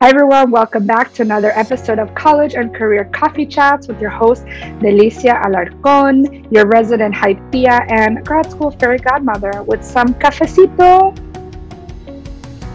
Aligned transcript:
Hi, 0.00 0.10
everyone. 0.10 0.52
Welcome 0.52 0.86
back 0.86 1.12
to 1.14 1.22
another 1.22 1.50
episode 1.58 1.98
of 1.98 2.14
College 2.14 2.54
and 2.54 2.72
Career 2.72 3.06
Coffee 3.06 3.44
Chats 3.44 3.88
with 3.88 4.00
your 4.00 4.10
host, 4.10 4.44
Delicia 4.78 5.42
Alarcon, 5.42 6.46
your 6.52 6.66
resident 6.66 7.16
hype 7.16 7.40
tia 7.50 7.84
and 7.88 8.24
grad 8.24 8.48
school 8.48 8.70
fairy 8.70 8.98
godmother 8.98 9.64
with 9.64 9.82
some 9.82 10.14
cafecito. 10.14 11.18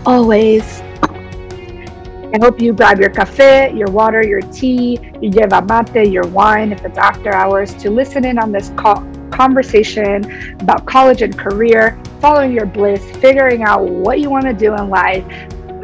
Always. 0.05 0.81
I 2.33 2.39
hope 2.41 2.59
you 2.59 2.73
grab 2.73 2.99
your 2.99 3.09
cafe, 3.09 3.73
your 3.73 3.89
water, 3.89 4.21
your 4.21 4.41
tea, 4.41 4.99
your 5.21 5.31
yerba 5.31 5.61
mate, 5.61 6.11
your 6.11 6.27
wine 6.27 6.73
if 6.73 6.83
it's 6.83 6.97
after 6.97 7.33
hours 7.33 7.73
to 7.75 7.89
listen 7.89 8.25
in 8.25 8.37
on 8.37 8.51
this 8.51 8.73
co- 8.75 9.09
conversation 9.31 10.59
about 10.59 10.85
college 10.85 11.21
and 11.21 11.37
career, 11.37 11.97
following 12.19 12.51
your 12.51 12.65
bliss, 12.65 13.01
figuring 13.21 13.63
out 13.63 13.81
what 13.81 14.19
you 14.19 14.29
want 14.29 14.43
to 14.43 14.53
do 14.53 14.75
in 14.75 14.89
life, 14.89 15.23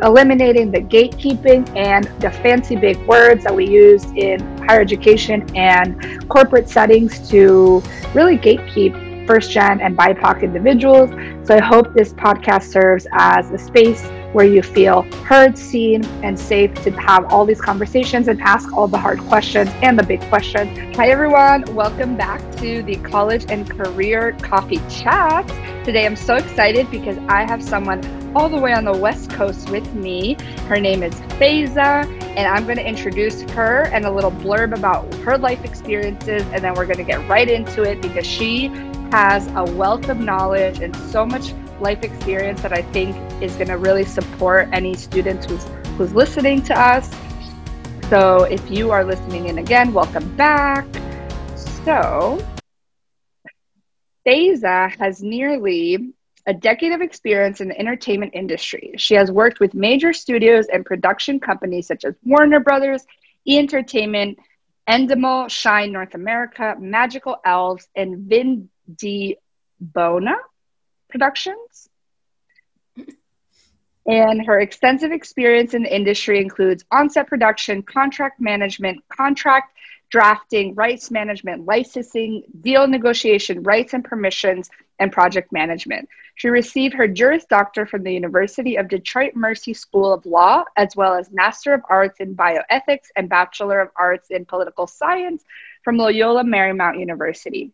eliminating 0.04 0.72
the 0.72 0.82
gatekeeping 0.82 1.68
and 1.76 2.06
the 2.22 2.32
fancy 2.32 2.76
big 2.76 2.98
words 3.08 3.44
that 3.44 3.56
we 3.56 3.68
use 3.68 4.06
in 4.16 4.40
higher 4.60 4.82
education 4.82 5.46
and 5.56 6.28
corporate 6.30 6.70
settings 6.70 7.30
to 7.30 7.82
really 8.14 8.38
gatekeep 8.38 9.09
first 9.30 9.52
gen 9.52 9.80
and 9.80 9.96
BIPOC 9.96 10.42
individuals. 10.42 11.12
So 11.48 11.54
I 11.54 11.62
hope 11.62 11.94
this 11.94 12.14
podcast 12.14 12.64
serves 12.64 13.06
as 13.12 13.52
a 13.52 13.60
space 13.60 14.04
where 14.34 14.48
you 14.48 14.64
feel 14.64 15.04
heard, 15.24 15.56
seen, 15.56 16.04
and 16.24 16.38
safe 16.38 16.74
to 16.84 16.90
have 16.94 17.32
all 17.32 17.46
these 17.46 17.62
conversations 17.62 18.28
and 18.28 18.42
ask 18.42 18.74
all 18.74 18.88
the 18.88 18.98
hard 18.98 19.20
questions 19.20 19.70
and 19.84 20.00
the 20.00 20.04
big 20.04 20.20
questions. 20.30 20.96
Hi, 20.96 21.10
everyone. 21.10 21.64
Welcome 21.76 22.18
back 22.18 22.42
to 22.58 22.82
the 22.82 22.96
College 22.98 23.46
and 23.50 23.70
Career 23.70 24.36
Coffee 24.42 24.82
Chat. 24.90 25.48
Today, 25.86 26.08
I'm 26.08 26.16
so 26.16 26.36
excited 26.36 26.90
because 26.90 27.18
I 27.28 27.46
have 27.46 27.64
someone 27.64 28.04
all 28.36 28.50
the 28.50 28.60
way 28.60 28.74
on 28.74 28.84
the 28.84 28.98
West 28.98 29.30
Coast 29.32 29.70
with 29.70 29.92
me. 29.94 30.38
Her 30.68 30.80
name 30.80 31.04
is 31.04 31.14
Faiza, 31.40 32.06
and 32.36 32.48
I'm 32.48 32.66
going 32.66 32.78
to 32.78 32.86
introduce 32.86 33.42
her 33.52 33.86
and 33.86 34.06
a 34.06 34.12
little 34.12 34.32
blurb 34.32 34.76
about 34.76 35.12
her 35.16 35.38
life 35.38 35.64
experiences, 35.66 36.44
and 36.52 36.64
then 36.64 36.74
we're 36.74 36.86
going 36.86 36.98
to 36.98 37.04
get 37.04 37.28
right 37.28 37.50
into 37.50 37.84
it 37.84 38.02
because 38.02 38.26
she 38.28 38.70
has 39.12 39.48
a 39.56 39.64
wealth 39.76 40.08
of 40.10 40.20
knowledge 40.20 40.80
and 40.80 40.96
so 40.96 41.26
much 41.26 41.54
life 41.80 42.04
experience 42.04 42.62
that 42.62 42.74
I 42.74 42.82
think 42.82 43.16
is 43.42 43.56
going 43.56 43.70
to 43.70 43.78
really 43.78 44.06
support 44.06 44.70
any 44.72 44.96
students 44.96 45.46
who's 45.46 45.66
who's 45.98 46.14
listening 46.14 46.62
to 46.64 46.80
us. 46.80 47.10
So, 48.10 48.44
if 48.44 48.70
you 48.70 48.92
are 48.92 49.04
listening 49.04 49.48
in 49.48 49.58
again, 49.58 49.94
welcome 49.94 50.36
back. 50.36 50.86
So, 51.86 52.44
Faiza 54.26 54.96
has 54.98 55.24
nearly 55.24 56.14
a 56.46 56.54
decade 56.54 56.92
of 56.92 57.02
experience 57.02 57.62
in 57.62 57.68
the 57.68 57.80
entertainment 57.80 58.34
industry. 58.36 58.94
She 58.98 59.16
has 59.16 59.32
worked 59.32 59.60
with 59.60 59.74
major 59.74 60.14
studios 60.14 60.68
and 60.72 60.86
production 60.86 61.40
companies 61.40 61.88
such 61.88 62.06
as 62.06 62.16
Warner 62.24 62.60
Brothers, 62.60 63.06
E 63.48 63.58
Entertainment, 63.58 64.40
Endemol, 64.88 65.50
Shine 65.50 65.92
North 65.92 66.16
America, 66.16 66.76
Magical 66.80 67.38
Elves, 67.46 67.88
and 67.96 68.28
Vin 68.28 68.70
Di 68.96 69.38
Bona 69.80 70.36
Productions. 71.10 71.90
And 74.06 74.46
her 74.46 74.60
extensive 74.60 75.12
experience 75.12 75.74
in 75.74 75.84
the 75.84 75.96
industry 75.96 76.42
includes 76.42 76.84
on-set 76.90 77.28
production, 77.28 77.84
contract 77.84 78.42
management, 78.42 79.04
contract 79.10 79.76
drafting, 80.10 80.74
rights 80.74 81.12
management, 81.12 81.66
licensing, 81.66 82.44
deal 82.62 82.88
negotiation, 82.88 83.62
rights 83.62 83.94
and 83.94 84.04
permissions, 84.04 84.70
and 84.98 85.12
project 85.12 85.52
management. 85.52 86.10
She 86.36 86.50
received 86.50 86.96
her 86.96 87.08
Juris 87.08 87.46
Doctor 87.46 87.86
from 87.86 88.04
the 88.04 88.14
University 88.14 88.78
of 88.78 88.88
Detroit 88.88 89.36
Mercy 89.36 89.74
School 89.74 90.12
of 90.12 90.26
Law, 90.26 90.64
as 90.76 90.96
well 90.96 91.14
as 91.14 91.32
Master 91.32 91.74
of 91.74 91.82
Arts 91.90 92.20
in 92.20 92.36
Bioethics 92.36 93.08
and 93.16 93.30
Bachelor 93.30 93.80
of 93.80 93.90
Arts 93.96 94.32
in 94.32 94.46
Political 94.46 94.88
Science 94.88 95.44
from 95.84 95.98
Loyola 95.98 96.44
Marymount 96.44 97.00
University. 97.00 97.72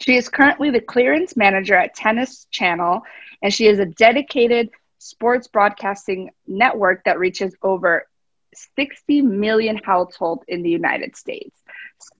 She 0.00 0.16
is 0.16 0.28
currently 0.28 0.70
the 0.70 0.80
clearance 0.80 1.36
manager 1.36 1.74
at 1.74 1.94
Tennis 1.94 2.46
Channel, 2.50 3.02
and 3.42 3.52
she 3.52 3.66
is 3.66 3.78
a 3.78 3.86
dedicated 3.86 4.70
sports 4.98 5.48
broadcasting 5.48 6.30
network 6.46 7.04
that 7.04 7.18
reaches 7.18 7.54
over 7.62 8.06
60 8.54 9.22
million 9.22 9.76
households 9.76 10.44
in 10.48 10.62
the 10.62 10.70
United 10.70 11.16
States. 11.16 11.56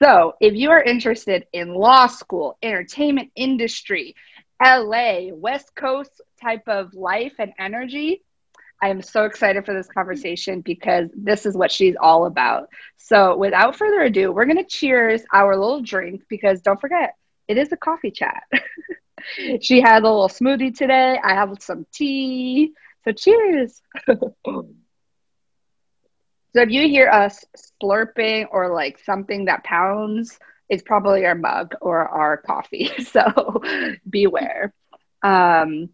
So, 0.02 0.34
if 0.40 0.54
you 0.54 0.70
are 0.70 0.82
interested 0.82 1.46
in 1.52 1.74
law 1.74 2.06
school, 2.06 2.56
entertainment 2.62 3.30
industry, 3.34 4.14
LA, 4.62 5.32
West 5.32 5.74
Coast 5.74 6.20
type 6.40 6.68
of 6.68 6.94
life 6.94 7.34
and 7.38 7.52
energy, 7.58 8.22
I 8.80 8.88
am 8.88 9.02
so 9.02 9.24
excited 9.24 9.64
for 9.64 9.74
this 9.74 9.88
conversation 9.88 10.60
because 10.60 11.08
this 11.14 11.46
is 11.46 11.56
what 11.56 11.70
she's 11.70 11.94
all 12.00 12.26
about. 12.26 12.68
So, 12.96 13.36
without 13.36 13.76
further 13.76 14.02
ado, 14.02 14.32
we're 14.32 14.46
going 14.46 14.56
to 14.58 14.64
cheers 14.64 15.22
our 15.32 15.56
little 15.56 15.82
drink 15.82 16.22
because 16.28 16.62
don't 16.62 16.80
forget, 16.80 17.14
it 17.48 17.58
is 17.58 17.72
a 17.72 17.76
coffee 17.76 18.10
chat. 18.10 18.42
she 19.60 19.80
had 19.80 20.02
a 20.02 20.10
little 20.10 20.28
smoothie 20.28 20.76
today. 20.76 21.18
I 21.22 21.34
have 21.34 21.54
some 21.60 21.86
tea. 21.92 22.72
So, 23.04 23.12
cheers. 23.12 23.82
So 26.54 26.62
if 26.62 26.70
you 26.70 26.88
hear 26.88 27.08
us 27.08 27.44
slurping 27.82 28.46
or 28.50 28.72
like 28.72 28.98
something 28.98 29.46
that 29.46 29.64
pounds, 29.64 30.38
it's 30.68 30.82
probably 30.82 31.24
our 31.24 31.34
mug 31.34 31.74
or 31.80 32.06
our 32.08 32.36
coffee. 32.36 32.90
So 33.04 33.60
beware. 34.08 34.72
Um, 35.22 35.90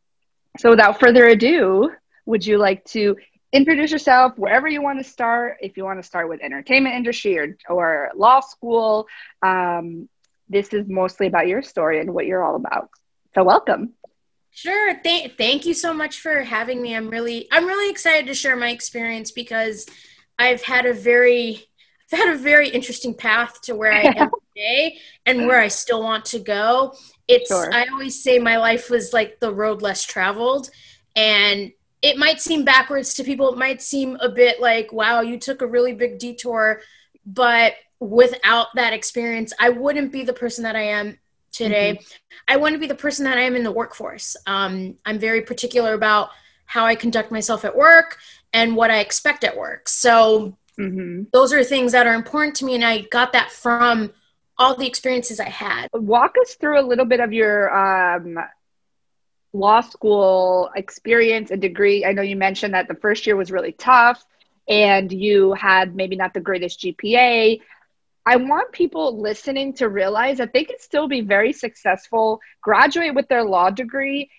so 0.58 0.70
without 0.70 1.00
further 1.00 1.26
ado, 1.26 1.90
would 2.26 2.44
you 2.46 2.58
like 2.58 2.84
to 2.86 3.16
introduce 3.52 3.90
yourself 3.92 4.32
wherever 4.36 4.68
you 4.68 4.82
want 4.82 4.98
to 4.98 5.04
start? 5.04 5.58
If 5.60 5.76
you 5.76 5.84
want 5.84 6.00
to 6.00 6.06
start 6.06 6.28
with 6.28 6.40
entertainment 6.42 6.94
industry 6.96 7.38
or, 7.38 7.56
or 7.68 8.10
law 8.16 8.40
school, 8.40 9.06
um, 9.42 10.08
this 10.48 10.72
is 10.72 10.86
mostly 10.88 11.26
about 11.26 11.46
your 11.46 11.62
story 11.62 12.00
and 12.00 12.12
what 12.12 12.26
you're 12.26 12.44
all 12.44 12.56
about. 12.56 12.90
So 13.34 13.44
welcome. 13.44 13.94
Sure. 14.50 14.94
Th- 15.02 15.32
thank 15.36 15.66
you 15.66 15.74
so 15.74 15.92
much 15.92 16.20
for 16.20 16.42
having 16.42 16.82
me. 16.82 16.96
I'm 16.96 17.08
really 17.10 17.46
I'm 17.52 17.66
really 17.66 17.90
excited 17.90 18.26
to 18.26 18.34
share 18.34 18.56
my 18.56 18.70
experience 18.70 19.30
because 19.30 19.86
I've 20.38 20.62
had 20.62 20.86
a 20.86 20.94
very 20.94 21.64
I've 22.12 22.18
had 22.18 22.34
a 22.34 22.38
very 22.38 22.68
interesting 22.68 23.14
path 23.14 23.60
to 23.62 23.74
where 23.74 23.92
I 23.92 24.14
am 24.16 24.30
today 24.56 24.98
and 25.26 25.46
where 25.46 25.60
I 25.60 25.68
still 25.68 26.02
want 26.02 26.24
to 26.26 26.38
go. 26.38 26.94
It's 27.28 27.50
sure. 27.50 27.72
I 27.72 27.86
always 27.92 28.22
say 28.22 28.38
my 28.38 28.56
life 28.56 28.90
was 28.90 29.12
like 29.12 29.38
the 29.40 29.54
road 29.54 29.82
less 29.82 30.02
traveled 30.04 30.70
and 31.14 31.72
it 32.00 32.16
might 32.16 32.40
seem 32.40 32.64
backwards 32.64 33.14
to 33.14 33.24
people. 33.24 33.52
It 33.52 33.58
might 33.58 33.82
seem 33.82 34.16
a 34.20 34.28
bit 34.28 34.60
like, 34.60 34.92
wow, 34.92 35.20
you 35.20 35.38
took 35.38 35.62
a 35.62 35.66
really 35.66 35.92
big 35.92 36.18
detour, 36.18 36.80
but 37.26 37.74
without 38.00 38.68
that 38.74 38.92
experience, 38.92 39.52
I 39.58 39.70
wouldn't 39.70 40.12
be 40.12 40.24
the 40.24 40.32
person 40.32 40.64
that 40.64 40.76
I 40.76 40.82
am 40.82 41.18
today. 41.52 41.94
Mm-hmm. 41.94 42.14
I 42.48 42.56
want 42.56 42.74
to 42.74 42.78
be 42.78 42.86
the 42.86 42.94
person 42.94 43.24
that 43.24 43.38
I 43.38 43.42
am 43.42 43.56
in 43.56 43.64
the 43.64 43.72
workforce. 43.72 44.36
Um, 44.46 44.96
I'm 45.04 45.18
very 45.18 45.42
particular 45.42 45.94
about 45.94 46.30
how 46.66 46.84
I 46.84 46.94
conduct 46.94 47.32
myself 47.32 47.64
at 47.64 47.76
work 47.76 48.18
and 48.52 48.76
what 48.76 48.90
I 48.90 49.00
expect 49.00 49.44
at 49.44 49.56
work. 49.56 49.88
So 49.88 50.56
mm-hmm. 50.78 51.24
those 51.32 51.52
are 51.52 51.64
things 51.64 51.92
that 51.92 52.06
are 52.06 52.14
important 52.14 52.56
to 52.56 52.64
me, 52.64 52.74
and 52.74 52.84
I 52.84 53.02
got 53.10 53.32
that 53.32 53.50
from 53.50 54.12
all 54.58 54.74
the 54.74 54.86
experiences 54.86 55.40
I 55.40 55.48
had. 55.48 55.88
Walk 55.92 56.34
us 56.40 56.54
through 56.54 56.80
a 56.80 56.86
little 56.86 57.04
bit 57.04 57.20
of 57.20 57.32
your 57.32 57.74
um, 57.76 58.38
law 59.52 59.80
school 59.80 60.70
experience 60.76 61.50
and 61.50 61.60
degree. 61.60 62.04
I 62.04 62.12
know 62.12 62.22
you 62.22 62.36
mentioned 62.36 62.74
that 62.74 62.88
the 62.88 62.94
first 62.94 63.26
year 63.26 63.36
was 63.36 63.50
really 63.50 63.72
tough, 63.72 64.24
and 64.68 65.10
you 65.10 65.54
had 65.54 65.94
maybe 65.94 66.16
not 66.16 66.34
the 66.34 66.40
greatest 66.40 66.80
GPA. 66.80 67.60
I 68.28 68.36
want 68.36 68.72
people 68.72 69.18
listening 69.18 69.72
to 69.74 69.88
realize 69.88 70.36
that 70.36 70.52
they 70.52 70.62
can 70.62 70.78
still 70.78 71.08
be 71.08 71.22
very 71.22 71.54
successful, 71.54 72.40
graduate 72.60 73.14
with 73.14 73.26
their 73.28 73.42
law 73.42 73.70
degree, 73.70 74.30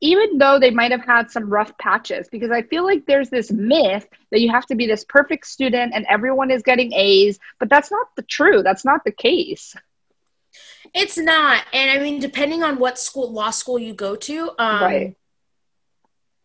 even 0.00 0.38
though 0.38 0.58
they 0.58 0.72
might 0.72 0.90
have 0.90 1.04
had 1.04 1.30
some 1.30 1.48
rough 1.48 1.78
patches. 1.78 2.28
Because 2.28 2.50
i 2.50 2.62
feel 2.62 2.84
like 2.84 3.06
there's 3.06 3.30
this 3.30 3.52
myth 3.52 4.04
that 4.32 4.40
you 4.40 4.50
have 4.50 4.66
to 4.66 4.74
be 4.74 4.88
this 4.88 5.04
perfect 5.04 5.46
student 5.46 5.92
and 5.94 6.04
everyone 6.08 6.50
is 6.50 6.62
getting 6.62 6.92
a's 6.92 7.38
but 7.60 7.70
that's 7.70 7.92
not 7.92 8.08
the 8.16 8.22
true. 8.22 8.64
That's 8.64 8.84
not 8.84 9.04
the 9.04 9.12
case. 9.12 9.76
It's 10.92 11.16
not. 11.16 11.62
And 11.72 11.88
i 11.92 12.02
mean 12.02 12.18
depending 12.18 12.64
on 12.64 12.80
what 12.80 12.98
school 12.98 13.30
law 13.32 13.50
school 13.50 13.78
you 13.78 13.94
go 13.94 14.16
to 14.16 14.50
um, 14.58 14.82
right. 14.82 15.16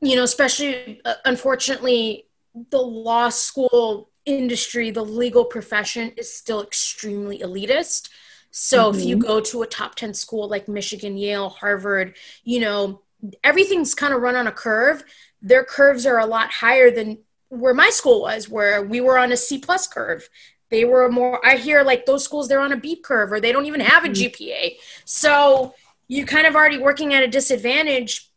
you 0.01 0.15
know 0.15 0.23
especially 0.23 1.01
uh, 1.03 1.15
unfortunately 1.25 2.27
the 2.69 2.77
law 2.77 3.29
school 3.29 4.10
industry 4.25 4.91
the 4.91 5.03
legal 5.03 5.45
profession 5.45 6.11
is 6.17 6.33
still 6.33 6.61
extremely 6.61 7.39
elitist 7.39 8.09
so 8.51 8.89
mm-hmm. 8.89 8.99
if 8.99 9.05
you 9.05 9.17
mm-hmm. 9.17 9.27
go 9.27 9.39
to 9.39 9.61
a 9.61 9.67
top 9.67 9.95
10 9.95 10.13
school 10.13 10.47
like 10.47 10.67
michigan 10.67 11.17
yale 11.17 11.49
harvard 11.49 12.15
you 12.43 12.59
know 12.59 13.01
everything's 13.43 13.93
kind 13.93 14.13
of 14.13 14.21
run 14.21 14.35
on 14.35 14.47
a 14.47 14.51
curve. 14.51 15.03
Their 15.41 15.63
curves 15.63 16.05
are 16.05 16.19
a 16.19 16.25
lot 16.25 16.51
higher 16.51 16.91
than 16.91 17.19
where 17.49 17.73
my 17.73 17.89
school 17.89 18.21
was, 18.21 18.47
where 18.49 18.81
we 18.81 19.01
were 19.01 19.17
on 19.17 19.31
a 19.31 19.37
C 19.37 19.57
plus 19.57 19.87
curve. 19.87 20.29
They 20.69 20.85
were 20.85 21.09
more, 21.09 21.45
I 21.45 21.57
hear 21.57 21.83
like 21.83 22.05
those 22.05 22.23
schools, 22.23 22.47
they're 22.47 22.61
on 22.61 22.71
a 22.71 22.77
B 22.77 22.95
curve 22.95 23.31
or 23.31 23.39
they 23.39 23.51
don't 23.51 23.65
even 23.65 23.81
have 23.81 24.05
a 24.05 24.07
mm-hmm. 24.07 24.43
GPA. 24.43 24.75
So 25.03 25.73
you 26.07 26.25
kind 26.25 26.47
of 26.47 26.55
already 26.55 26.77
working 26.77 27.13
at 27.13 27.23
a 27.23 27.27
disadvantage. 27.27 28.29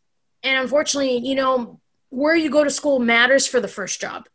And 0.43 0.59
unfortunately, 0.59 1.17
you 1.17 1.35
know, 1.35 1.79
where 2.09 2.35
you 2.35 2.49
go 2.49 2.63
to 2.63 2.69
school 2.69 2.99
matters 2.99 3.47
for 3.47 3.59
the 3.59 3.67
first 3.67 4.01
job. 4.01 4.27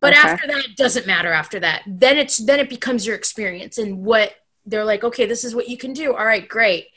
But 0.00 0.12
okay. 0.12 0.28
after 0.28 0.46
that, 0.46 0.64
it 0.64 0.76
doesn't 0.76 1.06
matter 1.06 1.32
after 1.32 1.58
that. 1.60 1.82
Then 1.86 2.18
it's 2.18 2.36
then 2.38 2.60
it 2.60 2.68
becomes 2.68 3.06
your 3.06 3.16
experience 3.16 3.78
and 3.78 4.04
what 4.04 4.34
they're 4.64 4.84
like, 4.84 5.02
okay, 5.02 5.26
this 5.26 5.44
is 5.44 5.54
what 5.54 5.68
you 5.68 5.76
can 5.76 5.92
do. 5.92 6.14
All 6.14 6.24
right, 6.24 6.46
great. 6.46 6.88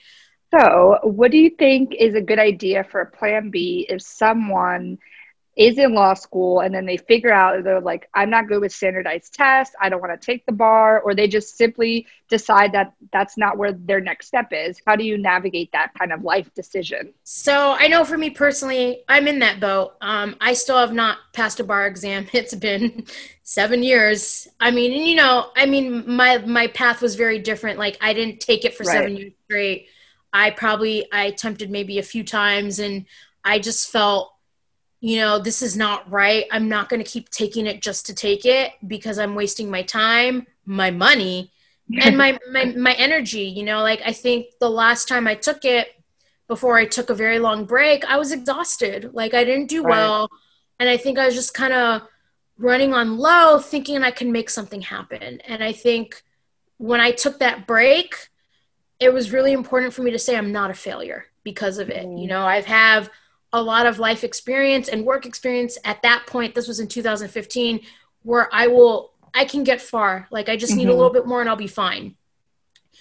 So, 0.53 0.99
what 1.03 1.31
do 1.31 1.37
you 1.37 1.49
think 1.49 1.95
is 1.97 2.13
a 2.13 2.21
good 2.21 2.39
idea 2.39 2.83
for 2.83 3.01
a 3.01 3.09
plan 3.09 3.49
B 3.49 3.85
if 3.89 4.01
someone 4.01 4.97
is 5.57 5.77
in 5.77 5.93
law 5.93 6.13
school 6.13 6.61
and 6.61 6.73
then 6.73 6.85
they 6.85 6.95
figure 6.95 7.31
out 7.31 7.61
they're 7.63 7.81
like 7.81 8.09
i'm 8.13 8.29
not 8.29 8.47
good 8.47 8.61
with 8.61 8.71
standardized 8.71 9.33
tests. 9.33 9.75
I 9.81 9.89
don't 9.89 10.01
want 10.01 10.19
to 10.19 10.25
take 10.25 10.45
the 10.45 10.51
bar 10.53 11.01
or 11.01 11.13
they 11.13 11.27
just 11.27 11.57
simply 11.57 12.07
decide 12.29 12.71
that 12.71 12.93
that's 13.11 13.37
not 13.37 13.57
where 13.57 13.73
their 13.73 13.99
next 13.99 14.27
step 14.27 14.47
is. 14.51 14.81
How 14.85 14.95
do 14.95 15.03
you 15.03 15.17
navigate 15.17 15.71
that 15.73 15.93
kind 15.97 16.13
of 16.13 16.23
life 16.23 16.53
decision? 16.53 17.13
So 17.23 17.75
i 17.77 17.87
know 17.87 18.05
for 18.05 18.17
me 18.17 18.29
personally 18.29 19.03
i'm 19.09 19.27
in 19.27 19.39
that 19.39 19.59
boat. 19.59 19.93
Um, 20.01 20.35
i 20.39 20.53
still 20.53 20.77
have 20.77 20.93
not 20.93 21.17
passed 21.33 21.59
a 21.59 21.63
bar 21.63 21.87
exam. 21.87 22.27
It's 22.33 22.55
been 22.55 23.05
seven 23.43 23.83
years. 23.83 24.47
I 24.59 24.71
mean 24.71 24.93
and 24.93 25.05
you 25.05 25.15
know 25.15 25.51
i 25.55 25.65
mean 25.65 26.03
my 26.07 26.37
my 26.39 26.67
path 26.67 27.01
was 27.01 27.15
very 27.15 27.39
different. 27.39 27.77
Like 27.77 27.97
i 27.99 28.13
didn't 28.13 28.39
take 28.39 28.63
it 28.63 28.75
for 28.75 28.83
right. 28.83 28.93
seven 28.93 29.17
years 29.17 29.33
straight. 29.45 29.87
I 30.31 30.51
probably 30.51 31.11
i 31.11 31.25
attempted 31.25 31.69
maybe 31.69 31.99
a 31.99 32.03
few 32.03 32.23
times 32.23 32.79
and 32.79 33.05
i 33.43 33.59
just 33.59 33.91
felt 33.91 34.33
you 35.01 35.17
know, 35.17 35.39
this 35.39 35.63
is 35.63 35.75
not 35.75 36.09
right. 36.09 36.45
I'm 36.51 36.69
not 36.69 36.87
going 36.87 37.03
to 37.03 37.09
keep 37.09 37.29
taking 37.29 37.65
it 37.65 37.81
just 37.81 38.05
to 38.05 38.13
take 38.13 38.45
it 38.45 38.71
because 38.87 39.17
I'm 39.17 39.33
wasting 39.33 39.69
my 39.69 39.81
time, 39.81 40.45
my 40.65 40.91
money, 40.91 41.51
and 42.01 42.17
my, 42.17 42.39
my 42.49 42.65
my 42.65 42.93
energy, 42.93 43.41
you 43.41 43.63
know, 43.63 43.81
like 43.81 44.01
I 44.05 44.13
think 44.13 44.45
the 44.61 44.69
last 44.69 45.09
time 45.09 45.27
I 45.27 45.35
took 45.35 45.65
it 45.65 45.89
before 46.47 46.77
I 46.77 46.85
took 46.85 47.09
a 47.09 47.15
very 47.15 47.39
long 47.39 47.65
break, 47.65 48.05
I 48.05 48.17
was 48.17 48.31
exhausted. 48.31 49.09
Like 49.13 49.33
I 49.33 49.43
didn't 49.43 49.67
do 49.67 49.83
right. 49.83 49.89
well, 49.89 50.29
and 50.79 50.87
I 50.87 50.95
think 50.95 51.17
I 51.17 51.25
was 51.25 51.35
just 51.35 51.53
kind 51.53 51.73
of 51.73 52.03
running 52.57 52.93
on 52.93 53.17
low 53.17 53.59
thinking 53.59 54.03
I 54.03 54.11
can 54.11 54.31
make 54.31 54.49
something 54.49 54.81
happen. 54.81 55.41
And 55.41 55.63
I 55.63 55.73
think 55.73 56.21
when 56.77 57.01
I 57.01 57.11
took 57.11 57.39
that 57.39 57.65
break, 57.65 58.15
it 58.99 59.11
was 59.11 59.33
really 59.33 59.51
important 59.51 59.93
for 59.93 60.03
me 60.03 60.11
to 60.11 60.19
say 60.19 60.37
I'm 60.37 60.51
not 60.51 60.69
a 60.69 60.75
failure 60.75 61.25
because 61.43 61.79
of 61.79 61.89
it. 61.89 62.05
Mm-hmm. 62.05 62.17
You 62.17 62.27
know, 62.27 62.45
I've 62.45 62.65
have 62.65 63.09
a 63.53 63.61
lot 63.61 63.85
of 63.85 63.99
life 63.99 64.23
experience 64.23 64.87
and 64.87 65.05
work 65.05 65.25
experience 65.25 65.77
at 65.83 66.01
that 66.01 66.25
point 66.27 66.55
this 66.55 66.67
was 66.67 66.79
in 66.79 66.87
2015 66.87 67.81
where 68.23 68.53
i 68.53 68.67
will 68.67 69.11
i 69.33 69.45
can 69.45 69.63
get 69.63 69.81
far. 69.81 70.27
Like 70.31 70.49
i 70.49 70.55
just 70.55 70.75
need 70.75 70.83
mm-hmm. 70.83 70.91
a 70.91 70.95
little 70.95 71.13
bit 71.13 71.25
more 71.25 71.41
and 71.41 71.49
i'll 71.49 71.55
be 71.55 71.67
fine. 71.67 72.15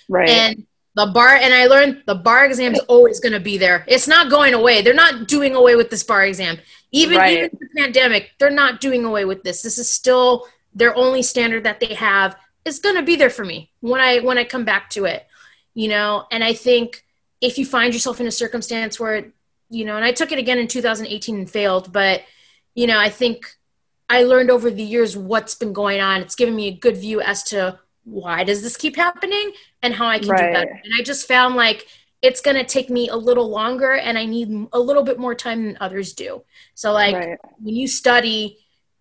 Right. 0.09 0.29
And 0.29 0.67
the 0.95 1.07
bar 1.07 1.35
and 1.35 1.55
i 1.55 1.67
learned 1.67 2.03
the 2.07 2.15
bar 2.15 2.47
exam 2.47 2.75
is 2.75 2.81
always 2.81 3.21
going 3.21 3.33
to 3.33 3.41
be 3.41 3.59
there. 3.59 3.85
It's 3.89 4.09
not 4.09 4.31
going 4.31 4.55
away. 4.55 4.83
They're 4.83 4.95
not 4.95 5.29
doing 5.29 5.55
away 5.55 5.77
with 5.77 5.91
this 5.91 6.03
bar 6.03 6.25
exam. 6.25 6.59
Even, 6.93 7.19
right. 7.19 7.39
even 7.39 7.51
the 7.53 7.81
pandemic 7.81 8.31
they're 8.39 8.51
not 8.51 8.81
doing 8.81 9.05
away 9.05 9.25
with 9.25 9.43
this. 9.43 9.63
This 9.63 9.79
is 9.79 9.89
still 9.89 10.47
their 10.75 10.95
only 10.97 11.23
standard 11.23 11.65
that 11.65 11.81
they 11.81 11.95
have. 11.95 12.37
Is 12.65 12.79
going 12.79 12.97
to 12.97 13.03
be 13.03 13.17
there 13.17 13.31
for 13.31 13.45
me 13.45 13.71
when 13.81 14.01
i 14.01 14.19
when 14.19 14.39
i 14.39 14.45
come 14.45 14.65
back 14.65 14.91
to 14.91 15.05
it 15.05 15.27
you 15.75 15.89
know? 15.89 16.27
And 16.31 16.45
i 16.45 16.53
think 16.53 17.05
if 17.41 17.59
you 17.59 17.65
find 17.65 17.95
yourself 17.95 18.21
in 18.21 18.27
a 18.27 18.31
circumstance 18.31 19.01
where 19.01 19.33
you 19.71 19.85
know, 19.85 19.97
and 19.97 20.05
I 20.05 20.13
took 20.13 20.33
it 20.33 20.39
again 20.39 20.59
in 20.59 20.67
2018 20.67 21.37
and 21.37 21.51
failed, 21.51 21.93
but 21.93 22.23
you 22.75 22.87
know, 22.87 22.99
I 22.99 23.09
think 23.09 23.47
I 24.09 24.25
learned 24.25 24.51
over 24.51 24.71
the 24.71 24.83
years 24.83 25.17
what's 25.17 25.55
been 25.55 25.73
going 25.73 26.01
on. 26.01 26.21
It's 26.21 26.35
given 26.35 26.55
me 26.55 26.69
a 26.69 26.73
good 26.73 26.97
view 26.97 27.21
as 27.21 27.45
to 27.45 27.79
why 28.05 28.45
does 28.45 28.63
this 28.63 28.77
keep 28.77 28.97
happening 28.97 29.53
and 29.83 29.95
how 29.95 30.09
I 30.09 30.19
can 30.19 30.29
right. 30.29 30.49
do 30.49 30.53
better. 30.53 30.81
And 30.85 30.93
I 30.99 31.03
just 31.03 31.29
found 31.29 31.55
like 31.55 31.87
it's 32.23 32.41
going 32.41 32.57
to 32.57 32.65
take 32.65 32.91
me 32.91 33.09
a 33.09 33.17
little 33.17 33.49
longer 33.49 33.95
and 33.95 34.19
I 34.19 34.27
need 34.27 34.67
a 34.73 34.81
little 34.81 35.03
bit 35.03 35.19
more 35.19 35.35
time 35.35 35.65
than 35.65 35.79
others 35.81 36.13
do. 36.13 36.43
So 36.75 36.93
like 36.93 37.15
right. 37.15 37.39
when 37.61 37.77
you 37.77 37.87
study, 37.87 38.59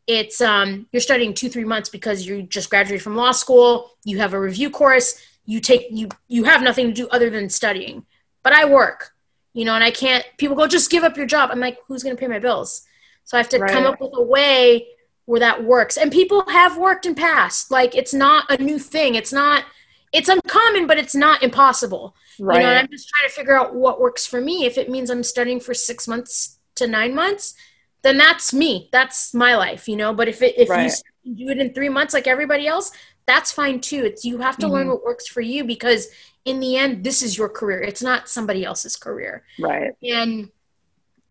it's 0.08 0.42
um 0.42 0.88
you're 0.92 1.02
studying 1.02 1.34
2-3 1.34 1.66
months 1.66 1.90
because 1.90 2.26
you 2.26 2.44
just 2.44 2.70
graduated 2.70 3.04
from 3.04 3.16
law 3.16 3.32
school, 3.32 3.92
you 4.06 4.20
have 4.20 4.34
a 4.34 4.40
review 4.40 4.70
course, 4.70 5.22
you 5.46 5.60
take 5.60 5.88
you 5.92 6.10
you 6.28 6.44
have 6.46 6.62
nothing 6.62 6.88
to 6.88 6.94
do 6.94 7.08
other 7.10 7.30
than 7.30 7.50
studying. 7.50 8.06
But 8.44 8.54
I 8.54 8.66
work 8.66 9.12
you 9.54 9.66
know, 9.66 9.76
and 9.76 9.84
I 9.84 9.92
can't, 9.92 10.26
people 10.38 10.56
go, 10.56 10.68
just 10.68 10.92
give 10.92 11.04
up 11.04 11.18
your 11.18 11.26
job. 11.26 11.50
I'm 11.52 11.60
like, 11.60 11.80
who's 11.88 12.04
going 12.04 12.16
to 12.16 12.20
pay 12.20 12.28
my 12.28 12.40
bills? 12.40 12.84
So 13.24 13.38
I 13.38 13.40
have 13.40 13.50
to 13.50 13.60
right. 13.60 13.72
come 13.72 13.86
up 13.86 14.00
with 14.00 14.12
a 14.16 14.24
way 14.24 14.88
where 15.26 15.40
that 15.40 15.64
works. 15.64 15.98
And 15.98 16.12
people 16.12 16.44
have 16.48 16.78
worked 16.78 17.06
in 17.06 17.16
past. 17.16 17.72
Like 17.72 17.96
it's 17.96 18.14
not 18.14 18.50
a 18.50 18.62
new 18.62 18.80
thing. 18.80 19.16
It's 19.16 19.34
not, 19.34 19.66
it's 20.12 20.30
uncommon, 20.30 20.88
but 20.88 20.98
it's 20.98 21.16
not 21.16 21.44
impossible. 21.44 22.16
Right. 22.40 22.62
You 22.62 22.68
know, 22.68 22.74
I'm 22.74 22.88
just 22.90 23.10
trying 23.10 23.30
to 23.30 23.36
figure 23.36 23.56
out 23.56 23.76
what 23.76 24.00
works 24.00 24.26
for 24.26 24.42
me. 24.42 24.66
If 24.66 24.78
it 24.78 24.90
means 24.90 25.10
I'm 25.10 25.24
studying 25.24 25.60
for 25.60 25.74
six 25.74 26.08
months 26.08 26.60
to 26.76 26.88
nine 26.88 27.14
months, 27.14 27.54
then 28.02 28.18
that's 28.18 28.54
me. 28.54 28.90
That's 28.92 29.34
my 29.34 29.56
life, 29.56 29.88
you 29.88 29.96
know. 29.96 30.14
But 30.14 30.30
if 30.30 30.42
it, 30.42 30.58
if 30.58 30.70
right. 30.70 30.92
you 31.24 31.36
do 31.36 31.52
it 31.52 31.60
in 31.60 31.74
three 31.74 31.90
months 31.90 32.14
like 32.14 32.28
everybody 32.28 32.66
else, 32.66 32.92
that's 33.26 33.52
fine 33.52 33.82
too. 33.82 34.04
It's 34.06 34.26
you 34.26 34.40
have 34.40 34.58
to 34.58 34.66
mm-hmm. 34.66 34.74
learn 34.74 34.88
what 34.88 35.04
works 35.04 35.28
for 35.28 35.42
you 35.42 35.64
because 35.64 36.08
in 36.46 36.60
the 36.60 36.78
end, 36.78 37.04
this 37.04 37.22
is 37.22 37.38
your 37.38 37.50
career. 37.50 37.82
It's 37.82 38.02
not 38.02 38.30
somebody 38.30 38.64
else's 38.64 38.96
career. 38.96 39.44
Right. 39.60 39.92
And 40.04 40.50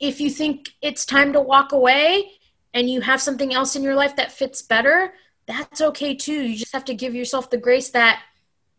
if 0.01 0.21
you 0.21 0.31
think 0.31 0.71
it's 0.81 1.05
time 1.05 1.33
to 1.33 1.41
walk 1.41 1.73
away 1.73 2.31
and 2.75 2.89
you 2.89 3.01
have 3.01 3.21
something 3.21 3.53
else 3.53 3.75
in 3.75 3.83
your 3.83 3.95
life 3.95 4.17
that 4.17 4.33
fits 4.33 4.63
better, 4.63 5.13
that's 5.47 5.81
okay 5.81 6.15
too. 6.15 6.43
You 6.43 6.57
just 6.57 6.73
have 6.73 6.85
to 6.87 6.95
give 6.95 7.15
yourself 7.15 7.51
the 7.51 7.57
grace 7.57 7.91
that 7.91 8.23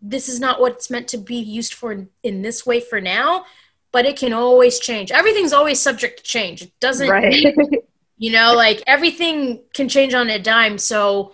this 0.01 0.29
is 0.29 0.39
not 0.39 0.61
what 0.61 0.73
it's 0.73 0.89
meant 0.89 1.07
to 1.09 1.17
be 1.17 1.35
used 1.35 1.73
for 1.73 1.91
in, 1.91 2.09
in 2.23 2.41
this 2.41 2.65
way 2.65 2.79
for 2.79 3.01
now, 3.01 3.45
but 3.91 4.05
it 4.05 4.17
can 4.17 4.31
always 4.31 4.79
change. 4.79 5.11
Everything's 5.11 5.51
always 5.51 5.79
subject 5.79 6.19
to 6.19 6.23
change. 6.23 6.61
It 6.61 6.79
doesn't, 6.79 7.09
right. 7.09 7.55
you 8.17 8.31
know, 8.31 8.53
like 8.53 8.83
everything 8.87 9.61
can 9.73 9.89
change 9.89 10.13
on 10.13 10.29
a 10.29 10.39
dime. 10.39 10.77
So 10.77 11.33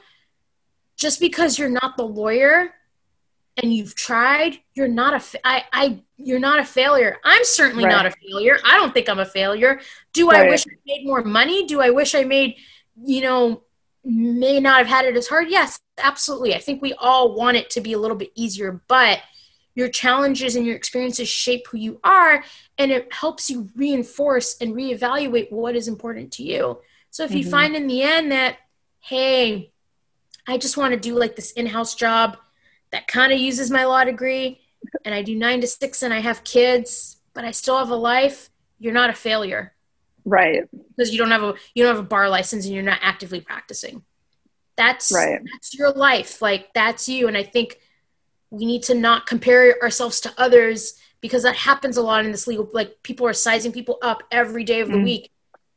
just 0.95 1.19
because 1.19 1.59
you're 1.59 1.69
not 1.69 1.97
the 1.97 2.05
lawyer 2.05 2.73
and 3.61 3.73
you've 3.73 3.95
tried, 3.95 4.59
you're 4.73 4.87
not 4.87 5.13
a 5.13 5.19
fa- 5.19 5.45
I, 5.45 5.63
I 5.71 5.99
you're 6.17 6.39
not 6.39 6.59
a 6.59 6.65
failure. 6.65 7.17
I'm 7.23 7.43
certainly 7.43 7.85
right. 7.85 7.91
not 7.91 8.05
a 8.05 8.11
failure. 8.11 8.57
I 8.65 8.77
don't 8.77 8.93
think 8.93 9.09
I'm 9.09 9.19
a 9.19 9.25
failure. 9.25 9.79
Do 10.13 10.29
right. 10.29 10.45
I 10.45 10.49
wish 10.49 10.65
I 10.67 10.75
made 10.85 11.05
more 11.05 11.23
money? 11.23 11.65
Do 11.65 11.81
I 11.81 11.89
wish 11.89 12.15
I 12.15 12.23
made, 12.23 12.55
you 13.03 13.21
know, 13.21 13.63
may 14.03 14.59
not 14.59 14.79
have 14.79 14.87
had 14.87 15.05
it 15.05 15.15
as 15.15 15.27
hard? 15.27 15.49
Yes, 15.49 15.79
absolutely. 15.97 16.53
I 16.53 16.59
think 16.59 16.81
we 16.81 16.93
all 16.93 17.35
want 17.35 17.57
it 17.57 17.69
to 17.71 17.81
be 17.81 17.93
a 17.93 17.99
little 17.99 18.17
bit 18.17 18.31
easier, 18.35 18.81
but 18.87 19.21
your 19.73 19.89
challenges 19.89 20.55
and 20.55 20.65
your 20.65 20.75
experiences 20.75 21.27
shape 21.27 21.67
who 21.67 21.77
you 21.77 21.99
are 22.03 22.43
and 22.77 22.91
it 22.91 23.11
helps 23.13 23.49
you 23.49 23.69
reinforce 23.75 24.55
and 24.61 24.73
reevaluate 24.73 25.51
what 25.51 25.75
is 25.75 25.87
important 25.87 26.31
to 26.33 26.43
you. 26.43 26.79
So 27.11 27.23
if 27.23 27.31
mm-hmm. 27.31 27.39
you 27.39 27.49
find 27.49 27.75
in 27.75 27.87
the 27.87 28.01
end 28.01 28.31
that 28.31 28.57
hey, 29.01 29.71
I 30.47 30.57
just 30.57 30.77
want 30.77 30.93
to 30.93 30.99
do 30.99 31.15
like 31.15 31.35
this 31.35 31.51
in-house 31.51 31.93
job 31.93 32.37
that 32.95 33.07
kind 33.07 33.33
of 33.33 33.39
uses 33.39 33.69
my 33.69 33.83
law 33.83 34.05
degree 34.05 34.61
and 35.03 35.13
I 35.13 35.21
do 35.21 35.35
nine 35.35 35.59
to 35.59 35.67
six 35.67 36.01
and 36.01 36.13
I 36.13 36.19
have 36.19 36.45
kids, 36.45 37.17
but 37.33 37.43
I 37.43 37.51
still 37.51 37.77
have 37.77 37.89
a 37.89 37.95
life, 37.95 38.49
you're 38.79 38.93
not 38.93 39.09
a 39.09 39.13
failure. 39.13 39.73
Right. 40.23 40.63
Because 40.95 41.11
you 41.11 41.17
don't 41.17 41.31
have 41.31 41.43
a 41.43 41.55
you 41.73 41.83
don't 41.83 41.93
have 41.93 42.03
a 42.03 42.07
bar 42.07 42.29
license 42.29 42.65
and 42.65 42.73
you're 42.73 42.83
not 42.83 42.99
actively 43.01 43.41
practicing. 43.41 44.03
That's 44.77 45.11
right. 45.11 45.41
that's 45.51 45.73
your 45.73 45.91
life. 45.91 46.41
Like 46.41 46.73
that's 46.73 47.09
you. 47.09 47.27
And 47.27 47.35
I 47.35 47.43
think 47.43 47.79
we 48.49 48.65
need 48.65 48.83
to 48.83 48.95
not 48.95 49.27
compare 49.27 49.75
ourselves 49.83 50.21
to 50.21 50.33
others 50.37 50.93
because 51.19 51.43
that 51.43 51.57
happens 51.57 51.97
a 51.97 52.01
lot 52.01 52.23
in 52.23 52.31
this 52.31 52.47
legal 52.47 52.69
like 52.73 53.03
people 53.03 53.27
are 53.27 53.33
sizing 53.33 53.73
people 53.73 53.97
up 54.01 54.23
every 54.31 54.63
day 54.63 54.79
of 54.79 54.87
the 54.87 54.95
mm. 54.95 55.03
week 55.03 55.31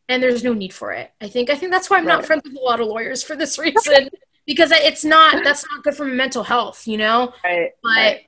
and 0.09 0.23
there's 0.23 0.45
no 0.45 0.55
need 0.55 0.73
for 0.73 0.93
it. 0.93 1.11
I 1.21 1.27
think 1.27 1.51
I 1.51 1.57
think 1.57 1.73
that's 1.73 1.91
why 1.91 1.99
I'm 1.99 2.07
right. 2.07 2.15
not 2.15 2.27
friends 2.27 2.43
with 2.45 2.57
a 2.57 2.61
lot 2.61 2.81
of 2.81 2.87
lawyers 2.87 3.25
for 3.25 3.35
this 3.35 3.59
reason 3.67 4.09
because 4.49 4.73
it's 4.73 5.05
not 5.05 5.45
that's 5.45 5.65
not 5.71 5.85
good 5.85 5.95
for 5.95 6.07
mental 6.07 6.43
health 6.43 6.89
you 6.89 6.97
know? 6.97 7.33
Right, 7.45 7.71
but 7.83 7.91
right. 7.91 8.27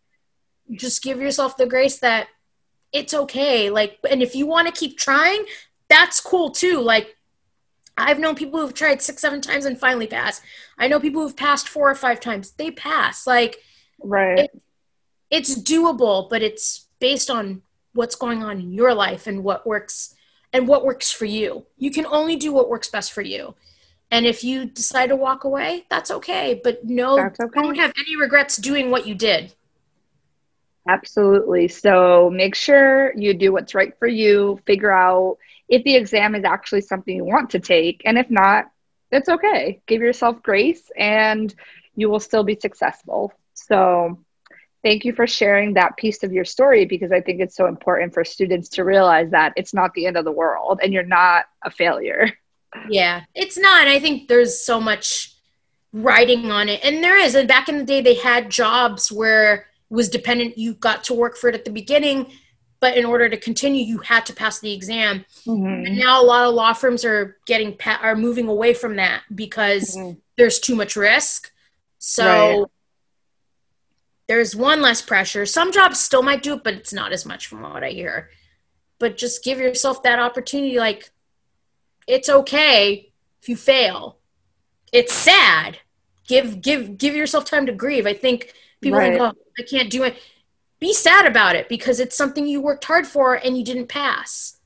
just 0.70 1.02
give 1.02 1.18
yourself 1.20 1.56
the 1.56 1.66
grace 1.66 1.98
that 2.00 2.28
it's 2.92 3.14
okay. 3.14 3.70
Like 3.70 3.98
and 4.08 4.22
if 4.22 4.36
you 4.36 4.46
want 4.46 4.68
to 4.68 4.72
keep 4.78 4.96
trying 4.96 5.44
that's 5.88 6.20
cool 6.20 6.50
too. 6.50 6.80
Like 6.80 7.16
i've 7.96 8.20
known 8.20 8.34
people 8.34 8.60
who've 8.60 8.74
tried 8.74 9.02
six 9.02 9.20
seven 9.22 9.40
times 9.40 9.64
and 9.66 9.78
finally 9.78 10.06
passed 10.06 10.42
i 10.78 10.88
know 10.88 10.98
people 11.00 11.20
who've 11.20 11.36
passed 11.36 11.68
four 11.68 11.90
or 11.90 11.94
five 11.94 12.20
times. 12.20 12.52
They 12.52 12.70
pass. 12.70 13.26
Like 13.26 13.56
right. 14.02 14.40
it, 14.40 14.62
it's 15.30 15.58
doable 15.58 16.28
but 16.28 16.42
it's 16.42 16.86
based 17.00 17.30
on 17.30 17.62
what's 17.94 18.14
going 18.14 18.42
on 18.42 18.60
in 18.60 18.72
your 18.72 18.94
life 18.94 19.26
and 19.26 19.42
what 19.42 19.66
works 19.66 20.14
and 20.52 20.68
what 20.68 20.84
works 20.84 21.10
for 21.10 21.24
you. 21.24 21.64
You 21.78 21.90
can 21.90 22.04
only 22.04 22.36
do 22.36 22.52
what 22.52 22.68
works 22.68 22.88
best 22.88 23.12
for 23.12 23.22
you 23.22 23.54
and 24.10 24.26
if 24.26 24.42
you 24.42 24.64
decide 24.64 25.08
to 25.08 25.16
walk 25.16 25.44
away, 25.44 25.86
that's 25.88 26.10
okay. 26.10 26.60
But 26.62 26.84
no, 26.84 27.18
okay. 27.18 27.44
don't 27.54 27.76
have 27.76 27.92
any 27.96 28.16
regrets 28.16 28.56
doing 28.56 28.90
what 28.90 29.06
you 29.06 29.14
did. 29.14 29.54
Absolutely. 30.88 31.68
So 31.68 32.30
make 32.30 32.54
sure 32.54 33.16
you 33.16 33.34
do 33.34 33.52
what's 33.52 33.74
right 33.74 33.96
for 33.98 34.08
you. 34.08 34.60
Figure 34.66 34.90
out 34.90 35.38
if 35.68 35.84
the 35.84 35.94
exam 35.94 36.34
is 36.34 36.44
actually 36.44 36.80
something 36.80 37.14
you 37.14 37.24
want 37.24 37.50
to 37.50 37.60
take. 37.60 38.02
And 38.04 38.18
if 38.18 38.28
not, 38.30 38.70
it's 39.12 39.28
okay. 39.28 39.80
Give 39.86 40.00
yourself 40.00 40.42
grace 40.42 40.90
and 40.96 41.54
you 41.94 42.08
will 42.08 42.20
still 42.20 42.42
be 42.42 42.58
successful. 42.60 43.32
So 43.54 44.18
thank 44.82 45.04
you 45.04 45.12
for 45.12 45.26
sharing 45.26 45.74
that 45.74 45.96
piece 45.96 46.22
of 46.24 46.32
your 46.32 46.44
story 46.44 46.86
because 46.86 47.12
I 47.12 47.20
think 47.20 47.40
it's 47.40 47.56
so 47.56 47.66
important 47.66 48.14
for 48.14 48.24
students 48.24 48.70
to 48.70 48.84
realize 48.84 49.30
that 49.30 49.52
it's 49.56 49.74
not 49.74 49.92
the 49.94 50.06
end 50.06 50.16
of 50.16 50.24
the 50.24 50.32
world 50.32 50.80
and 50.82 50.92
you're 50.92 51.04
not 51.04 51.44
a 51.62 51.70
failure. 51.70 52.32
Yeah, 52.88 53.24
it's 53.34 53.58
not. 53.58 53.88
I 53.88 53.98
think 53.98 54.28
there's 54.28 54.58
so 54.60 54.80
much 54.80 55.34
riding 55.92 56.50
on 56.50 56.68
it. 56.68 56.84
And 56.84 57.02
there 57.02 57.18
is. 57.18 57.34
And 57.34 57.48
back 57.48 57.68
in 57.68 57.78
the 57.78 57.84
day, 57.84 58.00
they 58.00 58.14
had 58.14 58.50
jobs 58.50 59.10
where 59.10 59.54
it 59.54 59.64
was 59.88 60.08
dependent. 60.08 60.58
You 60.58 60.74
got 60.74 61.04
to 61.04 61.14
work 61.14 61.36
for 61.36 61.48
it 61.48 61.54
at 61.54 61.64
the 61.64 61.70
beginning, 61.70 62.30
but 62.80 62.96
in 62.96 63.04
order 63.04 63.28
to 63.28 63.36
continue, 63.36 63.84
you 63.84 63.98
had 63.98 64.24
to 64.26 64.32
pass 64.32 64.60
the 64.60 64.72
exam. 64.72 65.24
Mm-hmm. 65.46 65.86
And 65.86 65.98
now 65.98 66.22
a 66.22 66.24
lot 66.24 66.46
of 66.46 66.54
law 66.54 66.72
firms 66.72 67.04
are 67.04 67.36
getting 67.46 67.76
pa- 67.76 68.00
are 68.02 68.16
moving 68.16 68.48
away 68.48 68.72
from 68.74 68.96
that 68.96 69.22
because 69.34 69.96
mm-hmm. 69.96 70.18
there's 70.36 70.58
too 70.60 70.76
much 70.76 70.96
risk. 70.96 71.52
So 71.98 72.60
right. 72.60 72.66
there's 74.28 74.56
one 74.56 74.80
less 74.80 75.02
pressure. 75.02 75.44
Some 75.44 75.72
jobs 75.72 75.98
still 75.98 76.22
might 76.22 76.42
do 76.42 76.54
it, 76.54 76.64
but 76.64 76.74
it's 76.74 76.92
not 76.92 77.12
as 77.12 77.26
much 77.26 77.48
from 77.48 77.62
what 77.62 77.84
I 77.84 77.90
hear. 77.90 78.30
But 78.98 79.16
just 79.16 79.44
give 79.44 79.58
yourself 79.58 80.02
that 80.04 80.18
opportunity. 80.18 80.78
Like 80.78 81.10
it's 82.06 82.28
okay 82.28 83.12
if 83.40 83.48
you 83.48 83.56
fail 83.56 84.20
it's 84.92 85.12
sad. 85.12 85.78
Give 86.26 86.60
give 86.60 86.98
give 86.98 87.14
yourself 87.14 87.44
time 87.44 87.66
to 87.66 87.72
grieve. 87.72 88.06
I 88.06 88.14
think 88.14 88.52
people 88.80 88.98
right. 88.98 89.12
think, 89.12 89.22
oh, 89.22 89.32
I 89.58 89.62
can't 89.62 89.90
do 89.90 90.04
it. 90.04 90.16
Be 90.78 90.92
sad 90.92 91.26
about 91.26 91.56
it 91.56 91.68
because 91.68 92.00
it's 92.00 92.16
something 92.16 92.46
you 92.46 92.60
worked 92.60 92.84
hard 92.84 93.06
for 93.06 93.34
and 93.34 93.56
you 93.56 93.64
didn't 93.64 93.88
pass. 93.88 94.58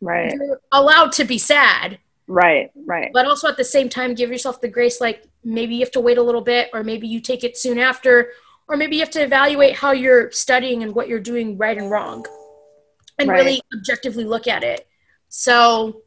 Right. 0.00 0.32
You're 0.32 0.60
allowed 0.72 1.12
to 1.12 1.24
be 1.24 1.38
sad. 1.38 1.98
Right, 2.26 2.70
right. 2.86 3.10
But 3.12 3.26
also 3.26 3.48
at 3.48 3.56
the 3.56 3.64
same 3.64 3.88
time, 3.88 4.14
give 4.14 4.30
yourself 4.30 4.60
the 4.60 4.68
grace 4.68 5.00
like 5.00 5.26
maybe 5.42 5.74
you 5.74 5.80
have 5.80 5.90
to 5.92 6.00
wait 6.00 6.18
a 6.18 6.22
little 6.22 6.40
bit, 6.40 6.70
or 6.72 6.82
maybe 6.82 7.06
you 7.06 7.20
take 7.20 7.44
it 7.44 7.56
soon 7.56 7.78
after, 7.78 8.30
or 8.66 8.76
maybe 8.76 8.96
you 8.96 9.02
have 9.02 9.10
to 9.10 9.22
evaluate 9.22 9.76
how 9.76 9.92
you're 9.92 10.30
studying 10.32 10.82
and 10.82 10.94
what 10.94 11.08
you're 11.08 11.20
doing 11.20 11.56
right 11.56 11.76
and 11.76 11.90
wrong 11.90 12.26
and 13.18 13.28
right. 13.28 13.36
really 13.36 13.62
objectively 13.74 14.24
look 14.24 14.48
at 14.48 14.62
it. 14.62 14.86
So 15.28 16.02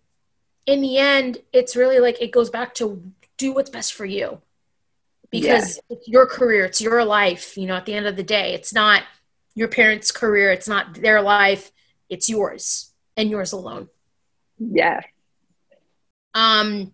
in 0.67 0.81
the 0.81 0.97
end, 0.97 1.37
it's 1.53 1.75
really 1.75 1.99
like 1.99 2.21
it 2.21 2.31
goes 2.31 2.49
back 2.49 2.75
to 2.75 3.01
do 3.37 3.53
what's 3.53 3.69
best 3.69 3.93
for 3.93 4.05
you. 4.05 4.41
Because 5.31 5.77
yeah. 5.77 5.97
it's 5.97 6.07
your 6.07 6.25
career 6.25 6.63
it's 6.63 6.79
your 6.79 7.03
life 7.03 7.57
you 7.57 7.67
know 7.67 7.75
at 7.75 7.85
the 7.85 7.93
end 7.93 8.07
of 8.07 8.15
the 8.15 8.23
day 8.23 8.53
it's 8.53 8.71
not 8.73 9.03
your 9.55 9.67
parents 9.67 10.09
career 10.09 10.53
it's 10.53 10.69
not 10.69 10.93
their 10.93 11.21
life 11.21 11.69
it's 12.07 12.29
yours 12.29 12.93
and 13.17 13.29
yours 13.29 13.51
alone. 13.51 13.89
Yeah. 14.57 15.01
Um 16.33 16.93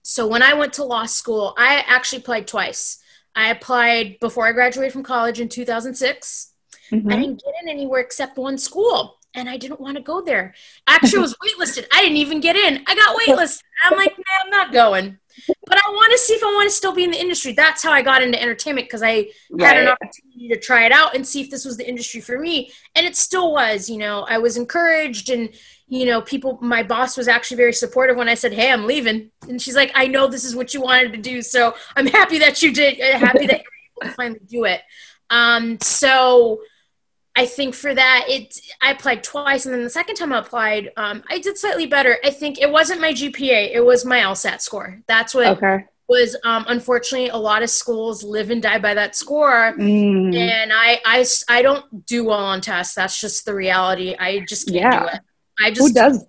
so 0.00 0.26
when 0.26 0.42
i 0.42 0.54
went 0.54 0.72
to 0.74 0.84
law 0.84 1.04
school 1.04 1.54
i 1.58 1.84
actually 1.86 2.18
applied 2.18 2.46
twice. 2.46 3.00
I 3.36 3.48
applied 3.50 4.18
before 4.20 4.46
i 4.46 4.52
graduated 4.52 4.92
from 4.92 5.02
college 5.02 5.40
in 5.40 5.48
2006 5.48 6.52
mm-hmm. 6.90 7.10
i 7.10 7.16
didn't 7.16 7.42
get 7.44 7.52
in 7.62 7.68
anywhere 7.68 8.00
except 8.00 8.38
one 8.38 8.56
school 8.56 9.18
and 9.34 9.48
I 9.48 9.56
didn't 9.56 9.80
want 9.80 9.96
to 9.96 10.02
go 10.02 10.20
there. 10.20 10.54
Actually, 10.86 11.20
was 11.20 11.34
waitlisted. 11.34 11.86
I 11.92 12.02
didn't 12.02 12.18
even 12.18 12.40
get 12.40 12.56
in. 12.56 12.82
I 12.86 12.94
got 12.94 13.16
waitlisted. 13.18 13.62
I'm 13.84 13.98
like, 13.98 14.16
man, 14.16 14.24
I'm 14.44 14.50
not 14.50 14.72
going. 14.72 15.18
But 15.66 15.78
I 15.84 15.90
want 15.90 16.12
to 16.12 16.18
see 16.18 16.34
if 16.34 16.42
I 16.44 16.54
want 16.54 16.68
to 16.70 16.74
still 16.74 16.94
be 16.94 17.02
in 17.02 17.10
the 17.10 17.20
industry. 17.20 17.52
That's 17.52 17.82
how 17.82 17.92
I 17.92 18.02
got 18.02 18.22
into 18.22 18.40
entertainment 18.40 18.86
because 18.86 19.02
I 19.02 19.28
right. 19.50 19.66
had 19.66 19.76
an 19.78 19.88
opportunity 19.88 20.48
to 20.48 20.58
try 20.58 20.86
it 20.86 20.92
out 20.92 21.16
and 21.16 21.26
see 21.26 21.40
if 21.40 21.50
this 21.50 21.64
was 21.64 21.76
the 21.76 21.88
industry 21.88 22.20
for 22.20 22.38
me. 22.38 22.70
And 22.94 23.04
it 23.04 23.16
still 23.16 23.52
was. 23.52 23.90
You 23.90 23.98
know, 23.98 24.24
I 24.28 24.38
was 24.38 24.56
encouraged 24.56 25.30
and 25.30 25.50
you 25.86 26.06
know, 26.06 26.22
people, 26.22 26.58
my 26.62 26.82
boss 26.82 27.16
was 27.16 27.28
actually 27.28 27.58
very 27.58 27.72
supportive 27.72 28.16
when 28.16 28.28
I 28.28 28.34
said, 28.34 28.52
Hey, 28.52 28.72
I'm 28.72 28.86
leaving. 28.86 29.30
And 29.48 29.60
she's 29.60 29.76
like, 29.76 29.92
I 29.94 30.06
know 30.06 30.28
this 30.28 30.44
is 30.44 30.56
what 30.56 30.72
you 30.72 30.80
wanted 30.80 31.12
to 31.12 31.18
do. 31.18 31.42
So 31.42 31.74
I'm 31.96 32.06
happy 32.06 32.38
that 32.38 32.62
you 32.62 32.72
did, 32.72 32.98
happy 32.98 33.46
that 33.46 33.58
you 33.58 33.64
were 34.00 34.06
able 34.06 34.10
to 34.10 34.16
finally 34.16 34.40
do 34.46 34.64
it. 34.64 34.80
Um, 35.30 35.78
so, 35.80 36.60
I 37.36 37.46
think 37.46 37.74
for 37.74 37.92
that, 37.94 38.26
it 38.28 38.60
I 38.80 38.92
applied 38.92 39.24
twice, 39.24 39.66
and 39.66 39.74
then 39.74 39.82
the 39.82 39.90
second 39.90 40.16
time 40.16 40.32
I 40.32 40.38
applied, 40.38 40.92
um, 40.96 41.22
I 41.28 41.38
did 41.38 41.58
slightly 41.58 41.86
better. 41.86 42.18
I 42.24 42.30
think 42.30 42.60
it 42.60 42.70
wasn't 42.70 43.00
my 43.00 43.12
GPA; 43.12 43.72
it 43.72 43.84
was 43.84 44.04
my 44.04 44.20
LSAT 44.20 44.60
score. 44.60 45.00
That's 45.08 45.34
what 45.34 45.46
okay. 45.56 45.84
was. 46.08 46.36
Um, 46.44 46.64
unfortunately, 46.68 47.30
a 47.30 47.36
lot 47.36 47.62
of 47.62 47.70
schools 47.70 48.22
live 48.22 48.50
and 48.50 48.62
die 48.62 48.78
by 48.78 48.94
that 48.94 49.16
score, 49.16 49.74
mm. 49.76 50.34
and 50.34 50.72
I, 50.72 51.00
I, 51.04 51.26
I 51.48 51.62
don't 51.62 52.06
do 52.06 52.24
well 52.24 52.44
on 52.44 52.60
tests. 52.60 52.94
That's 52.94 53.20
just 53.20 53.44
the 53.44 53.54
reality. 53.54 54.14
I 54.18 54.44
just 54.48 54.68
can't 54.68 54.80
yeah. 54.80 55.00
do 55.00 55.06
it. 55.16 55.20
I 55.60 55.70
just 55.70 55.88
who 55.88 55.92
does 55.92 56.24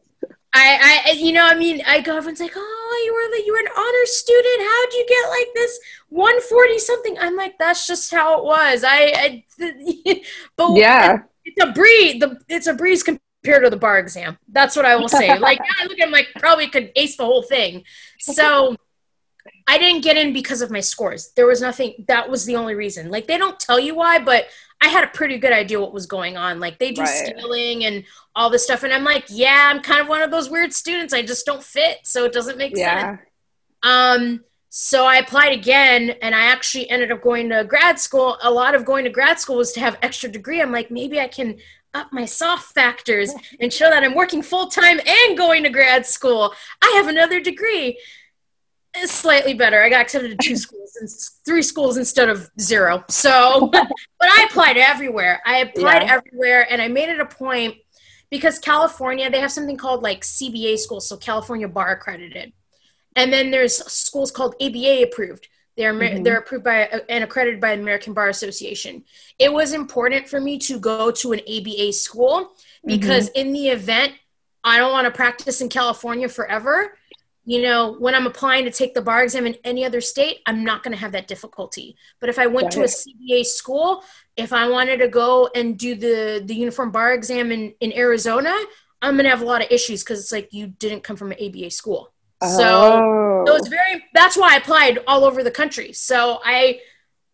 I, 0.55 1.03
I, 1.07 1.11
you 1.11 1.33
know, 1.33 1.45
I 1.45 1.55
mean, 1.55 1.83
I 1.85 1.99
go, 1.99 2.15
everyone's 2.15 2.39
like, 2.39 2.53
oh, 2.55 2.74
Oh, 2.87 3.03
you 3.03 3.13
were 3.13 3.37
you 3.45 3.53
were 3.53 3.59
an 3.59 3.77
honor 3.77 4.05
student. 4.05 4.59
How'd 4.59 4.93
you 4.93 5.05
get 5.07 5.29
like 5.29 5.47
this 5.55 5.79
140 6.09 6.77
something? 6.77 7.17
I'm 7.19 7.35
like, 7.35 7.57
that's 7.57 7.87
just 7.87 8.11
how 8.11 8.37
it 8.37 8.45
was. 8.45 8.83
I, 8.85 9.43
I 9.59 10.21
but 10.55 10.75
yeah, 10.75 11.23
it's 11.43 11.63
a 11.63 11.71
breeze. 11.71 12.19
The, 12.19 12.37
it's 12.47 12.67
a 12.67 12.73
breeze 12.73 13.01
compared 13.01 13.63
to 13.63 13.69
the 13.69 13.77
bar 13.77 13.97
exam. 13.97 14.37
That's 14.51 14.75
what 14.75 14.85
I 14.85 14.95
will 14.95 15.09
say. 15.09 15.37
like, 15.39 15.59
I 15.59 15.85
look 15.85 15.99
at 15.99 16.07
him 16.07 16.11
like 16.11 16.27
probably 16.37 16.67
could 16.67 16.91
ace 16.95 17.17
the 17.17 17.25
whole 17.25 17.43
thing. 17.43 17.83
So 18.19 18.75
I 19.67 19.79
didn't 19.79 20.03
get 20.03 20.17
in 20.17 20.31
because 20.31 20.61
of 20.61 20.69
my 20.69 20.79
scores. 20.79 21.31
There 21.35 21.47
was 21.47 21.61
nothing. 21.61 22.05
That 22.07 22.29
was 22.29 22.45
the 22.45 22.55
only 22.55 22.75
reason. 22.75 23.09
Like, 23.09 23.25
they 23.25 23.37
don't 23.37 23.59
tell 23.59 23.79
you 23.79 23.95
why, 23.95 24.19
but 24.19 24.45
I 24.85 24.89
had 24.89 25.03
a 25.03 25.07
pretty 25.07 25.39
good 25.39 25.51
idea 25.51 25.81
what 25.81 25.93
was 25.93 26.05
going 26.05 26.37
on. 26.37 26.59
Like 26.59 26.77
they 26.77 26.91
do 26.91 27.01
right. 27.01 27.27
scaling 27.27 27.85
and 27.85 28.03
all 28.35 28.51
this 28.51 28.63
stuff, 28.63 28.83
and 28.83 28.93
I'm 28.93 29.03
like, 29.03 29.25
yeah, 29.29 29.71
I'm 29.73 29.81
kind 29.81 29.99
of 29.99 30.07
one 30.07 30.21
of 30.21 30.29
those 30.29 30.47
weird 30.47 30.73
students. 30.73 31.11
I 31.11 31.23
just 31.23 31.43
don't 31.43 31.63
fit, 31.63 31.99
so 32.03 32.23
it 32.23 32.33
doesn't 32.33 32.59
make 32.59 32.73
yeah. 32.75 33.17
sense. 33.17 33.21
Um, 33.81 34.43
so 34.69 35.05
I 35.05 35.15
applied 35.15 35.53
again, 35.53 36.11
and 36.21 36.35
I 36.35 36.45
actually 36.51 36.87
ended 36.89 37.11
up 37.11 37.23
going 37.23 37.49
to 37.49 37.63
grad 37.63 37.97
school. 37.97 38.37
A 38.43 38.51
lot 38.51 38.75
of 38.75 38.85
going 38.85 39.05
to 39.05 39.09
grad 39.09 39.39
school 39.39 39.57
was 39.57 39.71
to 39.71 39.79
have 39.79 39.97
extra 40.03 40.29
degree. 40.29 40.61
I'm 40.61 40.71
like, 40.71 40.91
maybe 40.91 41.19
I 41.19 41.27
can 41.27 41.57
up 41.95 42.09
my 42.11 42.25
soft 42.25 42.73
factors 42.75 43.33
and 43.59 43.73
show 43.73 43.89
that 43.89 44.03
I'm 44.03 44.13
working 44.13 44.43
full 44.43 44.67
time 44.67 44.99
and 44.99 45.37
going 45.37 45.63
to 45.63 45.69
grad 45.69 46.05
school. 46.05 46.53
I 46.83 46.93
have 46.97 47.07
another 47.07 47.39
degree 47.39 47.97
slightly 49.03 49.53
better. 49.53 49.81
I 49.81 49.89
got 49.89 50.01
accepted 50.01 50.39
to 50.39 50.47
two 50.47 50.55
schools 50.55 50.95
and 50.99 51.09
three 51.45 51.61
schools 51.61 51.97
instead 51.97 52.29
of 52.29 52.49
zero. 52.59 53.03
So, 53.09 53.67
but 53.71 53.87
I 54.21 54.47
applied 54.49 54.77
everywhere. 54.77 55.41
I 55.45 55.57
applied 55.59 56.03
yeah. 56.03 56.15
everywhere, 56.15 56.67
and 56.69 56.81
I 56.81 56.87
made 56.87 57.09
it 57.09 57.19
a 57.19 57.25
point 57.25 57.75
because 58.29 58.59
California 58.59 59.29
they 59.29 59.39
have 59.39 59.51
something 59.51 59.77
called 59.77 60.03
like 60.03 60.21
CBA 60.21 60.77
schools, 60.77 61.07
so 61.07 61.17
California 61.17 61.67
Bar 61.67 61.91
accredited, 61.93 62.53
and 63.15 63.31
then 63.31 63.51
there's 63.51 63.77
schools 63.91 64.31
called 64.31 64.55
ABA 64.61 65.03
approved. 65.03 65.47
They're 65.77 65.93
mm-hmm. 65.93 66.23
they're 66.23 66.39
approved 66.39 66.63
by 66.63 66.89
and 67.09 67.23
accredited 67.23 67.59
by 67.59 67.75
the 67.75 67.81
American 67.81 68.13
Bar 68.13 68.29
Association. 68.29 69.03
It 69.37 69.51
was 69.51 69.73
important 69.73 70.29
for 70.29 70.39
me 70.39 70.57
to 70.59 70.79
go 70.79 71.11
to 71.11 71.33
an 71.33 71.41
ABA 71.41 71.93
school 71.93 72.53
because 72.85 73.29
mm-hmm. 73.29 73.47
in 73.47 73.53
the 73.53 73.69
event 73.69 74.13
I 74.63 74.77
don't 74.77 74.91
want 74.91 75.05
to 75.05 75.11
practice 75.11 75.61
in 75.61 75.69
California 75.69 76.29
forever 76.29 76.97
you 77.45 77.61
know, 77.61 77.95
when 77.99 78.15
I'm 78.15 78.25
applying 78.25 78.65
to 78.65 78.71
take 78.71 78.95
the 78.95 79.01
bar 79.01 79.23
exam 79.23 79.45
in 79.45 79.55
any 79.63 79.85
other 79.85 80.01
state, 80.01 80.39
I'm 80.47 80.63
not 80.63 80.81
going 80.81 80.93
to 80.93 80.99
have 80.99 81.11
that 81.11 81.27
difficulty. 81.27 81.95
But 82.19 82.29
if 82.29 82.39
I 82.39 82.47
went 82.47 82.71
to 82.71 82.81
a 82.81 82.85
CBA 82.85 83.45
school, 83.45 84.03
if 84.35 84.51
I 84.51 84.67
wanted 84.67 84.97
to 84.97 85.07
go 85.07 85.49
and 85.53 85.77
do 85.77 85.95
the 85.95 86.41
the 86.43 86.55
uniform 86.55 86.91
bar 86.91 87.13
exam 87.13 87.51
in 87.51 87.73
in 87.79 87.93
Arizona, 87.93 88.53
I'm 89.01 89.13
going 89.13 89.25
to 89.25 89.29
have 89.29 89.43
a 89.43 89.45
lot 89.45 89.63
of 89.63 89.71
issues 89.71 90.03
because 90.03 90.19
it's 90.19 90.31
like 90.31 90.49
you 90.51 90.67
didn't 90.67 91.03
come 91.03 91.15
from 91.15 91.31
an 91.31 91.37
ABA 91.39 91.69
school. 91.69 92.11
Oh. 92.41 92.57
So 92.57 93.51
it 93.51 93.53
was 93.53 93.67
oh. 93.67 93.69
very. 93.69 94.03
That's 94.15 94.35
why 94.35 94.55
I 94.55 94.57
applied 94.57 94.99
all 95.07 95.23
over 95.23 95.43
the 95.43 95.51
country. 95.51 95.93
So 95.93 96.39
I 96.43 96.79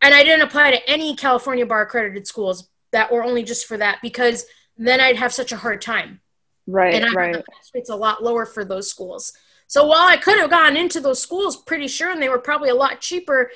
and 0.02 0.14
I 0.14 0.24
didn't 0.24 0.42
apply 0.42 0.72
to 0.72 0.90
any 0.90 1.16
California 1.16 1.66
bar 1.66 1.84
accredited 1.84 2.28
schools 2.28 2.70
that 2.92 3.12
were 3.12 3.24
only 3.24 3.44
just 3.44 3.66
for 3.66 3.78
that 3.78 4.00
because 4.02 4.46
then 4.78 5.00
I'd 5.00 5.16
have 5.16 5.32
such 5.32 5.54
a 5.54 5.58
hard 5.58 5.82
time. 5.82 6.20
Right, 6.68 6.94
and 6.94 7.06
I 7.06 7.14
right. 7.14 7.44
It's 7.74 7.90
a 7.90 7.96
lot 7.96 8.24
lower 8.24 8.46
for 8.46 8.66
those 8.66 8.90
schools. 8.90 9.34
So 9.72 9.86
while 9.86 10.06
I 10.06 10.18
could 10.18 10.38
have 10.38 10.50
gone 10.50 10.76
into 10.76 11.00
those 11.00 11.22
schools 11.22 11.56
pretty 11.56 11.88
sure 11.88 12.12
and 12.12 12.22
they 12.22 12.28
were 12.28 12.40
probably 12.40 12.68
a 12.68 12.76
lot 12.76 13.00
cheaper, 13.00 13.52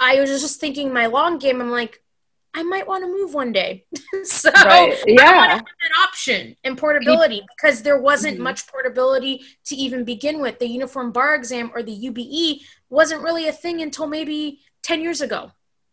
I 0.00 0.18
was 0.18 0.28
just 0.28 0.58
thinking 0.58 0.92
my 0.92 1.06
long 1.06 1.38
game. 1.38 1.60
I'm 1.60 1.70
like, 1.70 2.02
I 2.52 2.64
might 2.64 2.88
want 2.88 3.04
to 3.04 3.06
move 3.06 3.34
one 3.34 3.52
day. 3.52 3.84
so 4.24 4.50
right. 4.50 5.00
yeah. 5.06 5.22
I 5.22 5.36
want 5.36 5.44
to 5.44 5.56
have 5.58 5.60
that 5.60 6.08
option 6.08 6.56
and 6.64 6.76
portability 6.76 7.42
because 7.56 7.82
there 7.82 8.00
wasn't 8.00 8.34
mm-hmm. 8.34 8.42
much 8.42 8.66
portability 8.66 9.42
to 9.66 9.76
even 9.76 10.02
begin 10.02 10.40
with. 10.40 10.58
The 10.58 10.66
uniform 10.66 11.12
bar 11.12 11.36
exam 11.36 11.70
or 11.72 11.84
the 11.84 11.96
UBE 11.96 12.62
wasn't 12.88 13.22
really 13.22 13.46
a 13.46 13.52
thing 13.52 13.80
until 13.80 14.08
maybe 14.08 14.58
10 14.82 15.00
years 15.00 15.20
ago 15.20 15.52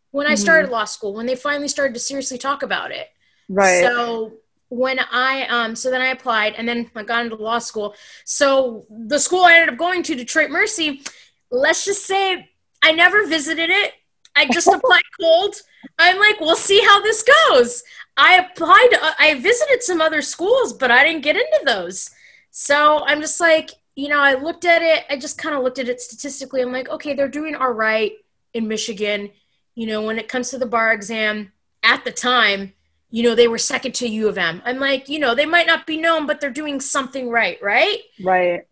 when 0.09 0.25
mm-hmm. 0.25 0.31
I 0.31 0.37
started 0.37 0.71
law 0.71 0.85
school, 0.85 1.13
when 1.13 1.27
they 1.27 1.35
finally 1.35 1.67
started 1.67 1.93
to 1.93 1.99
seriously 1.99 2.39
talk 2.39 2.63
about 2.63 2.89
it. 2.89 3.09
Right. 3.47 3.83
So 3.83 4.37
when 4.69 4.99
I 4.99 5.47
um 5.47 5.75
so 5.75 5.89
then 5.89 6.01
I 6.01 6.07
applied 6.07 6.55
and 6.55 6.67
then 6.67 6.89
I 6.95 7.03
got 7.03 7.23
into 7.23 7.35
law 7.35 7.59
school. 7.59 7.95
So 8.25 8.85
the 8.89 9.19
school 9.19 9.43
I 9.43 9.55
ended 9.55 9.73
up 9.73 9.79
going 9.79 10.03
to, 10.03 10.15
Detroit 10.15 10.49
Mercy, 10.49 11.03
let's 11.51 11.85
just 11.85 12.05
say 12.05 12.49
I 12.83 12.91
never 12.91 13.27
visited 13.27 13.69
it. 13.69 13.93
I 14.35 14.45
just 14.47 14.67
applied 14.73 15.03
cold. 15.19 15.55
I'm 15.97 16.19
like, 16.19 16.39
we'll 16.39 16.55
see 16.55 16.81
how 16.81 17.01
this 17.01 17.23
goes. 17.49 17.83
I 18.17 18.37
applied, 18.37 18.89
uh, 19.01 19.13
I 19.19 19.39
visited 19.39 19.83
some 19.83 20.01
other 20.01 20.21
schools, 20.21 20.73
but 20.73 20.91
I 20.91 21.03
didn't 21.03 21.23
get 21.23 21.35
into 21.35 21.61
those. 21.65 22.09
So 22.51 23.03
I'm 23.05 23.21
just 23.21 23.39
like, 23.39 23.71
you 23.95 24.09
know, 24.09 24.19
I 24.19 24.33
looked 24.33 24.65
at 24.65 24.81
it, 24.81 25.05
I 25.09 25.17
just 25.17 25.37
kind 25.37 25.55
of 25.55 25.63
looked 25.63 25.79
at 25.79 25.89
it 25.89 26.01
statistically. 26.01 26.61
I'm 26.61 26.71
like, 26.71 26.89
okay, 26.89 27.13
they're 27.13 27.27
doing 27.27 27.55
all 27.55 27.71
right 27.71 28.13
in 28.53 28.67
Michigan. 28.67 29.31
You 29.75 29.87
know, 29.87 30.01
when 30.01 30.17
it 30.17 30.27
comes 30.27 30.49
to 30.49 30.57
the 30.57 30.65
bar 30.65 30.91
exam 30.93 31.51
at 31.83 32.03
the 32.05 32.11
time, 32.11 32.73
you 33.09 33.23
know, 33.23 33.35
they 33.35 33.47
were 33.47 33.57
second 33.57 33.95
to 33.95 34.07
U 34.07 34.27
of 34.27 34.37
M. 34.37 34.61
I'm 34.65 34.79
like, 34.79 35.07
you 35.07 35.19
know, 35.19 35.33
they 35.33 35.45
might 35.45 35.67
not 35.67 35.87
be 35.87 35.97
known, 35.97 36.27
but 36.27 36.41
they're 36.41 36.49
doing 36.49 36.79
something 36.79 37.29
right, 37.29 37.57
right? 37.61 37.99
Right. 38.21 38.65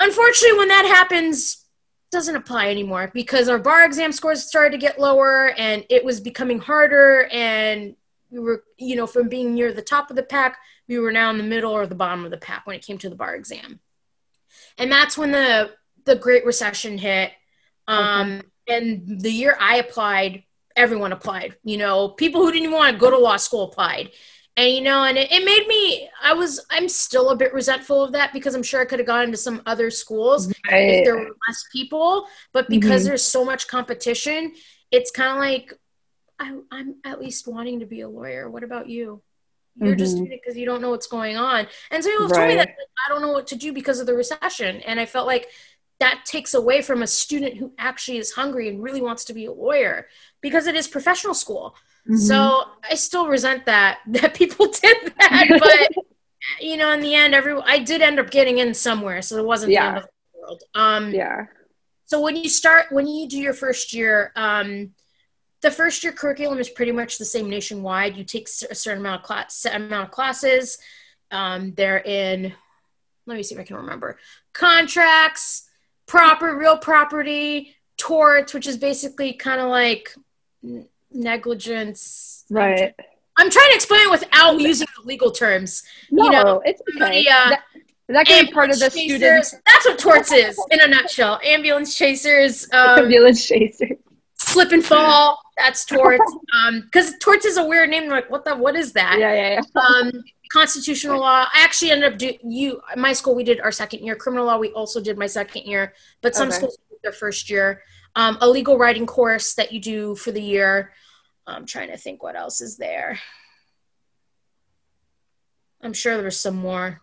Unfortunately, 0.00 0.58
when 0.58 0.68
that 0.68 0.86
happens, 0.86 1.62
doesn't 2.12 2.36
apply 2.36 2.68
anymore 2.68 3.10
because 3.14 3.48
our 3.48 3.58
bar 3.58 3.84
exam 3.86 4.12
scores 4.12 4.46
started 4.46 4.72
to 4.72 4.78
get 4.78 5.00
lower 5.00 5.54
and 5.56 5.84
it 5.88 6.04
was 6.04 6.20
becoming 6.20 6.58
harder 6.58 7.26
and 7.32 7.96
we 8.30 8.38
were 8.38 8.62
you 8.76 8.94
know 8.94 9.06
from 9.06 9.30
being 9.30 9.54
near 9.54 9.72
the 9.72 9.80
top 9.80 10.10
of 10.10 10.16
the 10.16 10.22
pack 10.22 10.58
we 10.88 10.98
were 10.98 11.10
now 11.10 11.30
in 11.30 11.38
the 11.38 11.42
middle 11.42 11.72
or 11.72 11.86
the 11.86 11.94
bottom 11.94 12.22
of 12.26 12.30
the 12.30 12.36
pack 12.36 12.66
when 12.66 12.76
it 12.76 12.84
came 12.84 12.98
to 12.98 13.08
the 13.08 13.16
bar 13.16 13.34
exam 13.34 13.80
and 14.76 14.92
that's 14.92 15.16
when 15.16 15.32
the 15.32 15.70
the 16.04 16.14
great 16.14 16.44
recession 16.44 16.98
hit 16.98 17.32
um 17.88 18.42
okay. 18.68 18.76
and 18.76 19.20
the 19.22 19.32
year 19.32 19.56
i 19.58 19.78
applied 19.78 20.44
everyone 20.76 21.12
applied 21.12 21.56
you 21.64 21.76
know 21.76 22.08
people 22.08 22.42
who 22.42 22.52
didn't 22.52 22.72
want 22.72 22.92
to 22.92 22.98
go 22.98 23.10
to 23.10 23.18
law 23.18 23.36
school 23.36 23.64
applied 23.64 24.10
and 24.56 24.72
you 24.72 24.80
know 24.80 25.04
and 25.04 25.16
it, 25.16 25.30
it, 25.32 25.44
made 25.44 25.66
me 25.66 26.08
i 26.22 26.32
was 26.32 26.64
i'm 26.70 26.88
still 26.88 27.30
a 27.30 27.36
bit 27.36 27.52
resentful 27.54 28.02
of 28.02 28.12
that 28.12 28.32
because 28.32 28.54
i'm 28.54 28.62
sure 28.62 28.80
i 28.80 28.84
could 28.84 28.98
have 28.98 29.06
gone 29.06 29.24
into 29.24 29.36
some 29.36 29.62
other 29.66 29.90
schools 29.90 30.48
right. 30.70 30.78
if 30.78 31.04
there 31.04 31.16
were 31.16 31.30
less 31.48 31.64
people 31.72 32.26
but 32.52 32.68
because 32.68 33.02
mm-hmm. 33.02 33.08
there's 33.08 33.24
so 33.24 33.44
much 33.44 33.68
competition 33.68 34.52
it's 34.90 35.10
kind 35.10 35.30
of 35.30 35.38
like 35.38 35.72
I, 36.38 36.58
i'm 36.70 36.96
at 37.04 37.20
least 37.20 37.46
wanting 37.46 37.80
to 37.80 37.86
be 37.86 38.02
a 38.02 38.08
lawyer 38.08 38.50
what 38.50 38.62
about 38.62 38.88
you 38.88 39.22
you're 39.76 39.90
mm-hmm. 39.90 39.98
just 39.98 40.16
doing 40.16 40.32
it 40.32 40.40
because 40.44 40.58
you 40.58 40.66
don't 40.66 40.82
know 40.82 40.90
what's 40.90 41.06
going 41.06 41.36
on 41.36 41.66
and 41.90 42.04
so 42.04 42.10
you 42.10 42.26
right. 42.26 42.34
told 42.34 42.48
me 42.48 42.54
that 42.56 42.74
i 43.06 43.08
don't 43.08 43.22
know 43.22 43.32
what 43.32 43.46
to 43.48 43.56
do 43.56 43.72
because 43.72 44.00
of 44.00 44.06
the 44.06 44.14
recession 44.14 44.76
and 44.82 45.00
i 45.00 45.06
felt 45.06 45.26
like 45.26 45.48
that 46.02 46.24
takes 46.24 46.54
away 46.54 46.82
from 46.82 47.02
a 47.02 47.06
student 47.06 47.56
who 47.56 47.72
actually 47.78 48.18
is 48.18 48.32
hungry 48.32 48.68
and 48.68 48.82
really 48.82 49.00
wants 49.00 49.24
to 49.24 49.32
be 49.32 49.46
a 49.46 49.52
lawyer 49.52 50.06
because 50.40 50.66
it 50.66 50.74
is 50.74 50.86
professional 50.86 51.34
school 51.34 51.74
Mm-hmm. 52.08 52.16
So 52.16 52.64
I 52.88 52.94
still 52.96 53.28
resent 53.28 53.66
that 53.66 54.00
that 54.08 54.34
people 54.34 54.66
did 54.66 55.12
that, 55.18 55.46
but 55.58 56.04
you 56.60 56.76
know, 56.76 56.90
in 56.90 57.00
the 57.00 57.14
end, 57.14 57.34
every 57.34 57.54
I 57.64 57.78
did 57.78 58.02
end 58.02 58.18
up 58.18 58.30
getting 58.30 58.58
in 58.58 58.74
somewhere, 58.74 59.22
so 59.22 59.38
it 59.38 59.44
wasn't 59.44 59.72
yeah. 59.72 59.82
the 59.82 59.88
end 59.88 59.96
of 59.98 60.04
the 60.04 60.40
world. 60.40 60.62
Um, 60.74 61.10
yeah. 61.12 61.46
So 62.06 62.20
when 62.20 62.36
you 62.36 62.48
start, 62.48 62.86
when 62.90 63.06
you 63.06 63.28
do 63.28 63.38
your 63.38 63.54
first 63.54 63.94
year, 63.94 64.32
um, 64.36 64.90
the 65.62 65.70
first 65.70 66.02
year 66.02 66.12
curriculum 66.12 66.58
is 66.58 66.68
pretty 66.68 66.92
much 66.92 67.16
the 67.18 67.24
same 67.24 67.48
nationwide. 67.48 68.16
You 68.16 68.24
take 68.24 68.48
a 68.48 68.74
certain 68.74 69.00
amount 69.00 69.20
of 69.20 69.26
class, 69.26 69.54
set 69.56 69.76
amount 69.76 70.08
of 70.08 70.10
classes. 70.10 70.78
Um, 71.30 71.72
they're 71.74 72.02
in. 72.02 72.52
Let 73.24 73.36
me 73.36 73.44
see 73.44 73.54
if 73.54 73.60
I 73.60 73.64
can 73.64 73.76
remember 73.76 74.18
contracts, 74.52 75.70
proper, 76.12 76.58
real 76.58 76.76
property, 76.76 77.74
torts, 77.96 78.52
which 78.52 78.66
is 78.66 78.76
basically 78.76 79.32
kind 79.32 79.62
of 79.62 79.70
like 79.70 80.14
negligence. 81.10 82.44
Right. 82.50 82.94
I'm 83.38 83.50
trying 83.50 83.70
to 83.70 83.74
explain 83.74 84.02
it 84.02 84.10
without 84.10 84.60
using 84.60 84.86
the 84.94 85.08
legal 85.08 85.30
terms. 85.30 85.82
No, 86.10 86.24
you 86.24 86.30
know, 86.30 86.62
it's 86.66 86.82
okay. 86.94 87.26
Uh, 87.26 87.48
that, 88.08 88.26
that 88.26 88.50
part 88.52 88.68
of 88.68 88.78
the 88.78 88.90
students. 88.90 89.54
That's 89.64 89.86
what 89.86 89.98
torts 89.98 90.32
is 90.32 90.62
in 90.70 90.80
a 90.82 90.86
nutshell. 90.86 91.40
Ambulance 91.42 91.94
chasers. 91.94 92.70
Um, 92.74 92.98
Ambulance 92.98 93.46
chasers. 93.46 93.96
Slip 94.34 94.72
and 94.72 94.84
fall. 94.84 95.40
That's 95.56 95.86
torts. 95.86 96.30
Um, 96.54 96.82
because 96.82 97.14
torts 97.20 97.46
is 97.46 97.56
a 97.56 97.64
weird 97.64 97.88
name. 97.88 98.10
like, 98.10 98.30
what 98.30 98.44
the? 98.44 98.54
What 98.54 98.76
is 98.76 98.92
that? 98.92 99.16
Yeah, 99.18 99.32
yeah, 99.32 99.62
yeah. 99.74 99.80
Um, 99.80 100.12
constitutional 100.52 101.20
law. 101.20 101.46
I 101.52 101.64
actually 101.64 101.90
ended 101.90 102.12
up 102.12 102.18
do 102.18 102.32
you. 102.44 102.80
My 102.96 103.12
school 103.12 103.34
we 103.34 103.44
did 103.44 103.60
our 103.60 103.72
second 103.72 104.04
year. 104.04 104.14
Criminal 104.14 104.46
law 104.46 104.58
we 104.58 104.70
also 104.70 105.00
did 105.00 105.18
my 105.18 105.26
second 105.26 105.62
year, 105.64 105.94
but 106.20 106.34
some 106.34 106.48
okay. 106.48 106.56
schools 106.56 106.78
did 106.90 106.98
their 107.02 107.12
first 107.12 107.48
year. 107.48 107.82
Um, 108.14 108.36
a 108.40 108.48
legal 108.48 108.76
writing 108.76 109.06
course 109.06 109.54
that 109.54 109.72
you 109.72 109.80
do 109.80 110.14
for 110.14 110.30
the 110.30 110.42
year. 110.42 110.92
I'm 111.46 111.66
trying 111.66 111.88
to 111.88 111.96
think 111.96 112.22
what 112.22 112.36
else 112.36 112.60
is 112.60 112.76
there. 112.76 113.18
I'm 115.80 115.94
sure 115.94 116.16
there's 116.18 116.38
some 116.38 116.56
more. 116.56 117.00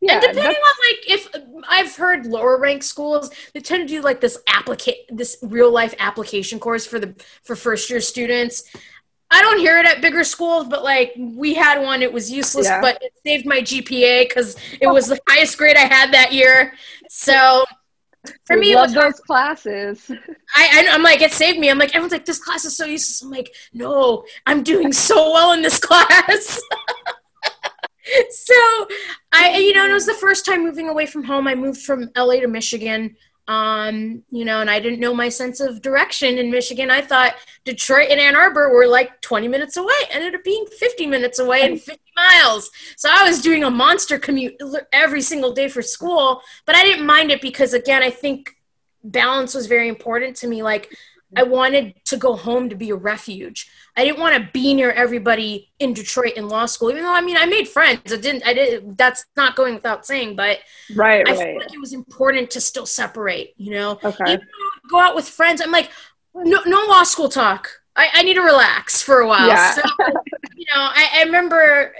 Yeah, 0.00 0.14
and 0.14 0.22
depending 0.22 0.46
on 0.46 0.74
like 0.88 1.10
if 1.10 1.28
I've 1.68 1.94
heard 1.96 2.24
lower 2.26 2.58
rank 2.58 2.82
schools, 2.82 3.30
they 3.52 3.60
tend 3.60 3.88
to 3.88 3.94
do 3.94 4.00
like 4.00 4.20
this 4.20 4.38
applicate 4.48 4.96
this 5.10 5.38
real 5.42 5.72
life 5.72 5.94
application 5.98 6.58
course 6.58 6.86
for 6.86 6.98
the 6.98 7.14
for 7.42 7.54
first 7.56 7.90
year 7.90 8.00
students. 8.00 8.64
I 9.30 9.42
don't 9.42 9.58
hear 9.58 9.78
it 9.78 9.86
at 9.86 10.00
bigger 10.00 10.24
schools, 10.24 10.66
but 10.68 10.82
like 10.82 11.12
we 11.16 11.54
had 11.54 11.80
one, 11.80 12.02
it 12.02 12.12
was 12.12 12.30
useless, 12.30 12.66
yeah. 12.66 12.80
but 12.80 13.00
it 13.00 13.12
saved 13.24 13.46
my 13.46 13.60
GPA 13.60 14.28
because 14.28 14.56
it 14.80 14.86
oh. 14.86 14.92
was 14.92 15.06
the 15.06 15.20
highest 15.28 15.56
grade 15.56 15.76
I 15.76 15.86
had 15.86 16.12
that 16.12 16.32
year. 16.32 16.74
So 17.08 17.64
for 18.44 18.56
we 18.56 18.60
me, 18.60 18.74
love 18.74 18.92
those 18.92 19.02
hard. 19.02 19.14
classes. 19.26 20.10
I, 20.56 20.84
I 20.88 20.94
am 20.94 21.02
like 21.02 21.20
it 21.22 21.32
saved 21.32 21.58
me. 21.58 21.70
I'm 21.70 21.78
like 21.78 21.90
everyone's 21.90 22.12
like 22.12 22.26
this 22.26 22.42
class 22.42 22.64
is 22.64 22.76
so 22.76 22.84
useless. 22.84 23.22
I'm 23.22 23.30
like 23.30 23.54
no, 23.72 24.24
I'm 24.46 24.62
doing 24.62 24.92
so 24.92 25.32
well 25.32 25.52
in 25.52 25.62
this 25.62 25.78
class. 25.80 26.60
so 28.30 28.88
I 29.32 29.58
you 29.58 29.72
know 29.74 29.88
it 29.88 29.92
was 29.92 30.06
the 30.06 30.14
first 30.14 30.44
time 30.44 30.64
moving 30.64 30.88
away 30.88 31.06
from 31.06 31.24
home. 31.24 31.46
I 31.46 31.54
moved 31.54 31.82
from 31.82 32.10
LA 32.16 32.40
to 32.40 32.48
Michigan 32.48 33.16
um, 33.50 34.22
you 34.30 34.44
know, 34.44 34.60
and 34.60 34.70
I 34.70 34.78
didn't 34.78 35.00
know 35.00 35.12
my 35.12 35.28
sense 35.28 35.58
of 35.58 35.82
direction 35.82 36.38
in 36.38 36.52
Michigan. 36.52 36.88
I 36.88 37.00
thought 37.00 37.34
Detroit 37.64 38.06
and 38.08 38.20
Ann 38.20 38.36
Arbor 38.36 38.72
were 38.72 38.86
like 38.86 39.20
20 39.22 39.48
minutes 39.48 39.76
away, 39.76 39.92
ended 40.12 40.36
up 40.36 40.44
being 40.44 40.66
50 40.66 41.08
minutes 41.08 41.40
away 41.40 41.62
and 41.62 41.80
50 41.80 42.00
miles. 42.14 42.70
So 42.96 43.08
I 43.12 43.28
was 43.28 43.42
doing 43.42 43.64
a 43.64 43.70
monster 43.70 44.20
commute 44.20 44.54
every 44.92 45.20
single 45.20 45.52
day 45.52 45.68
for 45.68 45.82
school, 45.82 46.42
but 46.64 46.76
I 46.76 46.84
didn't 46.84 47.04
mind 47.04 47.32
it 47.32 47.42
because, 47.42 47.74
again, 47.74 48.04
I 48.04 48.10
think 48.10 48.54
balance 49.02 49.52
was 49.56 49.66
very 49.66 49.88
important 49.88 50.36
to 50.36 50.46
me. 50.46 50.62
Like, 50.62 50.94
I 51.36 51.44
wanted 51.44 51.94
to 52.06 52.16
go 52.16 52.34
home 52.34 52.68
to 52.70 52.74
be 52.74 52.90
a 52.90 52.96
refuge. 52.96 53.70
I 53.96 54.04
didn't 54.04 54.20
want 54.20 54.34
to 54.36 54.50
be 54.52 54.74
near 54.74 54.90
everybody 54.90 55.70
in 55.78 55.94
Detroit 55.94 56.34
in 56.34 56.48
law 56.48 56.66
school, 56.66 56.90
even 56.90 57.02
though 57.02 57.12
I 57.12 57.20
mean 57.20 57.36
I 57.36 57.46
made 57.46 57.68
friends. 57.68 58.12
I 58.12 58.16
didn't. 58.16 58.46
I 58.46 58.54
did. 58.54 58.96
That's 58.96 59.24
not 59.36 59.56
going 59.56 59.74
without 59.74 60.06
saying, 60.06 60.36
but 60.36 60.58
right, 60.96 61.26
I 61.28 61.32
right. 61.32 61.38
feel 61.38 61.58
like 61.58 61.72
it 61.72 61.80
was 61.80 61.92
important 61.92 62.50
to 62.52 62.60
still 62.60 62.86
separate. 62.86 63.54
You 63.56 63.72
know, 63.72 63.98
okay. 64.02 64.38
Go 64.90 64.98
out 64.98 65.14
with 65.14 65.28
friends. 65.28 65.60
I'm 65.60 65.70
like, 65.70 65.90
no, 66.34 66.60
no 66.66 66.84
law 66.88 67.04
school 67.04 67.28
talk. 67.28 67.68
I, 67.96 68.08
I 68.14 68.22
need 68.22 68.34
to 68.34 68.42
relax 68.42 69.02
for 69.02 69.20
a 69.20 69.26
while. 69.26 69.48
Yeah. 69.48 69.72
So, 69.72 69.82
you 70.56 70.66
know, 70.74 70.80
I, 70.80 71.08
I 71.16 71.22
remember 71.24 71.92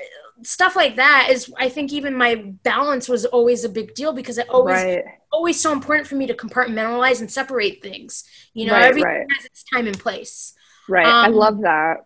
stuff 0.42 0.76
like 0.76 0.96
that 0.96 1.29
is 1.31 1.53
I 1.59 1.68
think 1.68 1.92
even 1.92 2.14
my 2.14 2.37
balance 2.62 3.09
was 3.09 3.24
always 3.24 3.64
a 3.64 3.68
big 3.68 3.94
deal 3.94 4.12
because 4.12 4.38
it 4.38 4.48
always 4.48 4.83
right. 4.83 5.05
always 5.33 5.61
so 5.61 5.72
important 5.72 6.07
for 6.07 6.14
me 6.14 6.26
to 6.26 6.35
compartmentalize 6.35 7.20
and 7.20 7.31
separate 7.31 7.83
things. 7.83 8.24
You 8.55 8.66
know, 8.66 8.72
right, 8.72 8.85
everything 8.85 9.11
right. 9.11 9.26
has 9.37 9.44
its 9.44 9.64
time 9.64 9.87
and 9.87 9.98
place. 9.98 10.55
Right. 10.88 11.07
Um, 11.07 11.24
I 11.24 11.29
love 11.29 11.61
that. 11.62 12.05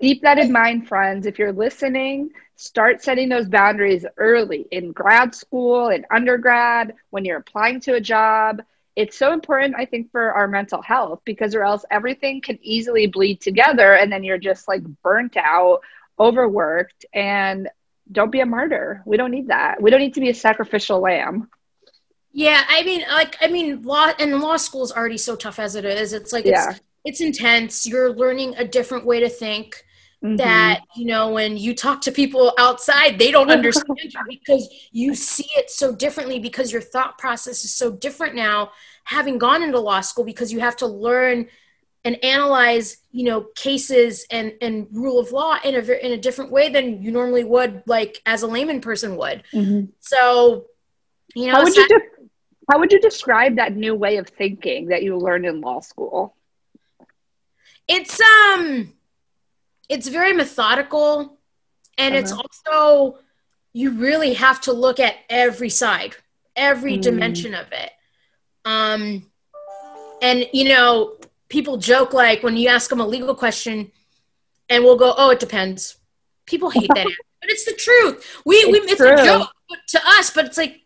Keep 0.00 0.22
that 0.22 0.38
in 0.38 0.52
mind, 0.52 0.86
friends. 0.86 1.26
If 1.26 1.38
you're 1.38 1.52
listening, 1.52 2.30
start 2.56 3.02
setting 3.02 3.28
those 3.28 3.48
boundaries 3.48 4.06
early 4.16 4.66
in 4.70 4.92
grad 4.92 5.34
school, 5.34 5.88
in 5.88 6.04
undergrad, 6.10 6.94
when 7.10 7.24
you're 7.24 7.38
applying 7.38 7.80
to 7.80 7.94
a 7.94 8.00
job. 8.00 8.62
It's 8.94 9.16
so 9.16 9.32
important, 9.32 9.76
I 9.76 9.84
think, 9.84 10.10
for 10.10 10.32
our 10.32 10.48
mental 10.48 10.82
health 10.82 11.20
because, 11.24 11.54
or 11.54 11.62
else 11.62 11.84
everything 11.90 12.40
can 12.40 12.58
easily 12.62 13.06
bleed 13.06 13.40
together 13.40 13.94
and 13.94 14.10
then 14.10 14.24
you're 14.24 14.38
just 14.38 14.66
like 14.66 14.82
burnt 15.02 15.36
out 15.36 15.80
overworked 16.18 17.04
and 17.12 17.68
don't 18.10 18.32
be 18.32 18.40
a 18.40 18.46
martyr. 18.46 19.02
We 19.04 19.16
don't 19.16 19.30
need 19.30 19.48
that. 19.48 19.80
We 19.82 19.90
don't 19.90 20.00
need 20.00 20.14
to 20.14 20.20
be 20.20 20.30
a 20.30 20.34
sacrificial 20.34 21.00
lamb. 21.00 21.48
Yeah, 22.32 22.62
I 22.68 22.82
mean, 22.84 23.02
like, 23.08 23.36
I 23.40 23.48
mean, 23.48 23.82
law 23.82 24.12
and 24.18 24.38
law 24.40 24.56
school 24.56 24.84
is 24.84 24.92
already 24.92 25.18
so 25.18 25.34
tough 25.34 25.58
as 25.58 25.74
it 25.74 25.84
is. 25.84 26.12
It's 26.12 26.32
like, 26.32 26.44
yeah. 26.44 26.70
it's, 26.70 26.80
it's 27.04 27.20
intense. 27.20 27.86
You're 27.86 28.12
learning 28.12 28.54
a 28.56 28.64
different 28.66 29.04
way 29.04 29.20
to 29.20 29.28
think. 29.28 29.84
Mm-hmm. 30.22 30.34
That 30.34 30.80
you 30.96 31.06
know, 31.06 31.30
when 31.30 31.56
you 31.56 31.76
talk 31.76 32.00
to 32.00 32.10
people 32.10 32.52
outside, 32.58 33.20
they 33.20 33.30
don't 33.30 33.52
understand 33.52 33.98
you 34.00 34.20
because 34.28 34.68
you 34.90 35.14
see 35.14 35.46
it 35.56 35.70
so 35.70 35.94
differently. 35.94 36.40
Because 36.40 36.72
your 36.72 36.80
thought 36.80 37.18
process 37.18 37.64
is 37.64 37.72
so 37.72 37.92
different 37.92 38.34
now, 38.34 38.72
having 39.04 39.38
gone 39.38 39.62
into 39.62 39.78
law 39.78 40.00
school, 40.00 40.24
because 40.24 40.52
you 40.52 40.58
have 40.58 40.74
to 40.78 40.88
learn 40.88 41.46
and 42.08 42.24
analyze 42.24 42.96
you 43.12 43.24
know 43.24 43.42
cases 43.54 44.26
and 44.30 44.54
and 44.62 44.86
rule 44.92 45.18
of 45.18 45.30
law 45.30 45.58
in 45.62 45.74
a 45.74 46.06
in 46.06 46.12
a 46.12 46.16
different 46.16 46.50
way 46.50 46.70
than 46.70 47.02
you 47.02 47.12
normally 47.12 47.44
would 47.44 47.82
like 47.86 48.22
as 48.24 48.42
a 48.42 48.46
layman 48.46 48.80
person 48.80 49.14
would 49.16 49.42
mm-hmm. 49.52 49.84
so 50.00 50.64
you 51.34 51.46
know 51.46 51.52
how 51.52 51.62
would 51.62 51.76
you 51.76 51.86
de- 51.86 52.28
how 52.70 52.78
would 52.78 52.90
you 52.90 53.00
describe 53.00 53.56
that 53.56 53.76
new 53.76 53.94
way 53.94 54.16
of 54.16 54.26
thinking 54.26 54.86
that 54.86 55.02
you 55.02 55.18
learned 55.18 55.44
in 55.44 55.60
law 55.60 55.80
school 55.80 56.34
it's 57.86 58.18
um 58.22 58.94
it's 59.90 60.08
very 60.08 60.32
methodical 60.32 61.38
and 61.98 62.14
uh-huh. 62.14 62.22
it's 62.22 62.32
also 62.32 63.18
you 63.74 63.90
really 63.90 64.32
have 64.32 64.62
to 64.62 64.72
look 64.72 64.98
at 64.98 65.14
every 65.28 65.68
side 65.68 66.16
every 66.56 66.96
mm. 66.96 67.02
dimension 67.02 67.52
of 67.54 67.70
it 67.70 67.90
um 68.64 69.30
and 70.22 70.46
you 70.54 70.70
know 70.70 71.18
people 71.48 71.76
joke 71.76 72.12
like 72.12 72.42
when 72.42 72.56
you 72.56 72.68
ask 72.68 72.90
them 72.90 73.00
a 73.00 73.06
legal 73.06 73.34
question 73.34 73.90
and 74.68 74.84
we'll 74.84 74.96
go, 74.96 75.14
oh, 75.16 75.30
it 75.30 75.40
depends. 75.40 75.96
People 76.46 76.70
hate 76.70 76.90
that, 76.94 77.06
but 77.40 77.50
it's 77.50 77.64
the 77.64 77.72
truth. 77.72 78.42
We, 78.44 78.56
it's 78.56 78.72
we, 78.72 78.78
it's 78.80 78.96
true. 78.96 79.12
a 79.12 79.24
joke 79.24 79.48
to 79.88 80.00
us, 80.04 80.30
but 80.30 80.44
it's 80.44 80.58
like, 80.58 80.82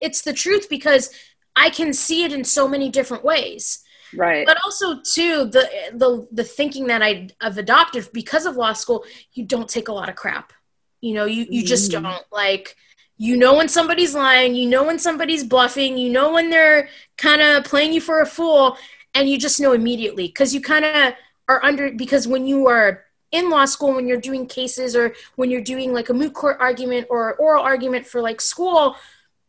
it's 0.00 0.22
the 0.22 0.32
truth 0.32 0.68
because 0.68 1.10
I 1.56 1.70
can 1.70 1.92
see 1.92 2.24
it 2.24 2.32
in 2.32 2.44
so 2.44 2.68
many 2.68 2.90
different 2.90 3.24
ways. 3.24 3.82
Right. 4.14 4.46
But 4.46 4.58
also 4.62 5.00
too, 5.00 5.46
the, 5.46 5.68
the, 5.92 6.28
the 6.30 6.44
thinking 6.44 6.88
that 6.88 7.02
I, 7.02 7.28
I've 7.40 7.56
adopted 7.56 8.08
because 8.12 8.44
of 8.44 8.56
law 8.56 8.74
school, 8.74 9.04
you 9.32 9.44
don't 9.44 9.68
take 9.68 9.88
a 9.88 9.92
lot 9.92 10.08
of 10.08 10.16
crap. 10.16 10.52
You 11.00 11.14
know, 11.14 11.24
you, 11.24 11.46
you 11.48 11.64
just 11.64 11.90
mm. 11.90 12.02
don't 12.02 12.24
like, 12.30 12.76
you 13.16 13.36
know 13.36 13.54
when 13.54 13.68
somebody's 13.68 14.14
lying, 14.14 14.54
you 14.54 14.68
know 14.68 14.84
when 14.84 14.98
somebody's 14.98 15.44
bluffing, 15.44 15.96
you 15.96 16.10
know 16.10 16.32
when 16.32 16.50
they're 16.50 16.88
kind 17.16 17.40
of 17.40 17.64
playing 17.64 17.92
you 17.92 18.00
for 18.00 18.20
a 18.20 18.26
fool, 18.26 18.76
and 19.14 19.28
you 19.28 19.38
just 19.38 19.60
know 19.60 19.72
immediately 19.72 20.26
because 20.26 20.54
you 20.54 20.60
kind 20.60 20.84
of 20.84 21.14
are 21.48 21.64
under 21.64 21.92
because 21.92 22.26
when 22.26 22.46
you 22.46 22.68
are 22.68 23.04
in 23.30 23.48
law 23.50 23.64
school 23.64 23.94
when 23.94 24.06
you're 24.06 24.20
doing 24.20 24.46
cases 24.46 24.94
or 24.94 25.14
when 25.36 25.50
you're 25.50 25.60
doing 25.60 25.92
like 25.92 26.08
a 26.10 26.14
moot 26.14 26.34
court 26.34 26.56
argument 26.60 27.06
or 27.10 27.34
oral 27.34 27.62
argument 27.62 28.06
for 28.06 28.20
like 28.20 28.40
school 28.40 28.96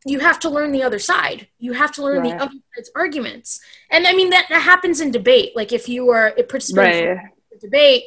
you 0.05 0.19
have 0.19 0.39
to 0.39 0.49
learn 0.49 0.71
the 0.71 0.83
other 0.83 0.99
side 0.99 1.47
you 1.59 1.73
have 1.73 1.91
to 1.91 2.01
learn 2.01 2.21
right. 2.21 2.37
the 2.37 2.43
other 2.43 2.55
side's 2.75 2.91
arguments 2.95 3.61
and 3.89 4.07
i 4.07 4.13
mean 4.13 4.29
that, 4.29 4.45
that 4.49 4.61
happens 4.61 5.01
in 5.01 5.11
debate 5.11 5.55
like 5.55 5.71
if 5.71 5.87
you 5.87 6.09
are 6.09 6.33
a 6.37 6.43
participant 6.43 6.87
right. 6.87 7.17
in 7.51 7.59
debate 7.59 8.03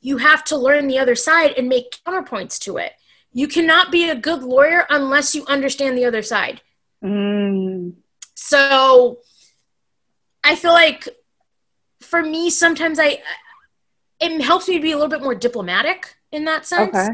you 0.00 0.16
have 0.16 0.44
to 0.44 0.56
learn 0.56 0.86
the 0.86 0.98
other 0.98 1.14
side 1.14 1.52
and 1.56 1.68
make 1.68 1.98
counterpoints 2.06 2.58
to 2.58 2.78
it 2.78 2.92
you 3.32 3.46
cannot 3.46 3.92
be 3.92 4.08
a 4.08 4.16
good 4.16 4.42
lawyer 4.42 4.86
unless 4.90 5.34
you 5.34 5.44
understand 5.46 5.96
the 5.96 6.04
other 6.04 6.22
side 6.22 6.60
mm. 7.04 7.92
so 8.34 9.18
i 10.48 10.54
feel 10.56 10.72
like 10.72 11.08
for 12.00 12.22
me 12.22 12.50
sometimes 12.50 12.98
i 12.98 13.20
it 14.20 14.40
helps 14.42 14.68
me 14.68 14.78
be 14.78 14.92
a 14.92 14.96
little 14.96 15.10
bit 15.10 15.22
more 15.22 15.34
diplomatic 15.34 16.16
in 16.32 16.44
that 16.44 16.66
sense. 16.66 16.94
Okay. 16.94 17.08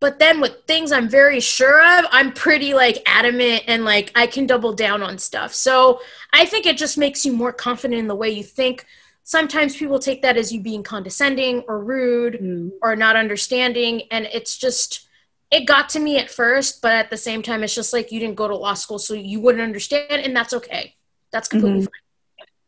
But 0.00 0.18
then 0.18 0.40
with 0.40 0.64
things 0.66 0.90
I'm 0.90 1.08
very 1.08 1.38
sure 1.38 1.80
of, 1.98 2.06
I'm 2.10 2.32
pretty 2.32 2.74
like 2.74 3.02
adamant 3.06 3.64
and 3.68 3.84
like 3.84 4.10
I 4.16 4.26
can 4.26 4.46
double 4.46 4.72
down 4.72 5.00
on 5.00 5.16
stuff. 5.18 5.54
So 5.54 6.00
I 6.32 6.44
think 6.44 6.66
it 6.66 6.76
just 6.76 6.98
makes 6.98 7.24
you 7.24 7.32
more 7.32 7.52
confident 7.52 8.00
in 8.00 8.08
the 8.08 8.16
way 8.16 8.30
you 8.30 8.42
think. 8.42 8.84
Sometimes 9.22 9.76
people 9.76 10.00
take 10.00 10.22
that 10.22 10.36
as 10.36 10.52
you 10.52 10.60
being 10.60 10.82
condescending 10.82 11.60
or 11.68 11.78
rude 11.78 12.34
mm. 12.34 12.72
or 12.82 12.96
not 12.96 13.14
understanding. 13.14 14.02
And 14.10 14.26
it's 14.32 14.58
just, 14.58 15.06
it 15.52 15.66
got 15.66 15.88
to 15.90 16.00
me 16.00 16.18
at 16.18 16.30
first, 16.30 16.82
but 16.82 16.92
at 16.92 17.10
the 17.10 17.16
same 17.16 17.40
time, 17.40 17.62
it's 17.62 17.74
just 17.74 17.92
like 17.92 18.10
you 18.10 18.18
didn't 18.18 18.34
go 18.34 18.48
to 18.48 18.56
law 18.56 18.74
school, 18.74 18.98
so 18.98 19.14
you 19.14 19.38
wouldn't 19.38 19.62
understand. 19.62 20.10
And 20.10 20.34
that's 20.34 20.52
okay. 20.52 20.96
That's 21.30 21.46
completely 21.46 21.82
mm-hmm. 21.82 21.84
fine. 21.84 22.11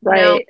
Right. 0.05 0.23
Know? 0.23 0.41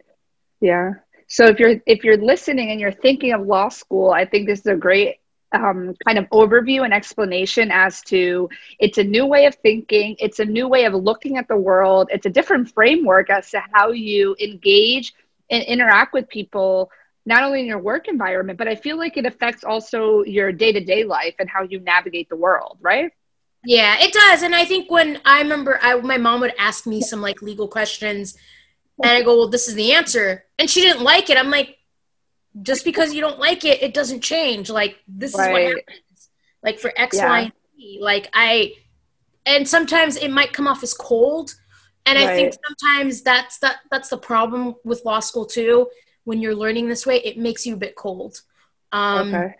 Yeah 0.61 0.91
so 1.27 1.47
if 1.47 1.59
you're 1.59 1.77
if 1.87 2.05
you're 2.05 2.17
listening 2.17 2.71
and 2.71 2.81
you're 2.81 2.93
thinking 2.93 3.33
of 3.33 3.47
law 3.47 3.69
school 3.69 4.11
i 4.11 4.25
think 4.25 4.47
this 4.47 4.61
is 4.61 4.67
a 4.67 4.77
great 4.77 5.17
um, 5.53 5.95
kind 6.05 6.19
of 6.19 6.25
overview 6.31 6.85
and 6.85 6.93
explanation 6.93 7.71
as 7.71 8.03
to 8.03 8.49
it's 8.81 8.99
a 8.99 9.05
new 9.05 9.25
way 9.25 9.47
of 9.47 9.55
thinking 9.57 10.17
it's 10.19 10.41
a 10.41 10.45
new 10.45 10.67
way 10.67 10.85
of 10.85 10.95
looking 10.95 11.37
at 11.39 11.47
the 11.47 11.57
world 11.57 12.09
it's 12.11 12.27
a 12.27 12.31
different 12.31 12.73
framework 12.73 13.31
as 13.31 13.51
to 13.51 13.63
how 13.73 13.91
you 13.91 14.35
engage 14.41 15.15
and 15.51 15.63
interact 15.65 16.13
with 16.13 16.29
people 16.29 16.91
not 17.25 17.45
only 17.45 17.61
in 17.61 17.67
your 17.67 17.79
work 17.79 18.09
environment 18.09 18.59
but 18.59 18.67
i 18.67 18.75
feel 18.75 18.99
like 18.99 19.17
it 19.17 19.27
affects 19.27 19.63
also 19.63 20.25
your 20.25 20.51
day-to-day 20.51 21.05
life 21.05 21.35
and 21.39 21.49
how 21.49 21.63
you 21.63 21.79
navigate 21.81 22.29
the 22.29 22.37
world 22.37 22.77
right 22.81 23.13
yeah 23.65 23.97
it 24.01 24.13
does 24.13 24.43
and 24.43 24.57
i 24.57 24.65
think 24.65 24.91
when 24.91 25.21
i 25.25 25.41
remember 25.41 25.79
I, 25.81 25.95
my 26.01 26.19
mom 26.19 26.41
would 26.41 26.55
ask 26.59 26.85
me 26.85 27.01
some 27.01 27.23
like 27.23 27.43
legal 27.43 27.69
questions 27.69 28.37
and 29.03 29.11
I 29.11 29.23
go, 29.23 29.37
well, 29.37 29.49
this 29.49 29.69
is 29.69 29.75
the 29.75 29.93
answer. 29.93 30.45
And 30.59 30.71
she 30.71 30.81
didn't 30.81 31.03
like 31.03 31.31
it. 31.31 31.37
I'm 31.37 31.51
like, 31.51 31.79
just 32.63 32.85
because 32.85 33.13
you 33.13 33.21
don't 33.21 33.39
like 33.39 33.65
it, 33.65 33.83
it 33.83 33.95
doesn't 33.95 34.21
change. 34.21 34.71
Like, 34.71 34.99
this 35.09 35.37
right. 35.37 35.49
is 35.49 35.53
what 35.53 35.63
happens. 35.63 36.31
Like, 36.63 36.79
for 36.79 36.93
X, 36.97 37.17
yeah. 37.17 37.29
Y, 37.29 37.41
and 37.41 37.53
Z. 37.77 37.99
Like, 38.01 38.31
I, 38.33 38.75
and 39.47 39.69
sometimes 39.69 40.17
it 40.17 40.31
might 40.31 40.53
come 40.53 40.69
off 40.69 40.83
as 40.83 40.95
cold. 40.95 41.55
And 42.07 42.19
right. 42.19 42.29
I 42.29 42.37
think 42.37 42.55
sometimes 42.67 43.23
that's 43.23 43.59
that 43.61 43.79
that's 43.91 44.11
the 44.11 44.19
problem 44.19 44.75
with 44.85 45.05
law 45.05 45.21
school 45.21 45.47
too. 45.47 45.89
When 46.25 46.41
you're 46.41 46.55
learning 46.55 46.89
this 46.89 47.07
way, 47.07 47.17
it 47.17 47.39
makes 47.39 47.67
you 47.67 47.75
a 47.75 47.79
bit 47.79 47.97
cold. 47.97 48.43
Um, 48.93 49.35
okay. 49.35 49.55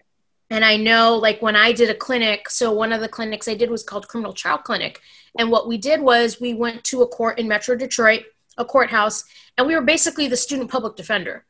And 0.51 0.65
I 0.65 0.77
know, 0.77 1.17
like 1.17 1.41
when 1.41 1.57
I 1.57 1.73
did 1.73 1.89
a 1.89 1.95
clinic, 1.95 2.51
so 2.51 2.71
one 2.71 2.93
of 2.93 3.01
the 3.01 3.09
clinics 3.09 3.49
I 3.49 3.55
did 3.55 3.71
was 3.71 3.83
called 3.83 4.09
Criminal 4.09 4.35
Trial 4.35 4.59
Clinic, 4.59 5.01
and 5.39 5.51
what 5.51 5.67
we 5.67 5.79
did 5.79 6.01
was 6.01 6.39
we 6.39 6.53
went 6.53 6.85
to 6.85 7.01
a 7.01 7.09
court 7.09 7.39
in 7.39 7.49
Metro 7.49 7.77
Detroit 7.77 8.25
a 8.57 8.65
courthouse, 8.65 9.25
and 9.57 9.67
we 9.67 9.75
were 9.75 9.83
basically 9.83 10.29
the 10.29 10.37
student 10.37 10.71
public 10.71 10.97
defender. 10.97 11.45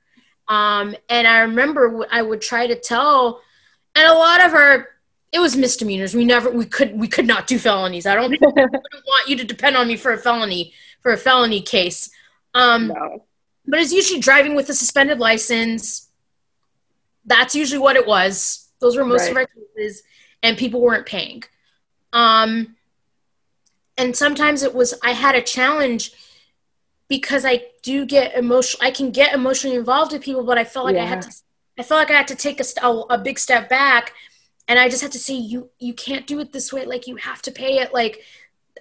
Um, 0.48 0.94
and 1.08 1.26
I 1.26 1.40
remember 1.40 2.06
I 2.10 2.22
would 2.22 2.40
try 2.40 2.66
to 2.66 2.74
tell, 2.74 3.40
and 3.94 4.06
a 4.06 4.14
lot 4.14 4.44
of 4.44 4.54
our 4.54 4.88
it 5.32 5.40
was 5.40 5.56
misdemeanors. 5.56 6.14
We 6.14 6.24
never 6.24 6.50
we 6.50 6.64
could 6.64 6.98
we 6.98 7.08
could 7.08 7.26
not 7.26 7.46
do 7.46 7.58
felonies. 7.58 8.06
I 8.06 8.14
don't, 8.14 8.40
want 8.40 9.28
you 9.28 9.36
to 9.36 9.44
depend 9.44 9.76
on 9.76 9.88
me 9.88 9.96
for 9.96 10.12
a 10.12 10.18
felony 10.18 10.72
for 11.02 11.12
a 11.12 11.16
felony 11.16 11.60
case. 11.60 12.10
Um, 12.54 12.88
no. 12.88 13.24
But 13.66 13.80
it's 13.80 13.92
usually 13.92 14.20
driving 14.20 14.54
with 14.54 14.68
a 14.68 14.74
suspended 14.74 15.18
license. 15.18 16.08
That's 17.24 17.54
usually 17.54 17.80
what 17.80 17.96
it 17.96 18.06
was. 18.06 18.68
Those 18.80 18.96
were 18.96 19.04
most 19.04 19.22
right. 19.22 19.30
of 19.30 19.36
our 19.38 19.46
cases, 19.46 20.02
and 20.42 20.56
people 20.56 20.80
weren't 20.80 21.06
paying. 21.06 21.42
Um, 22.12 22.76
and 23.96 24.16
sometimes 24.16 24.62
it 24.62 24.74
was 24.74 24.94
I 25.02 25.12
had 25.12 25.34
a 25.34 25.42
challenge 25.42 26.12
because 27.08 27.44
I 27.44 27.64
do 27.82 28.06
get 28.06 28.34
emotional. 28.36 28.86
I 28.86 28.90
can 28.90 29.10
get 29.10 29.34
emotionally 29.34 29.76
involved 29.76 30.12
with 30.12 30.22
people, 30.22 30.44
but 30.44 30.58
I 30.58 30.64
felt 30.64 30.86
like 30.86 30.96
yeah. 30.96 31.04
I 31.04 31.06
had 31.06 31.22
to. 31.22 31.30
I 31.78 31.82
felt 31.82 31.98
like 31.98 32.10
I 32.10 32.18
had 32.18 32.28
to 32.28 32.36
take 32.36 32.60
a, 32.60 32.86
a, 32.86 33.00
a 33.10 33.18
big 33.18 33.38
step 33.38 33.68
back, 33.68 34.12
and 34.68 34.78
I 34.78 34.88
just 34.88 35.02
had 35.02 35.12
to 35.12 35.18
say, 35.18 35.34
you 35.34 35.70
you 35.78 35.94
can't 35.94 36.26
do 36.26 36.40
it 36.40 36.52
this 36.52 36.72
way. 36.72 36.84
Like 36.84 37.06
you 37.06 37.16
have 37.16 37.42
to 37.42 37.50
pay 37.50 37.78
it. 37.78 37.92
Like 37.92 38.22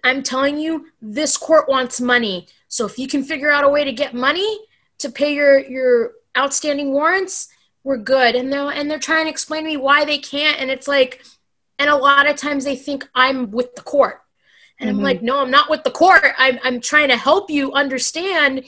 I'm 0.03 0.23
telling 0.23 0.57
you, 0.57 0.87
this 1.01 1.37
court 1.37 1.67
wants 1.67 1.99
money. 1.99 2.47
So 2.67 2.85
if 2.85 2.97
you 2.97 3.07
can 3.07 3.23
figure 3.23 3.51
out 3.51 3.63
a 3.63 3.69
way 3.69 3.83
to 3.83 3.91
get 3.91 4.13
money 4.13 4.59
to 4.99 5.09
pay 5.09 5.33
your 5.33 5.59
your 5.59 6.13
outstanding 6.37 6.93
warrants, 6.93 7.49
we're 7.83 7.97
good. 7.97 8.35
And 8.35 8.51
they're 8.51 8.69
and 8.69 8.89
they're 8.89 8.99
trying 8.99 9.25
to 9.25 9.31
explain 9.31 9.63
to 9.63 9.69
me 9.69 9.77
why 9.77 10.05
they 10.05 10.17
can't, 10.17 10.59
and 10.59 10.71
it's 10.71 10.87
like, 10.87 11.23
and 11.77 11.89
a 11.89 11.95
lot 11.95 12.29
of 12.29 12.37
times 12.37 12.63
they 12.63 12.75
think 12.75 13.07
I'm 13.13 13.51
with 13.51 13.75
the 13.75 13.81
court 13.81 14.22
and 14.83 14.91
mm-hmm. 14.91 14.99
I'm 14.99 15.03
like, 15.03 15.21
no, 15.21 15.39
I'm 15.39 15.51
not 15.51 15.69
with 15.69 15.83
the 15.83 15.91
court. 15.91 16.25
I'm, 16.37 16.59
I'm 16.63 16.81
trying 16.81 17.07
to 17.07 17.17
help 17.17 17.49
you 17.49 17.71
understand 17.71 18.65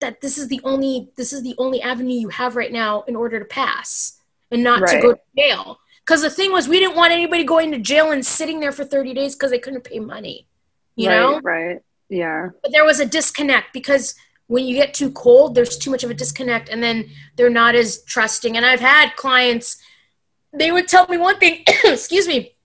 that 0.00 0.20
this 0.20 0.36
is 0.36 0.48
the 0.48 0.60
only 0.64 1.10
this 1.16 1.32
is 1.32 1.44
the 1.44 1.54
only 1.58 1.80
avenue 1.80 2.18
you 2.18 2.28
have 2.28 2.56
right 2.56 2.72
now 2.72 3.02
in 3.02 3.14
order 3.14 3.38
to 3.38 3.44
pass 3.44 4.20
and 4.50 4.62
not 4.64 4.80
right. 4.80 4.96
to 4.96 5.00
go 5.00 5.12
to 5.12 5.20
jail. 5.38 5.78
Because 6.04 6.22
the 6.22 6.30
thing 6.30 6.50
was, 6.50 6.66
we 6.66 6.80
didn't 6.80 6.96
want 6.96 7.12
anybody 7.12 7.44
going 7.44 7.70
to 7.70 7.78
jail 7.78 8.10
and 8.10 8.26
sitting 8.26 8.58
there 8.58 8.72
for 8.72 8.84
30 8.84 9.14
days 9.14 9.36
because 9.36 9.52
they 9.52 9.60
couldn't 9.60 9.84
pay 9.84 10.00
money. 10.00 10.48
You 10.96 11.08
right, 11.08 11.16
know? 11.16 11.40
Right. 11.40 11.80
Yeah. 12.08 12.48
But 12.60 12.72
there 12.72 12.84
was 12.84 12.98
a 12.98 13.06
disconnect 13.06 13.72
because 13.72 14.16
when 14.48 14.66
you 14.66 14.74
get 14.74 14.94
too 14.94 15.12
cold, 15.12 15.54
there's 15.54 15.78
too 15.78 15.92
much 15.92 16.02
of 16.02 16.10
a 16.10 16.14
disconnect, 16.14 16.68
and 16.68 16.82
then 16.82 17.08
they're 17.36 17.48
not 17.48 17.76
as 17.76 18.02
trusting. 18.02 18.56
And 18.56 18.66
I've 18.66 18.80
had 18.80 19.14
clients, 19.14 19.76
they 20.52 20.72
would 20.72 20.88
tell 20.88 21.06
me 21.06 21.18
one 21.18 21.38
thing, 21.38 21.62
excuse 21.84 22.26
me, 22.26 22.56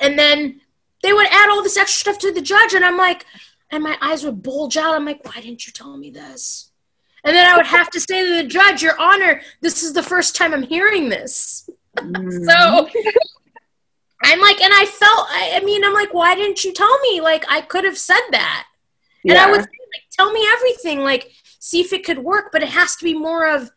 and 0.00 0.16
then 0.16 0.59
they 1.02 1.12
would 1.12 1.26
add 1.30 1.50
all 1.50 1.62
this 1.62 1.76
extra 1.76 2.12
stuff 2.12 2.18
to 2.20 2.32
the 2.32 2.42
judge, 2.42 2.74
and 2.74 2.84
I'm 2.84 2.96
like, 2.96 3.24
and 3.70 3.82
my 3.82 3.96
eyes 4.00 4.24
would 4.24 4.42
bulge 4.42 4.76
out. 4.76 4.94
I'm 4.94 5.04
like, 5.04 5.24
why 5.24 5.40
didn't 5.40 5.66
you 5.66 5.72
tell 5.72 5.96
me 5.96 6.10
this? 6.10 6.70
And 7.24 7.36
then 7.36 7.46
I 7.46 7.56
would 7.56 7.66
have 7.66 7.90
to 7.90 8.00
say 8.00 8.26
to 8.26 8.42
the 8.42 8.48
judge, 8.48 8.82
Your 8.82 8.98
Honor, 8.98 9.42
this 9.60 9.82
is 9.82 9.92
the 9.92 10.02
first 10.02 10.34
time 10.34 10.54
I'm 10.54 10.62
hearing 10.62 11.08
this. 11.08 11.68
Mm. 11.96 12.44
so 12.46 12.88
I'm 14.22 14.40
like, 14.40 14.60
and 14.60 14.72
I 14.74 14.86
felt, 14.86 15.26
I, 15.28 15.52
I, 15.56 15.64
mean, 15.64 15.84
I'm 15.84 15.92
like, 15.92 16.14
why 16.14 16.34
didn't 16.34 16.64
you 16.64 16.72
tell 16.72 16.98
me? 17.00 17.20
Like, 17.20 17.44
I 17.48 17.60
could 17.60 17.84
have 17.84 17.98
said 17.98 18.20
that. 18.30 18.66
Yeah. 19.22 19.32
And 19.32 19.40
I 19.40 19.50
would 19.50 19.60
say, 19.60 19.66
like, 19.66 20.04
tell 20.12 20.32
me 20.32 20.46
everything, 20.52 21.00
like, 21.00 21.30
see 21.58 21.80
if 21.80 21.92
it 21.92 22.04
could 22.04 22.18
work, 22.18 22.50
but 22.52 22.62
it 22.62 22.70
has 22.70 22.96
to 22.96 23.04
be 23.04 23.14
more 23.14 23.48
of, 23.48 23.70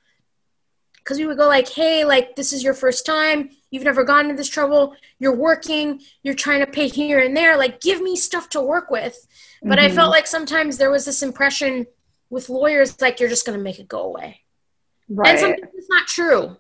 because 1.04 1.18
we 1.18 1.26
would 1.26 1.38
go 1.38 1.48
like, 1.48 1.70
hey, 1.70 2.06
like, 2.06 2.36
this 2.36 2.54
is 2.54 2.64
your 2.64 2.74
first 2.74 3.06
time 3.06 3.50
You've 3.74 3.84
never 3.84 4.04
gone 4.04 4.26
into 4.26 4.36
this 4.36 4.50
trouble. 4.50 4.96
You're 5.18 5.36
working. 5.36 6.00
You're 6.22 6.36
trying 6.36 6.60
to 6.60 6.68
pay 6.68 6.88
here 6.88 7.18
and 7.18 7.36
there. 7.36 7.58
Like, 7.58 7.82
give 7.82 8.04
me 8.04 8.16
stuff 8.16 8.48
to 8.50 8.62
work 8.62 8.92
with. 8.92 9.26
But 9.64 9.80
mm-hmm. 9.80 9.92
I 9.92 9.96
felt 9.96 10.12
like 10.12 10.28
sometimes 10.28 10.78
there 10.78 10.92
was 10.92 11.06
this 11.06 11.24
impression 11.24 11.88
with 12.30 12.50
lawyers 12.50 13.02
like 13.02 13.20
you're 13.20 13.30
just 13.30 13.48
going 13.48 13.58
to 13.58 13.64
make 13.64 13.80
it 13.80 13.88
go 13.88 14.04
away. 14.04 14.42
Right. 15.10 15.32
And 15.32 15.40
sometimes 15.40 15.72
it's 15.74 15.90
not 15.90 16.06
true. 16.06 16.58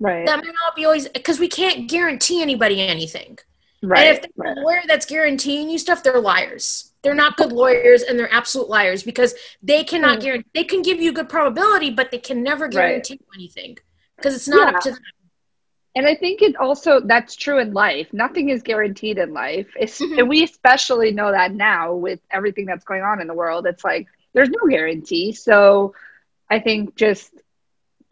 Right. 0.00 0.26
That 0.26 0.38
might 0.38 0.52
not 0.64 0.74
be 0.74 0.84
always 0.84 1.08
because 1.08 1.38
we 1.38 1.46
can't 1.46 1.88
guarantee 1.88 2.42
anybody 2.42 2.80
anything. 2.80 3.38
Right. 3.80 4.08
And 4.08 4.16
if 4.16 4.22
there's 4.22 4.32
right. 4.36 4.58
a 4.58 4.60
lawyer 4.62 4.82
that's 4.88 5.06
guaranteeing 5.06 5.70
you 5.70 5.78
stuff, 5.78 6.02
they're 6.02 6.20
liars. 6.20 6.92
They're 7.06 7.14
not 7.14 7.36
good 7.36 7.52
lawyers 7.52 8.02
and 8.02 8.18
they're 8.18 8.32
absolute 8.34 8.68
liars 8.68 9.04
because 9.04 9.32
they 9.62 9.84
cannot 9.84 10.18
mm. 10.18 10.22
guarantee 10.22 10.50
they 10.54 10.64
can 10.64 10.82
give 10.82 11.00
you 11.00 11.12
good 11.12 11.28
probability, 11.28 11.90
but 11.90 12.10
they 12.10 12.18
can 12.18 12.42
never 12.42 12.66
guarantee 12.66 13.20
right. 13.20 13.38
anything 13.38 13.78
because 14.16 14.34
it's 14.34 14.48
not 14.48 14.72
yeah. 14.72 14.76
up 14.76 14.82
to 14.82 14.90
them. 14.90 14.98
And 15.94 16.04
I 16.04 16.16
think 16.16 16.42
it 16.42 16.56
also 16.56 16.98
that's 16.98 17.36
true 17.36 17.60
in 17.60 17.72
life. 17.72 18.08
Nothing 18.12 18.48
is 18.48 18.60
guaranteed 18.60 19.18
in 19.18 19.32
life. 19.32 19.68
Mm-hmm. 19.80 20.18
And 20.18 20.28
we 20.28 20.42
especially 20.42 21.12
know 21.12 21.30
that 21.30 21.54
now 21.54 21.94
with 21.94 22.18
everything 22.32 22.66
that's 22.66 22.84
going 22.84 23.02
on 23.02 23.20
in 23.20 23.28
the 23.28 23.34
world. 23.34 23.68
It's 23.68 23.84
like 23.84 24.08
there's 24.32 24.50
no 24.50 24.68
guarantee. 24.68 25.30
So 25.30 25.94
I 26.50 26.58
think 26.58 26.96
just 26.96 27.30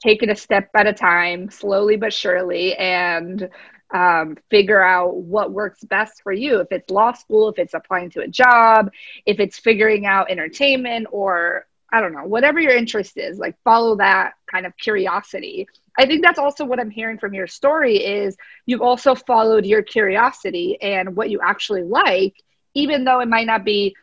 take 0.02 0.22
it 0.22 0.30
a 0.30 0.36
step 0.36 0.70
at 0.74 0.86
a 0.86 0.92
time, 0.92 1.50
slowly 1.50 1.96
but 1.96 2.12
surely, 2.12 2.74
and 2.74 3.48
um, 3.92 4.36
figure 4.50 4.82
out 4.82 5.16
what 5.16 5.52
works 5.52 5.82
best 5.84 6.22
for 6.22 6.32
you. 6.32 6.60
If 6.60 6.68
it's 6.70 6.90
law 6.90 7.12
school, 7.12 7.48
if 7.48 7.58
it's 7.58 7.74
applying 7.74 8.10
to 8.10 8.20
a 8.20 8.28
job, 8.28 8.90
if 9.26 9.40
it's 9.40 9.58
figuring 9.58 10.06
out 10.06 10.30
entertainment 10.30 11.06
or 11.10 11.66
I 11.92 12.00
don't 12.00 12.12
know, 12.12 12.24
whatever 12.24 12.58
your 12.58 12.74
interest 12.74 13.16
is, 13.16 13.38
like 13.38 13.56
follow 13.62 13.96
that 13.96 14.32
kind 14.50 14.66
of 14.66 14.76
curiosity 14.76 15.68
I 15.96 16.06
think 16.06 16.24
that's 16.24 16.38
also 16.38 16.64
what 16.64 16.80
I'm 16.80 16.90
hearing 16.90 17.18
from 17.18 17.34
your 17.34 17.46
story 17.46 17.96
is 17.96 18.36
you've 18.66 18.82
also 18.82 19.14
followed 19.14 19.64
your 19.64 19.82
curiosity 19.82 20.76
and 20.80 21.14
what 21.14 21.30
you 21.30 21.40
actually 21.42 21.84
like, 21.84 22.34
even 22.74 23.04
though 23.04 23.20
it 23.20 23.28
might 23.28 23.46
not 23.46 23.64
be 23.64 23.94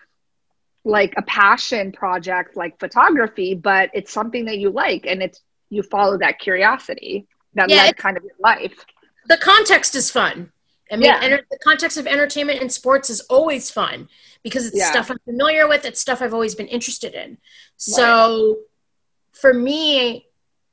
like 0.84 1.14
a 1.18 1.22
passion 1.22 1.92
project 1.92 2.56
like 2.56 2.80
photography, 2.80 3.54
but 3.56 3.90
it's 3.94 4.12
something 4.12 4.46
that 4.46 4.58
you 4.58 4.70
like 4.70 5.06
and 5.06 5.22
it's 5.22 5.42
you 5.72 5.82
follow 5.82 6.18
that 6.20 6.38
curiosity 6.38 7.26
that 7.56 7.70
yeah, 7.70 7.86
led 7.86 7.98
kind 7.98 8.18
of 8.18 8.24
your 8.24 8.36
life. 8.40 8.86
The 9.28 9.38
context 9.38 9.96
is 9.96 10.12
fun. 10.12 10.52
I 10.92 10.98
mean, 10.98 11.06
yeah. 11.06 11.20
enter- 11.22 11.46
the 11.50 11.60
context 11.64 11.98
of 11.98 12.06
entertainment 12.06 12.62
and 12.62 12.72
sports 12.72 13.10
is 13.10 13.22
always 13.22 13.72
fun 13.72 14.10
because 14.44 14.68
it's 14.68 14.78
yeah. 14.78 14.92
stuff 14.92 15.10
I'm 15.10 15.20
familiar 15.20 15.68
with. 15.68 15.86
It's 15.86 16.02
stuff 16.02 16.22
I've 16.22 16.34
always 16.34 16.54
been 16.54 16.68
interested 16.68 17.14
in. 17.14 17.38
So 17.78 18.48
right. 18.48 18.56
for 19.32 19.54
me, 19.54 20.28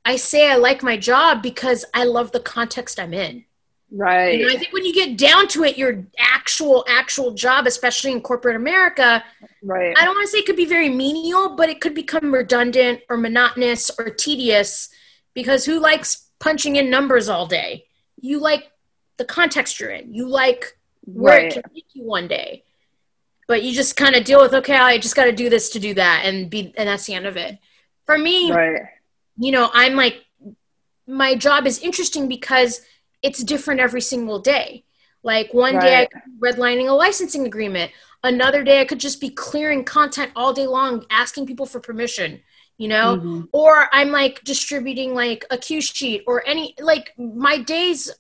I 0.05 0.17
say 0.17 0.51
I 0.51 0.57
like 0.57 0.83
my 0.83 0.97
job 0.97 1.43
because 1.43 1.85
I 1.95 2.05
love 2.05 2.33
the 2.33 2.41
context 2.41 2.99
I'm 2.99 3.15
in. 3.15 3.45
Right. 3.91 4.45
I 4.45 4.57
think 4.57 4.73
when 4.73 4.85
you 4.85 4.93
get 4.93 5.17
down 5.17 5.49
to 5.49 5.65
it, 5.65 5.79
your 5.79 6.05
actual 6.19 6.85
actual 6.89 7.33
job, 7.33 7.67
especially 7.67 8.13
in 8.13 8.21
corporate 8.21 8.57
America, 8.57 9.25
right. 9.63 9.97
I 9.97 10.05
don't 10.05 10.15
want 10.15 10.27
to 10.27 10.31
say 10.31 10.39
it 10.39 10.47
could 10.47 10.57
be 10.57 10.67
very 10.67 10.91
menial, 10.91 11.57
but 11.57 11.71
it 11.71 11.81
could 11.81 11.95
become 11.95 12.33
redundant 12.33 13.01
or 13.09 13.17
monotonous 13.17 13.91
or 13.99 14.11
tedious 14.11 14.91
because 15.33 15.65
who 15.65 15.81
likes 15.81 16.29
punching 16.39 16.77
in 16.77 16.91
numbers 16.91 17.31
all 17.31 17.47
day? 17.47 17.87
You 18.21 18.41
like 18.41 18.71
the 19.17 19.25
context 19.25 19.81
you're 19.81 19.91
in. 19.91 20.13
You 20.13 20.29
like 20.29 20.77
where 21.05 21.39
right. 21.39 21.47
it 21.47 21.53
can 21.55 21.75
take 21.75 21.87
you 21.95 22.05
one 22.05 22.29
day. 22.29 22.65
But 23.47 23.63
you 23.63 23.73
just 23.73 23.97
kind 23.97 24.15
of 24.15 24.25
deal 24.25 24.43
with, 24.43 24.53
okay, 24.53 24.77
I 24.77 24.99
just 24.99 25.17
got 25.17 25.25
to 25.25 25.33
do 25.33 25.49
this 25.49 25.71
to 25.71 25.81
do 25.81 25.95
that, 25.95 26.27
and 26.27 26.51
be, 26.51 26.75
and 26.77 26.87
that's 26.87 27.07
the 27.07 27.15
end 27.15 27.25
of 27.25 27.39
it. 27.39 27.59
For 28.05 28.19
me, 28.19 28.53
right. 28.53 28.83
you 29.39 29.53
know, 29.53 29.71
I'm 29.73 29.97
like, 29.97 30.27
my 31.07 31.35
job 31.35 31.67
is 31.67 31.79
interesting 31.79 32.29
because 32.29 32.83
it's 33.23 33.43
different 33.43 33.81
every 33.81 34.01
single 34.01 34.39
day. 34.39 34.85
Like 35.23 35.53
one 35.53 35.75
right. 35.75 35.83
day 35.83 36.01
I 36.03 36.07
could 36.07 36.23
be 36.25 36.47
redlining 36.47 36.89
a 36.89 36.93
licensing 36.93 37.47
agreement. 37.47 37.93
Another 38.23 38.63
day 38.65 38.81
I 38.81 38.85
could 38.85 39.01
just 39.01 39.21
be 39.21 39.31
clearing 39.31 39.85
content 39.85 40.33
all 40.35 40.53
day 40.53 40.67
long, 40.67 41.05
asking 41.11 41.47
people 41.47 41.67
for 41.67 41.81
permission, 41.81 42.41
you 42.77 42.89
know? 42.89 43.17
Mm-hmm. 43.17 43.43
Or 43.53 43.89
I'm 43.93 44.11
like 44.11 44.43
distributing 44.45 45.15
like 45.15 45.45
a 45.51 45.59
cue 45.59 45.81
sheet 45.81 46.25
or 46.27 46.47
any 46.47 46.75
like 46.81 47.13
my 47.19 47.59
days 47.59 48.11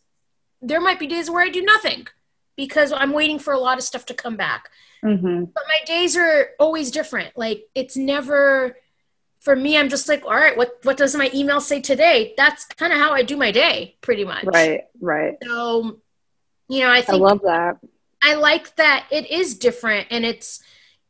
there 0.60 0.80
might 0.80 0.98
be 0.98 1.06
days 1.06 1.30
where 1.30 1.42
I 1.42 1.50
do 1.50 1.62
nothing 1.62 2.08
because 2.56 2.92
I'm 2.92 3.12
waiting 3.12 3.38
for 3.38 3.52
a 3.52 3.58
lot 3.58 3.78
of 3.78 3.84
stuff 3.84 4.06
to 4.06 4.14
come 4.14 4.36
back. 4.36 4.68
Mm-hmm. 5.04 5.44
But 5.44 5.62
my 5.68 5.86
days 5.86 6.16
are 6.16 6.50
always 6.58 6.90
different. 6.90 7.36
Like 7.38 7.64
it's 7.74 7.96
never 7.96 8.76
for 9.40 9.54
me, 9.54 9.78
I'm 9.78 9.88
just 9.88 10.08
like, 10.08 10.24
all 10.24 10.34
right, 10.34 10.56
what 10.56 10.78
what 10.82 10.96
does 10.96 11.14
my 11.14 11.30
email 11.34 11.60
say 11.60 11.80
today? 11.80 12.34
That's 12.36 12.64
kind 12.64 12.92
of 12.92 12.98
how 12.98 13.12
I 13.12 13.22
do 13.22 13.36
my 13.36 13.52
day, 13.52 13.96
pretty 14.00 14.24
much. 14.24 14.44
Right, 14.44 14.82
right. 15.00 15.36
So, 15.42 16.00
you 16.68 16.80
know, 16.80 16.90
I 16.90 17.02
think 17.02 17.20
I 17.20 17.24
love 17.24 17.40
that. 17.42 17.78
I 18.22 18.34
like 18.34 18.74
that 18.76 19.06
it 19.10 19.30
is 19.30 19.56
different, 19.56 20.08
and 20.10 20.24
it's 20.24 20.62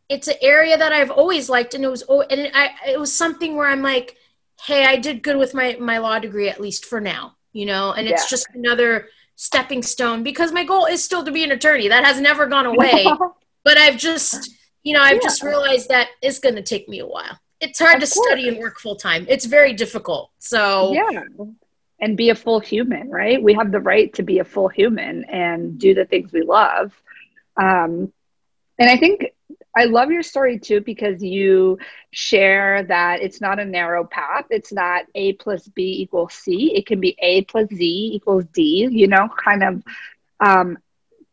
it's 0.08 0.28
an 0.28 0.36
area 0.42 0.76
that 0.76 0.92
I've 0.92 1.10
always 1.10 1.48
liked, 1.48 1.74
and 1.74 1.84
it 1.84 1.88
was 1.88 2.04
oh, 2.08 2.20
and 2.20 2.40
it, 2.40 2.52
I 2.54 2.70
it 2.86 3.00
was 3.00 3.14
something 3.14 3.56
where 3.56 3.68
I'm 3.68 3.82
like, 3.82 4.16
hey, 4.62 4.84
I 4.84 4.96
did 4.96 5.22
good 5.22 5.38
with 5.38 5.54
my 5.54 5.76
my 5.80 5.98
law 5.98 6.18
degree 6.18 6.48
at 6.48 6.60
least 6.60 6.84
for 6.84 7.00
now, 7.00 7.36
you 7.52 7.64
know, 7.64 7.92
and 7.92 8.06
it's 8.06 8.24
yeah. 8.24 8.28
just 8.30 8.46
another 8.54 9.08
stepping 9.36 9.82
stone 9.82 10.22
because 10.22 10.52
my 10.52 10.64
goal 10.64 10.84
is 10.84 11.02
still 11.02 11.24
to 11.24 11.32
be 11.32 11.44
an 11.44 11.52
attorney. 11.52 11.88
That 11.88 12.04
has 12.04 12.20
never 12.20 12.46
gone 12.46 12.66
away, 12.66 13.06
but 13.64 13.78
I've 13.78 13.96
just 13.96 14.50
you 14.82 14.92
know 14.92 15.00
I've 15.00 15.14
yeah. 15.14 15.22
just 15.22 15.42
realized 15.42 15.88
that 15.88 16.08
it's 16.20 16.38
going 16.38 16.56
to 16.56 16.62
take 16.62 16.90
me 16.90 16.98
a 16.98 17.06
while 17.06 17.38
it's 17.60 17.78
hard 17.78 18.02
of 18.02 18.08
to 18.08 18.14
course. 18.14 18.28
study 18.28 18.48
and 18.48 18.58
work 18.58 18.78
full 18.78 18.96
time. 18.96 19.26
It's 19.28 19.44
very 19.44 19.72
difficult. 19.72 20.30
So 20.38 20.92
yeah, 20.92 21.22
and 22.00 22.16
be 22.16 22.30
a 22.30 22.34
full 22.34 22.60
human, 22.60 23.10
right? 23.10 23.42
We 23.42 23.54
have 23.54 23.72
the 23.72 23.80
right 23.80 24.12
to 24.14 24.22
be 24.22 24.38
a 24.38 24.44
full 24.44 24.68
human 24.68 25.24
and 25.24 25.78
do 25.78 25.94
the 25.94 26.04
things 26.04 26.32
we 26.32 26.42
love. 26.42 26.92
Um, 27.56 28.12
and 28.78 28.88
I 28.88 28.96
think 28.96 29.32
I 29.76 29.84
love 29.84 30.10
your 30.10 30.22
story 30.22 30.58
too 30.58 30.80
because 30.80 31.22
you 31.22 31.78
share 32.10 32.84
that 32.84 33.20
it's 33.20 33.40
not 33.40 33.58
a 33.58 33.64
narrow 33.64 34.04
path. 34.04 34.46
It's 34.50 34.72
not 34.72 35.06
A 35.14 35.32
plus 35.34 35.66
B 35.68 36.00
equals 36.02 36.34
C. 36.34 36.72
It 36.74 36.86
can 36.86 37.00
be 37.00 37.16
A 37.20 37.42
plus 37.44 37.68
Z 37.74 38.10
equals 38.14 38.44
D. 38.52 38.88
You 38.90 39.08
know, 39.08 39.28
kind 39.36 39.62
of. 39.62 39.82
Um, 40.40 40.78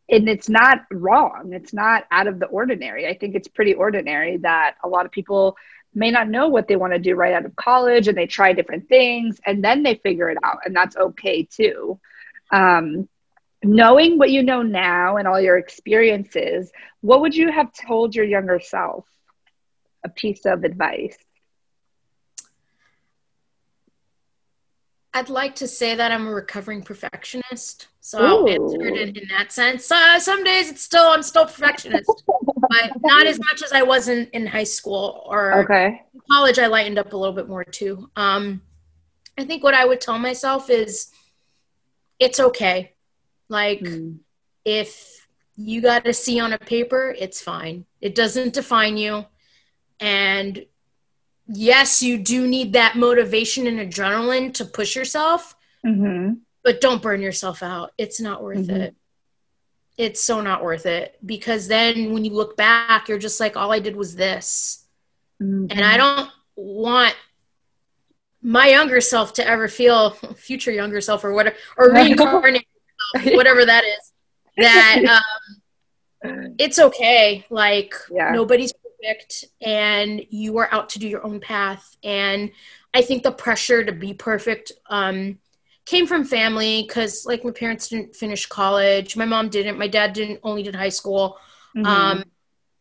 and 0.07 0.29
it's 0.29 0.49
not 0.49 0.81
wrong. 0.91 1.53
It's 1.53 1.73
not 1.73 2.05
out 2.11 2.27
of 2.27 2.39
the 2.39 2.45
ordinary. 2.45 3.07
I 3.07 3.17
think 3.17 3.33
it's 3.33 3.47
pretty 3.47 3.73
ordinary 3.73 4.37
that 4.37 4.75
a 4.83 4.87
lot 4.87 5.05
of 5.05 5.11
people 5.11 5.57
may 5.95 6.11
not 6.11 6.27
know 6.27 6.49
what 6.49 6.67
they 6.67 6.75
want 6.75 6.93
to 6.93 6.99
do 6.99 7.15
right 7.15 7.33
out 7.33 7.45
of 7.45 7.55
college 7.55 8.07
and 8.07 8.17
they 8.17 8.27
try 8.27 8.53
different 8.53 8.87
things 8.89 9.39
and 9.45 9.63
then 9.63 9.81
they 9.83 9.95
figure 9.95 10.29
it 10.29 10.37
out 10.43 10.59
and 10.65 10.75
that's 10.75 10.97
okay 10.97 11.43
too. 11.43 11.99
Um, 12.51 13.07
knowing 13.63 14.19
what 14.19 14.29
you 14.29 14.43
know 14.43 14.61
now 14.61 15.17
and 15.17 15.27
all 15.27 15.41
your 15.41 15.57
experiences 15.57 16.71
what 17.01 17.21
would 17.21 17.35
you 17.35 17.51
have 17.51 17.71
told 17.71 18.15
your 18.15 18.25
younger 18.25 18.59
self? 18.59 19.05
A 20.03 20.09
piece 20.09 20.45
of 20.45 20.63
advice 20.63 21.17
I'd 25.15 25.29
like 25.29 25.55
to 25.55 25.67
say 25.67 25.95
that 25.95 26.11
I'm 26.11 26.27
a 26.27 26.31
recovering 26.31 26.81
perfectionist, 26.81 27.87
so 28.01 28.21
Ooh. 28.21 28.25
I'll 28.25 28.49
answer 28.49 28.85
it 28.85 28.97
in, 28.97 29.15
in 29.15 29.29
that 29.29 29.49
sense. 29.49 29.89
Uh, 29.89 30.19
some 30.19 30.43
days 30.43 30.69
it's 30.69 30.81
still 30.81 31.05
I'm 31.05 31.23
still 31.23 31.45
perfectionist, 31.45 32.23
but 32.27 32.91
not 33.01 33.25
as 33.25 33.39
much 33.39 33.63
as 33.63 33.71
I 33.71 33.81
was 33.81 34.09
in, 34.09 34.27
in 34.33 34.45
high 34.45 34.65
school 34.65 35.23
or 35.25 35.63
okay. 35.63 36.01
college. 36.29 36.59
I 36.59 36.67
lightened 36.67 36.99
up 36.99 37.13
a 37.13 37.17
little 37.17 37.33
bit 37.33 37.47
more 37.47 37.63
too. 37.63 38.09
Um, 38.17 38.61
I 39.37 39.45
think 39.45 39.63
what 39.63 39.73
I 39.73 39.85
would 39.85 40.01
tell 40.01 40.19
myself 40.19 40.69
is 40.69 41.11
it's 42.19 42.41
okay. 42.41 42.91
Like 43.47 43.79
mm. 43.79 44.17
if 44.65 45.29
you 45.55 45.79
got 45.81 46.05
a 46.05 46.13
C 46.13 46.41
on 46.41 46.51
a 46.51 46.59
paper, 46.59 47.15
it's 47.17 47.41
fine. 47.41 47.85
It 48.01 48.15
doesn't 48.15 48.53
define 48.53 48.97
you, 48.97 49.25
and 50.01 50.65
yes, 51.47 52.01
you 52.01 52.17
do 52.17 52.47
need 52.47 52.73
that 52.73 52.95
motivation 52.95 53.67
and 53.67 53.79
adrenaline 53.79 54.53
to 54.55 54.65
push 54.65 54.95
yourself, 54.95 55.55
mm-hmm. 55.85 56.33
but 56.63 56.81
don't 56.81 57.01
burn 57.01 57.21
yourself 57.21 57.63
out. 57.63 57.91
It's 57.97 58.19
not 58.19 58.43
worth 58.43 58.67
mm-hmm. 58.67 58.81
it. 58.81 58.95
It's 59.97 60.21
so 60.21 60.41
not 60.41 60.63
worth 60.63 60.85
it 60.85 61.17
because 61.25 61.67
then 61.67 62.11
when 62.11 62.25
you 62.25 62.33
look 62.33 62.57
back, 62.57 63.07
you're 63.07 63.17
just 63.17 63.39
like, 63.39 63.55
all 63.55 63.71
I 63.71 63.79
did 63.79 63.95
was 63.95 64.15
this. 64.15 64.85
Mm-hmm. 65.41 65.67
And 65.69 65.81
I 65.81 65.97
don't 65.97 66.29
want 66.55 67.15
my 68.41 68.67
younger 68.67 69.01
self 69.01 69.33
to 69.33 69.47
ever 69.47 69.67
feel 69.67 70.11
future 70.35 70.71
younger 70.71 71.01
self 71.01 71.23
or 71.23 71.33
whatever, 71.33 71.55
or 71.77 71.91
reincarnate, 71.93 72.67
whatever 73.23 73.65
that 73.65 73.83
is, 73.83 74.11
that 74.57 75.21
um, 76.25 76.55
it's 76.57 76.77
okay. 76.77 77.45
Like 77.49 77.93
yeah. 78.11 78.31
nobody's 78.31 78.73
perfect 79.01 79.45
and 79.61 80.21
you 80.29 80.57
are 80.57 80.69
out 80.71 80.89
to 80.89 80.99
do 80.99 81.07
your 81.07 81.25
own 81.25 81.39
path. 81.39 81.95
And 82.03 82.51
I 82.93 83.01
think 83.01 83.23
the 83.23 83.31
pressure 83.31 83.83
to 83.83 83.91
be 83.91 84.13
perfect 84.13 84.71
um, 84.89 85.39
came 85.85 86.07
from 86.07 86.23
family 86.23 86.83
because, 86.87 87.25
like, 87.25 87.43
my 87.43 87.51
parents 87.51 87.89
didn't 87.89 88.15
finish 88.15 88.45
college. 88.45 89.17
My 89.17 89.25
mom 89.25 89.49
didn't. 89.49 89.77
My 89.77 89.87
dad 89.87 90.13
didn't. 90.13 90.39
Only 90.43 90.63
did 90.63 90.75
high 90.75 90.89
school. 90.89 91.37
Mm-hmm. 91.75 91.85
Um, 91.85 92.23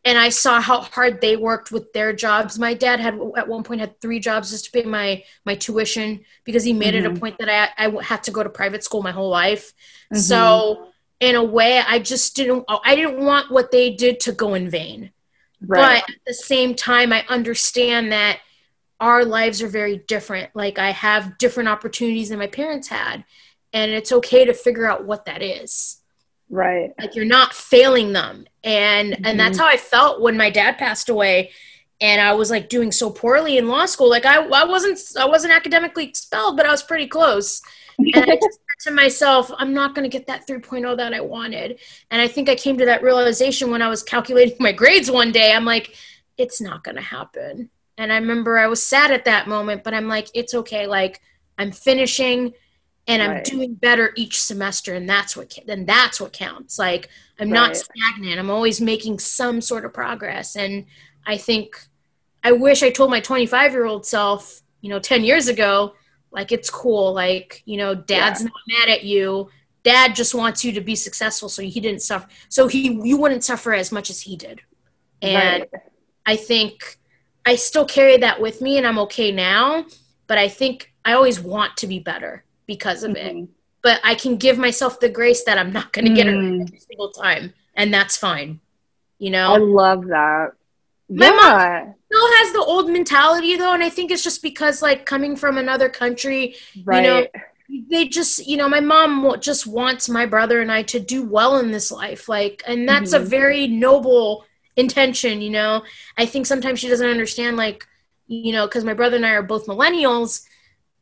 and 0.05 0.19
I 0.19 0.29
saw 0.29 0.61
how 0.61 0.83
hard 0.83 1.21
they 1.21 1.37
worked 1.37 1.73
with 1.73 1.93
their 1.93 2.13
jobs. 2.13 2.59
My 2.59 2.75
dad 2.75 3.01
had 3.01 3.19
at 3.37 3.49
one 3.49 3.63
point 3.63 3.81
had 3.81 4.01
three 4.01 4.21
jobs 4.21 4.51
just 4.51 4.67
to 4.67 4.71
pay 4.71 4.83
my 4.83 5.25
my 5.45 5.55
tuition 5.55 6.25
because 6.45 6.63
he 6.63 6.73
made 6.73 6.95
mm-hmm. 6.95 7.07
it 7.07 7.09
a 7.09 7.11
mm-hmm. 7.11 7.19
point 7.19 7.39
that 7.39 7.49
I 7.49 7.87
I 7.87 8.03
had 8.03 8.23
to 8.25 8.31
go 8.31 8.43
to 8.43 8.51
private 8.51 8.85
school 8.85 9.03
my 9.03 9.13
whole 9.13 9.31
life. 9.31 9.73
Mm-hmm. 10.13 10.19
So 10.19 10.89
in 11.21 11.37
a 11.37 11.43
way, 11.43 11.79
I 11.79 11.99
just 12.01 12.37
didn't 12.37 12.65
I 12.69 12.95
didn't 12.95 13.25
want 13.25 13.51
what 13.51 13.71
they 13.71 13.95
did 13.95 14.21
to 14.21 14.33
go 14.33 14.55
in 14.55 14.69
vain. 14.69 15.11
Right. 15.67 16.03
But 16.07 16.15
at 16.15 16.21
the 16.27 16.35
same 16.35 16.75
time, 16.75 17.13
I 17.13 17.25
understand 17.29 18.13
that 18.13 18.41
our 19.01 19.25
lives 19.25 19.63
are 19.63 19.69
very 19.69 19.99
different. 20.09 20.51
Like 20.55 20.79
I 20.79 20.91
have 20.91 21.39
different 21.39 21.69
opportunities 21.69 22.29
than 22.29 22.39
my 22.39 22.47
parents 22.47 22.89
had, 22.89 23.25
and 23.73 23.91
it's 23.91 24.13
okay 24.13 24.45
to 24.45 24.55
figure 24.55 24.87
out 24.87 25.05
what 25.05 25.27
that 25.27 25.43
is. 25.43 26.01
Right. 26.51 26.93
Like 27.01 27.15
you're 27.15 27.25
not 27.25 27.53
failing 27.53 28.13
them. 28.13 28.47
And 28.63 29.13
mm-hmm. 29.13 29.25
and 29.25 29.41
that's 29.41 29.59
mm-hmm. 29.59 29.67
how 29.67 29.73
I 29.73 29.77
felt 29.77 30.21
when 30.21 30.37
my 30.37 30.51
dad 30.51 30.79
passed 30.79 31.09
away 31.09 31.51
and 32.01 32.21
I 32.21 32.35
was 32.35 32.51
like 32.51 32.69
doing 32.69 32.93
so 32.93 33.11
poorly 33.11 33.59
in 33.59 33.69
law 33.69 33.87
school. 33.87 34.11
Like 34.11 34.27
I 34.27 34.37
I 34.37 34.65
wasn't 34.65 34.99
I 35.19 35.27
wasn't 35.27 35.53
academically 35.53 36.07
expelled, 36.07 36.57
but 36.57 36.67
I 36.67 36.71
was 36.71 36.83
pretty 36.83 37.07
close. 37.07 37.63
And 37.99 38.25
I 38.25 38.35
just 38.35 38.59
to 38.85 38.91
myself, 38.91 39.51
I'm 39.59 39.75
not 39.75 39.95
going 39.95 40.09
to 40.09 40.19
get 40.19 40.27
that 40.27 40.47
3.0 40.47 40.97
that 40.97 41.13
I 41.13 41.21
wanted. 41.21 41.81
And 42.11 42.21
I 42.21 42.29
think 42.29 42.49
I 42.49 42.55
came 42.55 42.79
to 42.79 42.85
that 42.87 43.03
realization 43.03 43.71
when 43.71 43.83
I 43.83 43.89
was 43.89 44.03
calculating 44.03 44.57
my 44.61 44.73
grades 44.73 45.11
one 45.11 45.33
day. 45.33 45.53
I'm 45.53 45.65
like, 45.65 45.97
it's 46.39 46.61
not 46.61 46.85
going 46.85 46.97
to 46.97 47.03
happen. 47.03 47.71
And 47.97 48.13
I 48.13 48.17
remember 48.17 48.59
I 48.59 48.67
was 48.67 48.85
sad 48.85 49.11
at 49.11 49.25
that 49.27 49.49
moment, 49.49 49.85
but 49.85 49.95
I'm 49.95 50.09
like, 50.09 50.29
it's 50.35 50.55
okay. 50.55 50.87
Like, 50.87 51.21
I'm 51.59 51.71
finishing 51.71 52.53
and 53.07 53.23
I'm 53.23 53.31
right. 53.31 53.45
doing 53.45 53.75
better 53.75 54.13
each 54.17 54.43
semester. 54.43 54.95
And 54.95 55.09
that's 55.09 55.37
what, 55.37 55.57
then 55.67 55.85
that's 55.87 56.21
what 56.21 56.33
counts. 56.33 56.79
Like, 56.79 57.09
I'm 57.39 57.51
right. 57.51 57.55
not 57.55 57.77
stagnant. 57.77 58.39
I'm 58.39 58.51
always 58.51 58.81
making 58.81 59.19
some 59.19 59.61
sort 59.61 59.85
of 59.85 59.93
progress. 59.93 60.57
And 60.57 60.87
I 61.27 61.37
think 61.37 61.77
I 62.43 62.53
wish 62.53 62.83
I 62.83 62.91
told 62.91 63.11
my 63.11 63.21
25 63.21 63.73
year 63.73 63.87
old 63.87 64.07
self, 64.07 64.63
you 64.81 64.91
know, 64.91 64.99
10 64.99 65.25
years 65.25 65.49
ago, 65.49 65.95
Like 66.35 66.51
it's 66.53 66.69
cool. 66.69 67.13
Like, 67.13 67.63
you 67.65 67.77
know, 67.77 67.95
dad's 67.95 68.41
yeah. 68.41 68.49
not 68.49 68.87
mad 68.87 68.89
at 68.91 69.05
you. 69.05 69.49
Dad 69.85 70.15
just 70.15 70.35
wants 70.35 70.65
you 70.65 70.73
to 70.73 70.81
be 70.81 70.97
successful 70.97 71.49
so 71.49 71.63
he 71.63 71.81
didn't 71.81 72.03
suffer. 72.03 72.27
So 72.49 72.67
he 72.67 73.01
you 73.03 73.17
wouldn't 73.17 73.45
suffer 73.45 73.73
as 73.73 73.93
much 73.93 74.11
as 74.11 74.23
he 74.23 74.37
did. 74.37 74.61
And 75.23 75.67
right. 75.73 75.83
I 76.27 76.37
think 76.37 76.99
I 77.47 77.57
still 77.57 77.85
carry 77.85 78.17
that 78.19 78.41
with 78.41 78.61
me 78.61 78.79
and 78.79 78.87
I'm 78.87 78.99
okay 79.01 79.31
now, 79.31 79.87
but 80.27 80.39
I 80.39 80.49
think 80.49 80.93
I 81.05 81.13
always 81.13 81.39
want 81.39 81.77
to 81.79 81.87
be 81.87 82.01
better 82.01 82.45
because 82.67 83.05
of 83.05 83.13
mm-hmm. 83.13 83.39
it. 83.39 83.49
But 83.83 84.01
I 84.03 84.15
can 84.15 84.37
give 84.37 84.59
myself 84.59 84.99
the 84.99 85.11
grace 85.11 85.45
that 85.45 85.59
I'm 85.59 85.73
not 85.73 85.93
going 85.93 86.07
to 86.07 86.11
mm. 86.11 86.17
get 86.17 86.27
it 86.27 86.35
mm. 86.35 86.63
every 86.63 86.79
single 86.79 87.11
time, 87.11 87.53
and 87.75 87.93
that's 87.93 88.17
fine. 88.17 88.61
You 89.19 89.31
know, 89.31 89.53
I 89.53 89.59
love 89.59 90.07
that. 90.07 90.53
My 91.11 91.27
yeah. 91.27 91.85
mom 91.85 91.95
still 92.15 92.33
has 92.39 92.53
the 92.53 92.65
old 92.65 92.91
mentality 92.91 93.57
though, 93.57 93.75
and 93.75 93.83
I 93.83 93.91
think 93.91 94.11
it's 94.11 94.23
just 94.23 94.43
because 94.43 94.83
like 94.83 95.07
coming 95.07 95.37
from 95.37 95.59
another 95.59 95.89
country, 95.89 96.57
right. 96.85 97.05
you 97.05 97.11
know, 97.11 97.27
they 97.91 98.09
just 98.09 98.47
you 98.47 98.57
know 98.57 98.69
my 98.69 98.81
mom 98.81 99.41
just 99.41 99.67
wants 99.67 100.09
my 100.09 100.27
brother 100.27 100.61
and 100.61 100.71
I 100.71 100.83
to 100.85 101.01
do 101.01 101.25
well 101.25 101.59
in 101.59 101.71
this 101.71 101.91
life, 101.91 102.29
like, 102.29 102.63
and 102.67 102.89
that's 102.89 103.15
mm-hmm. 103.15 103.25
a 103.25 103.27
very 103.27 103.67
noble 103.67 104.45
intention. 104.77 105.41
You 105.41 105.51
know, 105.51 105.85
I 106.17 106.27
think 106.27 106.47
sometimes 106.47 106.81
she 106.81 106.89
doesn't 106.89 107.09
understand 107.09 107.57
like 107.57 107.87
you 108.27 108.53
know 108.53 108.67
because 108.67 108.85
my 108.85 108.95
brother 108.95 109.17
and 109.17 109.27
I 109.27 109.31
are 109.31 109.43
both 109.43 109.67
millennials 109.67 110.47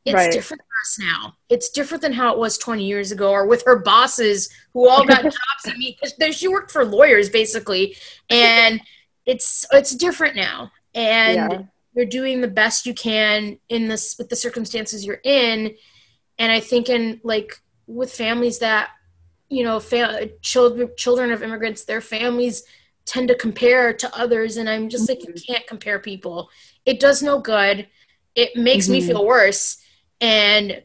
it's 0.05 0.14
right. 0.14 0.33
different 0.33 0.62
for 0.62 0.81
us 0.83 0.98
now. 0.98 1.37
It's 1.48 1.70
different 1.70 2.03
than 2.03 2.12
how 2.12 2.33
it 2.33 2.38
was 2.38 2.59
20 2.59 2.85
years 2.85 3.12
ago, 3.12 3.31
or 3.31 3.46
with 3.46 3.62
her 3.66 3.79
bosses 3.79 4.48
who 4.72 4.88
all 4.88 5.07
got 5.07 5.22
jobs. 5.22 5.37
I 5.66 5.75
mean, 5.77 5.94
she 6.33 6.48
worked 6.48 6.72
for 6.72 6.85
lawyers 6.85 7.31
basically, 7.31 7.96
and 8.29 8.81
it's 9.27 9.64
it's 9.72 9.94
different 9.94 10.35
now. 10.35 10.72
And 10.94 11.35
yeah. 11.37 11.62
you're 11.94 12.07
doing 12.07 12.40
the 12.40 12.48
best 12.48 12.87
you 12.87 12.94
can 12.94 13.59
in 13.68 13.88
this 13.88 14.16
with 14.18 14.28
the 14.28 14.37
circumstances 14.37 15.05
you're 15.05 15.20
in. 15.24 15.74
And 16.38 16.52
I 16.52 16.61
think 16.61 16.88
in 16.88 17.20
like 17.22 17.61
with 17.87 18.12
families 18.12 18.59
that 18.61 18.90
you 19.48 19.62
know, 19.62 19.81
fa- 19.81 20.31
children 20.40 20.90
children 20.96 21.31
of 21.31 21.42
immigrants, 21.42 21.85
their 21.85 22.00
families 22.00 22.62
tend 23.05 23.28
to 23.28 23.35
compare 23.35 23.92
to 23.92 24.16
others, 24.16 24.57
and 24.57 24.70
I'm 24.70 24.88
just 24.88 25.05
mm-hmm. 25.05 25.18
like, 25.18 25.28
you 25.28 25.35
mm-hmm. 25.35 25.52
can't 25.52 25.66
compare 25.66 25.98
people. 25.98 26.48
It 26.87 27.00
does 27.00 27.22
no 27.22 27.38
good. 27.38 27.87
It 28.35 28.57
makes 28.57 28.87
mm-hmm. 28.87 28.92
me 28.92 29.07
feel 29.07 29.26
worse 29.26 29.83
and 30.22 30.83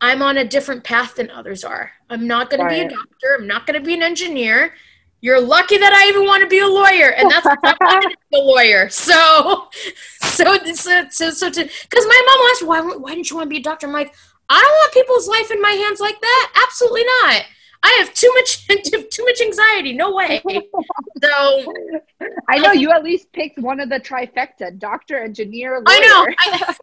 I'm 0.00 0.22
on 0.22 0.38
a 0.38 0.44
different 0.44 0.84
path 0.84 1.16
than 1.16 1.30
others 1.30 1.64
are. 1.64 1.90
I'm 2.08 2.26
not 2.26 2.48
going 2.48 2.62
right. 2.62 2.82
to 2.82 2.88
be 2.88 2.94
a 2.94 2.96
doctor. 2.96 3.36
I'm 3.36 3.46
not 3.48 3.66
going 3.66 3.78
to 3.78 3.84
be 3.84 3.94
an 3.94 4.02
engineer. 4.02 4.72
You're 5.20 5.40
lucky 5.40 5.78
that 5.78 5.92
I 5.92 6.08
even 6.08 6.26
want 6.26 6.42
to 6.42 6.48
be 6.48 6.60
a 6.60 6.66
lawyer, 6.66 7.10
and 7.10 7.28
that's 7.30 7.44
I 7.46 7.56
wanted 7.80 8.10
to 8.10 8.16
be 8.30 8.38
a 8.38 8.40
lawyer. 8.40 8.88
So, 8.88 9.68
so, 10.20 10.58
so, 10.74 11.04
so, 11.10 11.30
so 11.30 11.50
to 11.50 11.64
because 11.64 12.06
my 12.06 12.22
mom 12.26 12.50
asked 12.50 12.66
why, 12.66 12.98
why 12.98 13.14
didn't 13.14 13.30
you 13.30 13.36
want 13.36 13.46
to 13.46 13.50
be 13.50 13.56
a 13.58 13.62
doctor? 13.62 13.88
I'm 13.88 13.92
like, 13.92 14.14
I 14.48 14.60
don't 14.60 14.70
want 14.70 14.92
people's 14.92 15.28
life 15.28 15.50
in 15.50 15.60
my 15.60 15.72
hands 15.72 15.98
like 15.98 16.20
that. 16.20 16.62
Absolutely 16.64 17.04
not. 17.22 17.42
I 17.82 17.96
have 17.98 18.12
too 18.14 18.30
much 18.34 18.66
too 19.10 19.24
much 19.24 19.40
anxiety. 19.40 19.92
No 19.92 20.14
way. 20.14 20.42
So 21.20 21.72
I 22.48 22.58
know 22.58 22.70
you 22.70 22.92
at 22.92 23.02
least 23.02 23.32
picked 23.32 23.58
one 23.58 23.80
of 23.80 23.88
the 23.88 23.98
trifecta: 23.98 24.78
doctor, 24.78 25.18
engineer, 25.18 25.74
lawyer. 25.74 25.84
I 25.88 25.98
know. 25.98 26.26
I, 26.38 26.64
I 26.68 26.74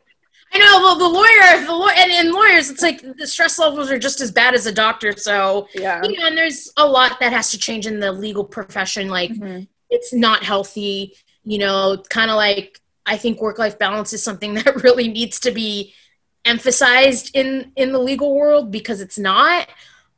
know. 0.58 0.80
Well, 0.80 0.98
the 0.98 1.08
lawyer, 1.08 1.66
the 1.66 1.76
lawyer, 1.76 1.94
and 1.98 2.12
in 2.12 2.32
lawyers, 2.32 2.70
it's 2.70 2.82
like 2.82 3.02
the 3.18 3.28
stress 3.28 3.60
levels 3.60 3.92
are 3.92 4.00
just 4.00 4.22
as 4.22 4.32
bad 4.32 4.54
as 4.54 4.66
a 4.66 4.72
doctor. 4.72 5.14
So 5.18 5.68
yeah, 5.74 6.02
you 6.04 6.18
know, 6.18 6.28
and 6.28 6.38
there's 6.38 6.72
a 6.78 6.88
lot 6.88 7.20
that 7.20 7.34
has 7.34 7.52
to 7.52 7.58
change 7.58 7.88
in 7.88 8.00
the 8.00 8.12
legal 8.12 8.44
profession. 8.44 9.08
Like, 9.08 9.32
mm-hmm. 9.32 9.64
it's 9.90 10.14
not 10.14 10.44
healthy. 10.44 11.16
You 11.44 11.60
know, 11.60 12.04
kind 12.10 12.32
of 12.32 12.38
like 12.38 12.80
I 13.06 13.18
think 13.18 13.42
work 13.42 13.60
life 13.60 13.78
balance 13.78 14.14
is 14.14 14.24
something 14.24 14.54
that 14.56 14.84
really 14.84 15.08
needs 15.08 15.40
to 15.42 15.52
be 15.52 15.94
emphasized 16.44 17.32
in 17.36 17.72
in 17.76 17.92
the 17.92 18.00
legal 18.00 18.36
world 18.36 18.72
because 18.72 19.02
it's 19.02 19.18
not. 19.18 19.68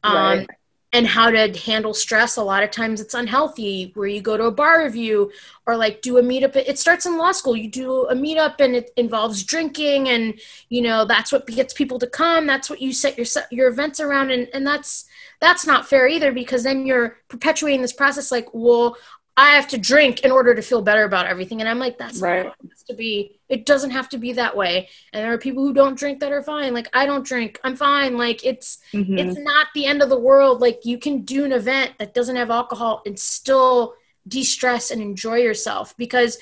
Um, 0.04 0.16
right 0.16 0.48
and 0.94 1.06
how 1.06 1.30
to 1.30 1.52
handle 1.60 1.94
stress. 1.94 2.38
A 2.38 2.44
lot 2.44 2.64
of 2.64 2.72
times 2.72 3.02
it's 3.02 3.14
unhealthy 3.14 3.92
where 3.96 4.08
you 4.08 4.22
go 4.22 4.38
to 4.38 4.46
a 4.46 4.52
bar 4.52 4.84
review 4.84 5.32
or 5.66 5.76
like 5.76 6.02
do 6.02 6.18
a 6.18 6.22
meetup. 6.22 6.56
It 6.56 6.80
starts 6.80 7.06
in 7.06 7.18
law 7.18 7.34
school. 7.34 7.58
You 7.58 7.70
do 7.70 8.08
a 8.08 8.16
meetup 8.16 8.62
and 8.62 8.76
it 8.76 8.92
involves 8.96 9.44
drinking 9.44 10.08
and 10.08 10.40
you 10.70 10.82
know, 10.82 11.04
that's 11.04 11.32
what 11.32 11.46
gets 11.46 11.74
people 11.74 12.00
to 12.00 12.08
come. 12.08 12.48
That's 12.48 12.70
what 12.70 12.82
you 12.82 12.94
set 12.94 13.18
your, 13.18 13.28
your 13.52 13.68
events 13.68 14.00
around. 14.00 14.32
And, 14.32 14.48
and 14.54 14.66
that's, 14.66 15.06
that's 15.42 15.68
not 15.68 15.88
fair 15.88 16.08
either 16.08 16.32
because 16.32 16.64
then 16.64 16.86
you're 16.86 17.18
perpetuating 17.28 17.82
this 17.82 17.94
process 17.94 18.32
like, 18.32 18.48
well, 18.54 18.98
I 19.40 19.52
have 19.52 19.68
to 19.68 19.78
drink 19.78 20.22
in 20.22 20.32
order 20.32 20.56
to 20.56 20.64
feel 20.64 20.82
better 20.82 21.04
about 21.04 21.28
everything. 21.28 21.60
And 21.60 21.70
I'm 21.70 21.78
like, 21.78 22.00
that's 22.00 22.20
right. 22.20 22.52
to 22.88 22.94
be. 22.96 23.40
It 23.50 23.68
doesn't 23.68 23.92
have 23.92 24.10
to 24.10 24.18
be 24.18 24.34
that 24.34 24.58
way. 24.58 24.90
And 25.14 25.24
there 25.24 25.32
are 25.32 25.38
people 25.38 25.64
who 25.64 25.74
don't 25.74 25.98
drink 25.98 26.20
that 26.20 26.32
are 26.32 26.42
fine. 26.42 26.74
Like 26.74 26.90
I 26.92 27.06
don't 27.06 27.26
drink. 27.26 27.60
I'm 27.64 27.76
fine. 27.76 28.18
Like 28.18 28.44
it's 28.44 28.80
mm-hmm. 28.92 29.18
it's 29.18 29.38
not 29.38 29.68
the 29.76 29.86
end 29.86 30.02
of 30.02 30.10
the 30.10 30.20
world. 30.20 30.60
Like 30.60 30.86
you 30.86 30.98
can 30.98 31.22
do 31.22 31.46
an 31.46 31.52
event 31.52 31.94
that 32.00 32.16
doesn't 32.16 32.36
have 32.36 32.50
alcohol 32.50 33.04
and 33.06 33.18
still 33.18 33.94
de-stress 34.28 34.90
and 34.92 35.02
enjoy 35.02 35.38
yourself 35.38 35.96
because 35.98 36.40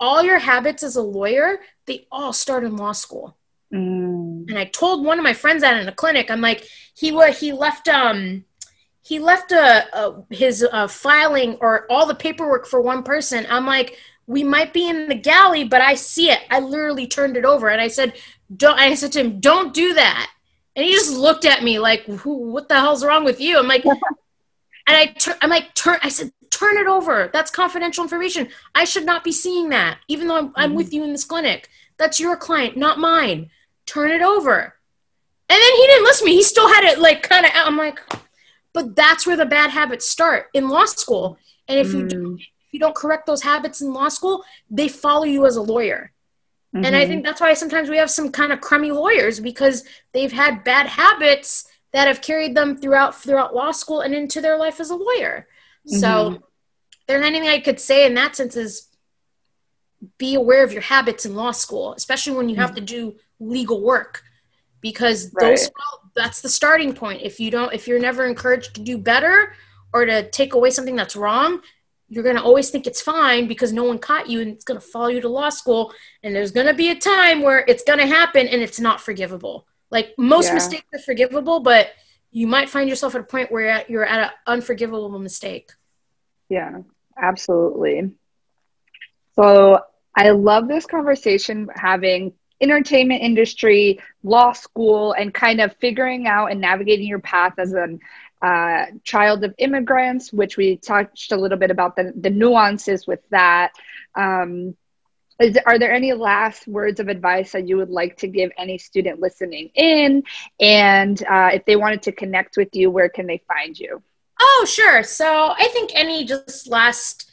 all 0.00 0.22
your 0.22 0.38
habits 0.38 0.82
as 0.82 0.96
a 0.96 1.02
lawyer, 1.02 1.60
they 1.86 2.06
all 2.10 2.32
start 2.32 2.64
in 2.64 2.76
law 2.76 2.92
school. 2.92 3.36
Mm. 3.72 4.48
And 4.48 4.58
I 4.58 4.64
told 4.64 5.04
one 5.04 5.18
of 5.18 5.24
my 5.24 5.34
friends 5.34 5.60
that 5.60 5.80
in 5.80 5.88
a 5.88 5.92
clinic, 5.92 6.30
I'm 6.30 6.40
like, 6.40 6.66
he 6.94 7.12
was 7.12 7.38
he 7.38 7.52
left 7.52 7.86
um 7.88 8.44
he 9.04 9.18
left 9.18 9.52
a, 9.52 9.86
a 9.96 10.24
his 10.30 10.66
uh, 10.72 10.88
filing 10.88 11.56
or 11.60 11.86
all 11.92 12.06
the 12.06 12.14
paperwork 12.14 12.66
for 12.66 12.80
one 12.80 13.02
person. 13.02 13.46
I'm 13.50 13.66
like, 13.66 13.98
we 14.26 14.42
might 14.42 14.72
be 14.72 14.88
in 14.88 15.08
the 15.08 15.14
galley, 15.14 15.62
but 15.62 15.82
I 15.82 15.94
see 15.94 16.30
it. 16.30 16.40
I 16.50 16.60
literally 16.60 17.06
turned 17.06 17.36
it 17.36 17.44
over 17.44 17.68
and 17.68 17.82
I 17.82 17.88
said, 17.88 18.14
don't. 18.56 18.78
I 18.78 18.94
said 18.94 19.12
to 19.12 19.20
him, 19.20 19.40
don't 19.40 19.74
do 19.74 19.92
that. 19.92 20.30
And 20.74 20.86
he 20.86 20.92
just 20.92 21.12
looked 21.12 21.44
at 21.44 21.62
me 21.62 21.78
like, 21.78 22.06
what 22.24 22.70
the 22.70 22.80
hell's 22.80 23.04
wrong 23.04 23.24
with 23.24 23.40
you? 23.40 23.58
I'm 23.58 23.68
like, 23.68 23.84
and 23.84 24.00
I 24.86 25.06
tur- 25.06 25.36
I'm 25.42 25.50
like, 25.50 25.74
turn. 25.74 25.98
I 26.02 26.08
said, 26.08 26.32
turn 26.48 26.78
it 26.78 26.86
over. 26.86 27.28
That's 27.30 27.50
confidential 27.50 28.04
information. 28.04 28.48
I 28.74 28.84
should 28.84 29.04
not 29.04 29.22
be 29.22 29.32
seeing 29.32 29.68
that, 29.68 29.98
even 30.08 30.28
though 30.28 30.38
I'm, 30.38 30.48
mm-hmm. 30.48 30.60
I'm 30.60 30.74
with 30.74 30.94
you 30.94 31.04
in 31.04 31.12
this 31.12 31.24
clinic. 31.24 31.68
That's 31.98 32.18
your 32.18 32.38
client, 32.38 32.78
not 32.78 32.98
mine. 32.98 33.50
Turn 33.84 34.10
it 34.10 34.22
over. 34.22 34.74
And 35.50 35.60
then 35.60 35.76
he 35.76 35.86
didn't 35.88 36.04
listen 36.04 36.26
to 36.26 36.30
me. 36.32 36.36
He 36.36 36.42
still 36.42 36.72
had 36.72 36.84
it 36.84 36.98
like 36.98 37.22
kind 37.22 37.44
of. 37.44 37.52
I'm 37.54 37.76
like, 37.76 38.00
but 38.74 38.94
that's 38.94 39.26
where 39.26 39.36
the 39.36 39.46
bad 39.46 39.70
habits 39.70 40.06
start 40.06 40.48
in 40.52 40.68
law 40.68 40.84
school. 40.84 41.38
And 41.68 41.78
if 41.78 41.92
mm. 41.92 41.94
you 41.94 42.08
don't, 42.08 42.40
if 42.40 42.72
you 42.72 42.80
don't 42.80 42.94
correct 42.94 43.24
those 43.24 43.42
habits 43.42 43.80
in 43.80 43.94
law 43.94 44.08
school, 44.08 44.44
they 44.68 44.88
follow 44.88 45.24
you 45.24 45.46
as 45.46 45.56
a 45.56 45.62
lawyer. 45.62 46.12
Mm-hmm. 46.74 46.84
And 46.84 46.96
I 46.96 47.00
mm-hmm. 47.00 47.08
think 47.08 47.24
that's 47.24 47.40
why 47.40 47.54
sometimes 47.54 47.88
we 47.88 47.96
have 47.96 48.10
some 48.10 48.30
kind 48.30 48.52
of 48.52 48.60
crummy 48.60 48.90
lawyers 48.90 49.40
because 49.40 49.84
they've 50.12 50.32
had 50.32 50.64
bad 50.64 50.88
habits 50.88 51.68
that 51.92 52.08
have 52.08 52.20
carried 52.20 52.56
them 52.56 52.76
throughout 52.76 53.14
throughout 53.14 53.54
law 53.54 53.70
school 53.70 54.00
and 54.00 54.12
into 54.12 54.40
their 54.40 54.58
life 54.58 54.80
as 54.80 54.90
a 54.90 54.96
lawyer. 54.96 55.46
Mm-hmm. 55.88 56.00
So 56.00 56.42
there's 57.06 57.24
anything 57.24 57.48
I 57.48 57.60
could 57.60 57.78
say 57.78 58.04
in 58.04 58.14
that 58.14 58.34
sense 58.34 58.56
is 58.56 58.88
be 60.18 60.34
aware 60.34 60.64
of 60.64 60.72
your 60.72 60.82
habits 60.82 61.24
in 61.24 61.36
law 61.36 61.52
school, 61.52 61.94
especially 61.94 62.36
when 62.36 62.48
you 62.48 62.56
have 62.56 62.70
mm-hmm. 62.70 62.84
to 62.86 62.92
do 62.92 63.14
legal 63.38 63.80
work 63.80 64.24
because 64.84 65.32
right. 65.32 65.56
those 65.56 65.70
that's 66.14 66.42
the 66.42 66.48
starting 66.48 66.92
point 66.92 67.22
if 67.22 67.40
you 67.40 67.50
don't 67.50 67.72
if 67.72 67.88
you're 67.88 67.98
never 67.98 68.26
encouraged 68.26 68.74
to 68.74 68.82
do 68.82 68.98
better 68.98 69.54
or 69.94 70.04
to 70.04 70.30
take 70.30 70.52
away 70.52 70.70
something 70.70 70.94
that's 70.94 71.16
wrong 71.16 71.60
you're 72.10 72.22
going 72.22 72.36
to 72.36 72.42
always 72.42 72.68
think 72.68 72.86
it's 72.86 73.00
fine 73.00 73.48
because 73.48 73.72
no 73.72 73.82
one 73.82 73.98
caught 73.98 74.28
you 74.28 74.42
and 74.42 74.50
it's 74.50 74.64
going 74.64 74.78
to 74.78 74.86
follow 74.86 75.08
you 75.08 75.22
to 75.22 75.28
law 75.28 75.48
school 75.48 75.92
and 76.22 76.36
there's 76.36 76.52
going 76.52 76.66
to 76.66 76.74
be 76.74 76.90
a 76.90 76.94
time 76.94 77.40
where 77.40 77.64
it's 77.66 77.82
going 77.82 77.98
to 77.98 78.06
happen 78.06 78.46
and 78.46 78.60
it's 78.60 78.78
not 78.78 79.00
forgivable 79.00 79.66
like 79.90 80.14
most 80.18 80.48
yeah. 80.48 80.54
mistakes 80.54 80.86
are 80.92 81.00
forgivable 81.00 81.60
but 81.60 81.88
you 82.30 82.46
might 82.46 82.68
find 82.68 82.88
yourself 82.88 83.14
at 83.14 83.22
a 83.22 83.24
point 83.24 83.50
where 83.50 83.62
you're 83.62 83.70
at, 83.70 83.90
you're 83.90 84.04
at 84.04 84.20
an 84.20 84.30
unforgivable 84.46 85.18
mistake 85.18 85.72
yeah 86.50 86.76
absolutely 87.16 88.10
so 89.34 89.80
i 90.14 90.28
love 90.28 90.68
this 90.68 90.84
conversation 90.84 91.68
having 91.74 92.34
entertainment 92.60 93.22
industry, 93.22 94.00
law 94.22 94.52
school, 94.52 95.12
and 95.12 95.32
kind 95.32 95.60
of 95.60 95.74
figuring 95.76 96.26
out 96.26 96.50
and 96.50 96.60
navigating 96.60 97.06
your 97.06 97.20
path 97.20 97.54
as 97.58 97.74
a 97.74 97.98
uh, 98.44 98.86
child 99.04 99.42
of 99.44 99.54
immigrants, 99.58 100.32
which 100.32 100.56
we 100.56 100.76
touched 100.76 101.32
a 101.32 101.36
little 101.36 101.58
bit 101.58 101.70
about 101.70 101.96
the, 101.96 102.12
the 102.16 102.30
nuances 102.30 103.06
with 103.06 103.20
that. 103.30 103.72
Um, 104.14 104.76
is, 105.40 105.58
are 105.66 105.78
there 105.78 105.92
any 105.92 106.12
last 106.12 106.68
words 106.68 107.00
of 107.00 107.08
advice 107.08 107.52
that 107.52 107.66
you 107.66 107.76
would 107.76 107.90
like 107.90 108.16
to 108.18 108.28
give 108.28 108.52
any 108.56 108.78
student 108.78 109.20
listening 109.20 109.70
in? 109.74 110.22
And 110.60 111.20
uh, 111.24 111.50
if 111.54 111.64
they 111.64 111.76
wanted 111.76 112.02
to 112.02 112.12
connect 112.12 112.56
with 112.56 112.68
you, 112.74 112.90
where 112.90 113.08
can 113.08 113.26
they 113.26 113.42
find 113.48 113.78
you? 113.78 114.02
Oh, 114.40 114.66
sure. 114.68 115.02
So 115.02 115.54
I 115.56 115.68
think 115.68 115.90
any 115.94 116.24
just 116.24 116.68
last 116.68 117.30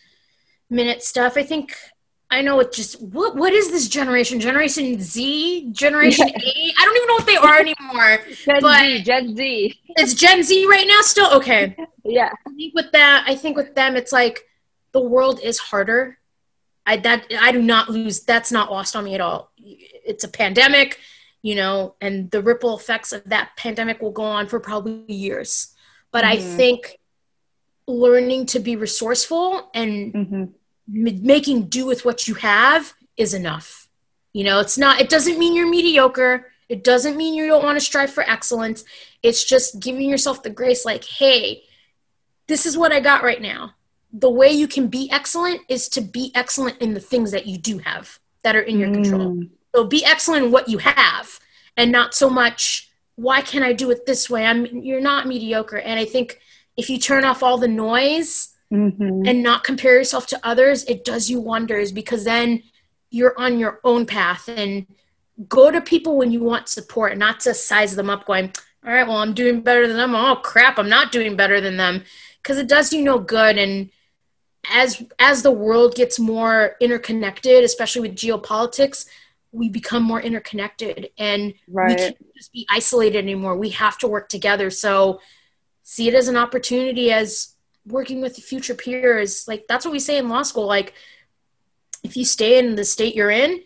minute 0.69 1.03
stuff. 1.03 1.37
I 1.37 1.43
think 1.43 1.75
I 2.31 2.41
know 2.41 2.59
it 2.61 2.71
just 2.71 3.01
what 3.01 3.35
what 3.35 3.51
is 3.51 3.71
this 3.71 3.89
generation? 3.89 4.39
Generation 4.39 4.99
Z, 5.01 5.69
Generation 5.73 6.29
yeah. 6.29 6.37
A? 6.37 6.73
I 6.79 6.85
don't 6.85 6.95
even 6.95 7.07
know 7.07 7.13
what 7.15 7.25
they 7.25 7.35
are 7.35 7.59
anymore. 7.59 8.25
Gen 8.45 8.61
but 8.61 8.79
Z, 8.79 9.03
Gen 9.03 9.35
Z. 9.35 9.79
It's 9.89 10.13
Gen 10.13 10.41
Z 10.41 10.65
right 10.67 10.87
now 10.87 11.01
still? 11.01 11.31
Okay. 11.33 11.75
Yeah. 12.03 12.31
I 12.47 12.53
think 12.55 12.73
with 12.73 12.91
that, 12.93 13.25
I 13.27 13.35
think 13.35 13.55
with 13.55 13.75
them 13.75 13.95
it's 13.95 14.11
like 14.11 14.39
the 14.91 14.99
world 14.99 15.39
is 15.43 15.59
harder. 15.59 16.17
I 16.83 16.97
that 16.97 17.31
I 17.39 17.51
do 17.51 17.61
not 17.61 17.89
lose 17.89 18.21
that's 18.21 18.51
not 18.51 18.71
lost 18.71 18.95
on 18.95 19.03
me 19.03 19.13
at 19.13 19.21
all. 19.21 19.51
It's 19.57 20.23
a 20.23 20.27
pandemic. 20.27 20.97
you 21.43 21.55
know, 21.55 21.95
and 22.01 22.29
the 22.31 22.41
ripple 22.41 22.77
effects 22.77 23.13
of 23.13 23.23
that 23.25 23.51
pandemic 23.57 24.01
will 24.01 24.11
go 24.11 24.23
on 24.23 24.47
for 24.47 24.59
probably 24.59 25.03
years. 25.13 25.73
But 26.11 26.23
mm-hmm. 26.23 26.53
I 26.53 26.57
think 26.57 26.97
learning 27.87 28.45
to 28.47 28.59
be 28.59 28.75
resourceful 28.75 29.69
and 29.73 30.13
mm-hmm. 30.13 30.43
M- 30.93 31.23
making 31.23 31.67
do 31.67 31.85
with 31.85 32.05
what 32.05 32.27
you 32.27 32.35
have 32.35 32.93
is 33.17 33.33
enough. 33.33 33.87
You 34.33 34.43
know, 34.43 34.59
it's 34.59 34.77
not, 34.77 35.01
it 35.01 35.09
doesn't 35.09 35.37
mean 35.37 35.55
you're 35.55 35.69
mediocre. 35.69 36.51
It 36.69 36.83
doesn't 36.83 37.17
mean 37.17 37.33
you 37.33 37.47
don't 37.47 37.63
want 37.63 37.77
to 37.77 37.85
strive 37.85 38.11
for 38.11 38.23
excellence. 38.23 38.85
It's 39.21 39.43
just 39.43 39.79
giving 39.79 40.09
yourself 40.09 40.41
the 40.41 40.49
grace, 40.49 40.85
like, 40.85 41.03
hey, 41.03 41.63
this 42.47 42.65
is 42.65 42.77
what 42.77 42.93
I 42.93 43.01
got 43.01 43.23
right 43.23 43.41
now. 43.41 43.73
The 44.13 44.29
way 44.29 44.51
you 44.51 44.67
can 44.67 44.87
be 44.87 45.09
excellent 45.11 45.61
is 45.67 45.89
to 45.89 46.01
be 46.01 46.31
excellent 46.33 46.77
in 46.79 46.93
the 46.93 46.99
things 46.99 47.31
that 47.31 47.45
you 47.45 47.57
do 47.57 47.79
have 47.79 48.19
that 48.43 48.55
are 48.55 48.61
in 48.61 48.79
your 48.79 48.89
mm. 48.89 48.93
control. 48.95 49.43
So 49.75 49.85
be 49.85 50.03
excellent 50.05 50.45
in 50.45 50.51
what 50.51 50.69
you 50.69 50.77
have 50.79 51.39
and 51.75 51.91
not 51.91 52.13
so 52.13 52.29
much, 52.29 52.89
why 53.15 53.41
can't 53.41 53.65
I 53.65 53.73
do 53.73 53.91
it 53.91 54.05
this 54.05 54.29
way? 54.29 54.45
I'm, 54.45 54.65
you're 54.65 55.01
not 55.01 55.27
mediocre. 55.27 55.77
And 55.77 55.99
I 55.99 56.05
think 56.05 56.39
if 56.77 56.89
you 56.89 56.97
turn 56.97 57.25
off 57.25 57.43
all 57.43 57.57
the 57.57 57.67
noise 57.67 58.50
mm-hmm. 58.71 59.23
and 59.25 59.43
not 59.43 59.63
compare 59.63 59.97
yourself 59.97 60.27
to 60.27 60.39
others, 60.43 60.83
it 60.85 61.05
does 61.05 61.29
you 61.29 61.39
wonders 61.39 61.91
because 61.91 62.23
then 62.23 62.63
you're 63.09 63.37
on 63.37 63.59
your 63.59 63.79
own 63.83 64.05
path 64.05 64.47
and 64.47 64.87
go 65.47 65.71
to 65.71 65.81
people 65.81 66.17
when 66.17 66.31
you 66.31 66.39
want 66.39 66.69
support, 66.69 67.17
not 67.17 67.39
to 67.41 67.53
size 67.53 67.95
them 67.95 68.09
up 68.09 68.25
going, 68.25 68.51
all 68.85 68.93
right, 68.93 69.07
well, 69.07 69.17
I'm 69.17 69.33
doing 69.33 69.61
better 69.61 69.87
than 69.87 69.97
them. 69.97 70.15
Oh 70.15 70.37
crap, 70.37 70.79
I'm 70.79 70.89
not 70.89 71.11
doing 71.11 71.35
better 71.35 71.61
than 71.61 71.77
them. 71.77 72.03
Because 72.41 72.57
it 72.57 72.67
does 72.67 72.91
you 72.91 73.03
no 73.03 73.19
good. 73.19 73.57
And 73.57 73.91
as 74.71 75.03
as 75.19 75.43
the 75.43 75.51
world 75.51 75.95
gets 75.95 76.19
more 76.19 76.75
interconnected, 76.79 77.63
especially 77.63 78.01
with 78.01 78.17
geopolitics, 78.17 79.05
we 79.51 79.69
become 79.69 80.03
more 80.03 80.21
interconnected 80.21 81.09
and 81.17 81.53
right. 81.67 81.89
we 81.89 81.95
can't 81.95 82.33
just 82.35 82.53
be 82.53 82.65
isolated 82.69 83.17
anymore. 83.17 83.55
We 83.57 83.69
have 83.71 83.97
to 83.99 84.07
work 84.07 84.29
together. 84.29 84.69
So 84.69 85.19
see 85.83 86.07
it 86.07 86.15
as 86.15 86.27
an 86.27 86.37
opportunity 86.37 87.11
as 87.11 87.55
working 87.87 88.21
with 88.21 88.35
future 88.35 88.75
peers. 88.75 89.47
Like 89.47 89.65
that's 89.67 89.85
what 89.85 89.91
we 89.91 89.99
say 89.99 90.17
in 90.17 90.29
law 90.29 90.43
school. 90.43 90.65
Like 90.65 90.93
if 92.03 92.17
you 92.17 92.25
stay 92.25 92.59
in 92.59 92.75
the 92.75 92.85
state 92.85 93.15
you're 93.15 93.31
in, 93.31 93.61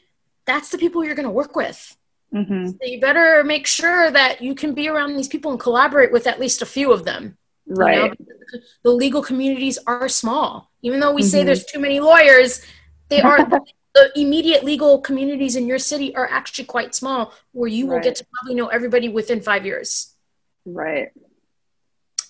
that's 0.45 0.69
the 0.69 0.77
people 0.77 1.03
you're 1.03 1.15
going 1.15 1.27
to 1.27 1.31
work 1.31 1.55
with. 1.55 1.95
Mm-hmm. 2.33 2.67
So 2.67 2.77
you 2.81 2.99
better 2.99 3.43
make 3.43 3.65
sure 3.65 4.11
that 4.11 4.41
you 4.41 4.55
can 4.55 4.73
be 4.73 4.87
around 4.89 5.15
these 5.15 5.27
people 5.27 5.51
and 5.51 5.59
collaborate 5.59 6.11
with 6.11 6.27
at 6.27 6.39
least 6.39 6.61
a 6.61 6.65
few 6.65 6.91
of 6.91 7.05
them. 7.05 7.37
Right. 7.67 8.03
You 8.03 8.09
know? 8.09 8.59
The 8.83 8.91
legal 8.91 9.21
communities 9.21 9.79
are 9.87 10.09
small. 10.09 10.71
Even 10.81 10.99
though 10.99 11.13
we 11.13 11.21
mm-hmm. 11.21 11.29
say 11.29 11.43
there's 11.43 11.65
too 11.65 11.79
many 11.79 11.99
lawyers, 11.99 12.61
they 13.09 13.21
are 13.21 13.37
the 13.95 14.11
immediate 14.15 14.63
legal 14.63 14.99
communities 14.99 15.55
in 15.55 15.65
your 15.65 15.79
city 15.79 16.13
are 16.15 16.29
actually 16.29 16.65
quite 16.65 16.93
small 16.93 17.33
where 17.53 17.69
you 17.69 17.87
will 17.87 17.95
right. 17.95 18.03
get 18.03 18.15
to 18.17 18.25
probably 18.33 18.53
know 18.53 18.67
everybody 18.67 19.07
within 19.07 19.41
five 19.41 19.65
years. 19.65 20.13
Right. 20.65 21.11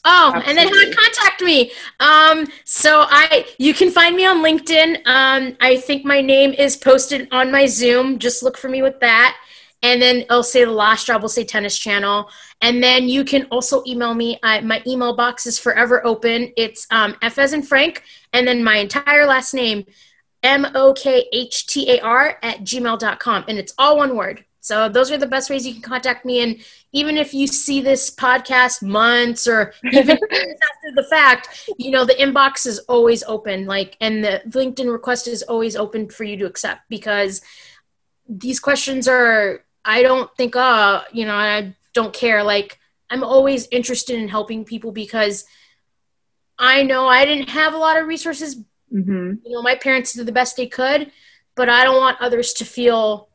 Oh, 0.07 0.31
Absolutely. 0.35 0.49
and 0.49 0.57
then 0.57 0.67
how 0.67 0.85
to 0.85 0.95
contact 0.95 1.41
me. 1.41 1.71
Um, 1.99 2.47
so 2.63 3.05
I, 3.09 3.47
you 3.57 3.73
can 3.73 3.89
find 3.89 4.15
me 4.15 4.25
on 4.25 4.43
LinkedIn. 4.43 5.05
Um, 5.07 5.57
I 5.59 5.77
think 5.77 6.05
my 6.05 6.21
name 6.21 6.51
is 6.51 6.77
posted 6.77 7.27
on 7.31 7.51
my 7.51 7.65
Zoom. 7.65 8.19
Just 8.19 8.43
look 8.43 8.55
for 8.55 8.69
me 8.69 8.83
with 8.83 8.99
that. 8.99 9.35
And 9.81 10.01
then 10.01 10.25
I'll 10.29 10.43
say 10.43 10.63
the 10.63 10.71
last 10.71 11.07
job 11.07 11.21
will 11.21 11.29
say 11.29 11.43
tennis 11.43 11.77
channel. 11.77 12.29
And 12.61 12.83
then 12.83 13.09
you 13.09 13.23
can 13.23 13.43
also 13.51 13.83
email 13.87 14.13
me. 14.13 14.39
I, 14.41 14.61
my 14.61 14.81
email 14.87 15.15
box 15.15 15.45
is 15.45 15.59
forever 15.59 16.05
open. 16.05 16.51
It's 16.55 16.87
um, 16.91 17.15
F 17.21 17.37
as 17.37 17.53
in 17.53 17.61
Frank, 17.61 18.03
and 18.33 18.47
then 18.47 18.63
my 18.63 18.77
entire 18.77 19.25
last 19.25 19.53
name, 19.53 19.85
M 20.41 20.65
O 20.73 20.93
K 20.93 21.27
H 21.31 21.67
T 21.67 21.91
A 21.91 21.99
R 21.99 22.37
at 22.41 22.59
gmail.com. 22.59 23.45
And 23.47 23.57
it's 23.57 23.73
all 23.77 23.97
one 23.97 24.15
word. 24.15 24.45
So 24.65 24.89
those 24.89 25.11
are 25.11 25.17
the 25.19 25.27
best 25.27 25.51
ways 25.51 25.67
you 25.67 25.73
can 25.73 25.83
contact 25.83 26.25
me. 26.25 26.41
And 26.41 26.57
even 26.91 27.17
if 27.17 27.35
you 27.35 27.45
see 27.45 27.81
this 27.81 28.09
podcast 28.09 28.81
months 28.81 29.45
or 29.45 29.71
even 29.93 30.17
after 30.31 30.91
the 30.95 31.05
fact, 31.07 31.69
you 31.77 31.91
know, 31.91 32.03
the 32.03 32.15
inbox 32.15 32.65
is 32.65 32.79
always 32.89 33.21
open. 33.25 33.67
Like, 33.67 33.95
and 34.01 34.23
the 34.23 34.41
LinkedIn 34.49 34.91
request 34.91 35.27
is 35.27 35.43
always 35.43 35.75
open 35.75 36.09
for 36.09 36.23
you 36.23 36.35
to 36.37 36.47
accept 36.47 36.89
because 36.89 37.43
these 38.27 38.59
questions 38.59 39.07
are, 39.07 39.63
I 39.85 40.01
don't 40.01 40.35
think, 40.35 40.55
uh, 40.55 41.03
you 41.13 41.27
know, 41.27 41.35
I 41.35 41.75
don't 41.93 42.11
care. 42.11 42.43
Like, 42.43 42.79
I'm 43.11 43.23
always 43.23 43.67
interested 43.67 44.17
in 44.17 44.29
helping 44.29 44.65
people 44.65 44.91
because 44.91 45.45
I 46.57 46.81
know 46.81 47.07
I 47.07 47.23
didn't 47.23 47.49
have 47.49 47.75
a 47.75 47.77
lot 47.77 48.01
of 48.01 48.07
resources. 48.07 48.55
Mm-hmm. 48.91 49.33
You 49.45 49.51
know, 49.51 49.61
my 49.61 49.75
parents 49.75 50.13
did 50.13 50.25
the 50.25 50.31
best 50.31 50.57
they 50.57 50.65
could, 50.65 51.11
but 51.53 51.69
I 51.69 51.83
don't 51.83 52.01
want 52.01 52.19
others 52.19 52.51
to 52.53 52.65
feel 52.65 53.29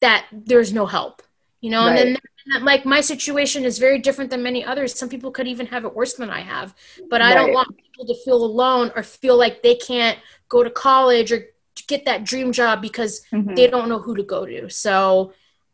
that 0.00 0.26
there's 0.32 0.72
no 0.72 0.86
help 0.86 1.22
you 1.60 1.70
know? 1.70 1.86
Right. 1.86 2.06
and 2.06 2.18
then 2.46 2.64
like 2.64 2.84
my 2.84 3.00
situation 3.00 3.64
is 3.64 3.78
very 3.78 3.98
different 3.98 4.30
than 4.30 4.42
many 4.42 4.64
others. 4.64 4.98
Some 4.98 5.08
people 5.08 5.30
could 5.30 5.46
even 5.46 5.66
have 5.66 5.84
it 5.84 5.94
worse 5.94 6.14
than 6.14 6.30
i 6.30 6.40
have 6.40 6.74
but 7.08 7.20
i 7.22 7.34
don't 7.34 7.52
want 7.52 7.76
people 7.76 8.06
to 8.06 8.14
feel 8.22 8.42
alone 8.42 8.90
or 8.96 9.02
feel 9.02 9.36
like 9.36 9.62
they 9.62 9.74
can't 9.74 10.18
go 10.48 10.62
to 10.62 10.70
college 10.70 11.32
or 11.32 11.44
get 11.86 12.04
that 12.04 12.24
dream 12.24 12.52
job 12.52 12.82
because 12.82 13.22
mm-hmm. 13.32 13.54
they 13.54 13.66
don't 13.66 13.88
know 13.88 13.98
who 13.98 14.14
to 14.16 14.22
go 14.22 14.46
to. 14.46 14.68
So 14.68 15.32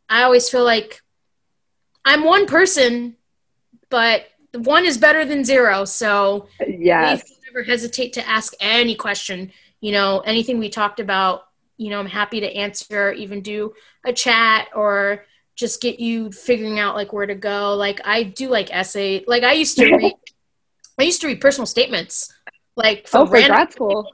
i 0.09 0.23
always 0.23 0.49
feel 0.49 0.65
like 0.65 1.03
i'm 2.05 2.25
one 2.25 2.47
person 2.47 3.17
but 3.89 4.27
one 4.55 4.85
is 4.85 4.99
better 4.99 5.25
than 5.25 5.45
zero. 5.45 5.85
So 5.85 6.49
yeah 6.67 7.21
never 7.47 7.63
hesitate 7.63 8.13
to 8.15 8.29
ask 8.29 8.53
any 8.61 8.95
question 8.95 9.53
you 9.81 9.93
know 9.93 10.21
anything 10.21 10.59
we 10.59 10.69
talked 10.69 11.01
about 11.01 11.46
you 11.77 11.91
know 11.91 12.01
i'm 12.01 12.07
happy 12.07 12.41
to 12.41 12.55
answer 12.55 13.13
even 13.13 13.41
do 13.41 13.73
a 14.05 14.13
chat 14.13 14.69
or 14.75 15.25
just 15.57 15.81
get 15.81 15.99
you 15.99 16.31
figuring 16.31 16.79
out 16.79 16.95
like 16.95 17.13
where 17.13 17.27
to 17.27 17.35
go. 17.35 17.75
Like 17.75 18.01
i 18.05 18.23
do 18.23 18.49
like 18.49 18.73
essay 18.73 19.25
like 19.27 19.43
i 19.43 19.53
used 19.53 19.77
to 19.79 19.97
read 19.97 20.15
i 20.99 21.03
used 21.03 21.21
to 21.23 21.27
read 21.27 21.41
personal 21.41 21.67
statements 21.67 22.33
like 22.77 23.09
for, 23.09 23.19
oh, 23.19 23.27
for 23.27 23.43
grad 23.43 23.73
school. 23.73 24.13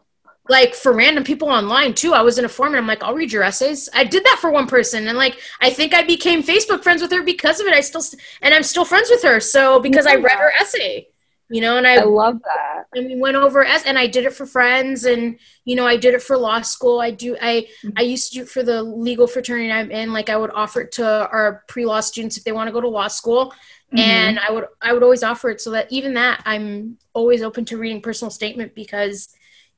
like 0.49 0.75
for 0.75 0.93
random 0.93 1.25
people 1.25 1.49
online 1.49 1.95
too. 1.95 2.15
I 2.15 2.23
was 2.23 2.39
in 2.39 2.45
a 2.45 2.49
forum 2.49 2.75
and 2.75 2.81
i'm 2.81 2.87
like 2.87 3.03
i'll 3.03 3.15
read 3.15 3.33
your 3.33 3.43
essays. 3.43 3.89
I 3.93 4.05
did 4.05 4.25
that 4.25 4.39
for 4.41 4.51
one 4.51 4.67
person 4.67 5.09
and 5.09 5.19
like 5.19 5.39
i 5.61 5.71
think 5.71 5.95
i 5.95 6.03
became 6.03 6.43
facebook 6.43 6.83
friends 6.83 7.03
with 7.03 7.11
her 7.13 7.23
because 7.23 7.61
of 7.61 7.67
it. 7.67 7.75
I 7.75 7.81
still 7.81 8.03
and 8.41 8.55
i'm 8.55 8.63
still 8.63 8.85
friends 8.85 9.11
with 9.11 9.23
her 9.23 9.41
so 9.41 9.81
because 9.81 10.07
i 10.07 10.15
read 10.15 10.39
her 10.39 10.53
essay 10.61 11.09
you 11.53 11.61
know 11.61 11.76
and 11.76 11.86
I, 11.86 11.96
I 11.96 12.05
love 12.05 12.40
that 12.42 12.86
and 12.94 13.07
we 13.07 13.16
went 13.16 13.36
over 13.36 13.62
as 13.62 13.84
and 13.84 13.98
i 13.98 14.07
did 14.07 14.24
it 14.24 14.32
for 14.32 14.46
friends 14.46 15.05
and 15.05 15.38
you 15.64 15.76
know 15.76 15.86
i 15.86 15.96
did 15.96 16.14
it 16.14 16.22
for 16.22 16.36
law 16.38 16.62
school 16.62 17.00
i 17.00 17.11
do 17.11 17.36
i 17.42 17.66
mm-hmm. 17.84 17.90
i 17.96 18.03
used 18.03 18.32
to 18.32 18.38
do 18.38 18.42
it 18.42 18.48
for 18.48 18.62
the 18.62 18.82
legal 18.82 19.26
fraternity 19.26 19.70
i'm 19.70 19.90
in 19.90 20.12
like 20.12 20.30
i 20.30 20.36
would 20.36 20.50
offer 20.53 20.80
it 20.80 20.92
to 20.92 21.07
our 21.07 21.62
pre-law 21.68 22.00
students 22.00 22.38
if 22.38 22.44
they 22.44 22.53
want 22.53 22.68
to 22.68 22.72
go 22.72 22.80
to 22.80 22.88
law 22.88 23.07
school 23.07 23.50
mm-hmm. 23.50 23.98
and 23.98 24.38
i 24.40 24.50
would 24.50 24.64
i 24.80 24.92
would 24.92 25.03
always 25.03 25.22
offer 25.22 25.50
it 25.50 25.61
so 25.61 25.70
that 25.70 25.86
even 25.92 26.14
that 26.14 26.42
i'm 26.46 26.96
always 27.12 27.42
open 27.42 27.64
to 27.64 27.76
reading 27.76 28.00
personal 28.00 28.30
statement 28.30 28.74
because 28.74 29.28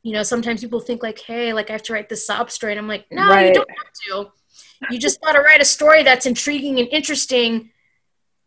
you 0.02 0.12
know 0.12 0.22
sometimes 0.22 0.60
people 0.60 0.80
think 0.80 1.02
like 1.02 1.18
hey 1.18 1.52
like 1.52 1.70
i 1.70 1.72
have 1.72 1.82
to 1.82 1.92
write 1.92 2.08
this 2.08 2.24
sob 2.24 2.50
story 2.50 2.72
and 2.72 2.78
i'm 2.78 2.88
like 2.88 3.06
no 3.10 3.28
right. 3.28 3.48
you 3.48 3.54
don't 3.54 3.70
have 3.70 3.92
to 3.92 4.30
you 4.92 4.98
just 4.98 5.20
got 5.22 5.32
to 5.32 5.40
write 5.40 5.60
a 5.60 5.64
story 5.64 6.04
that's 6.04 6.26
intriguing 6.26 6.78
and 6.78 6.88
interesting 6.92 7.70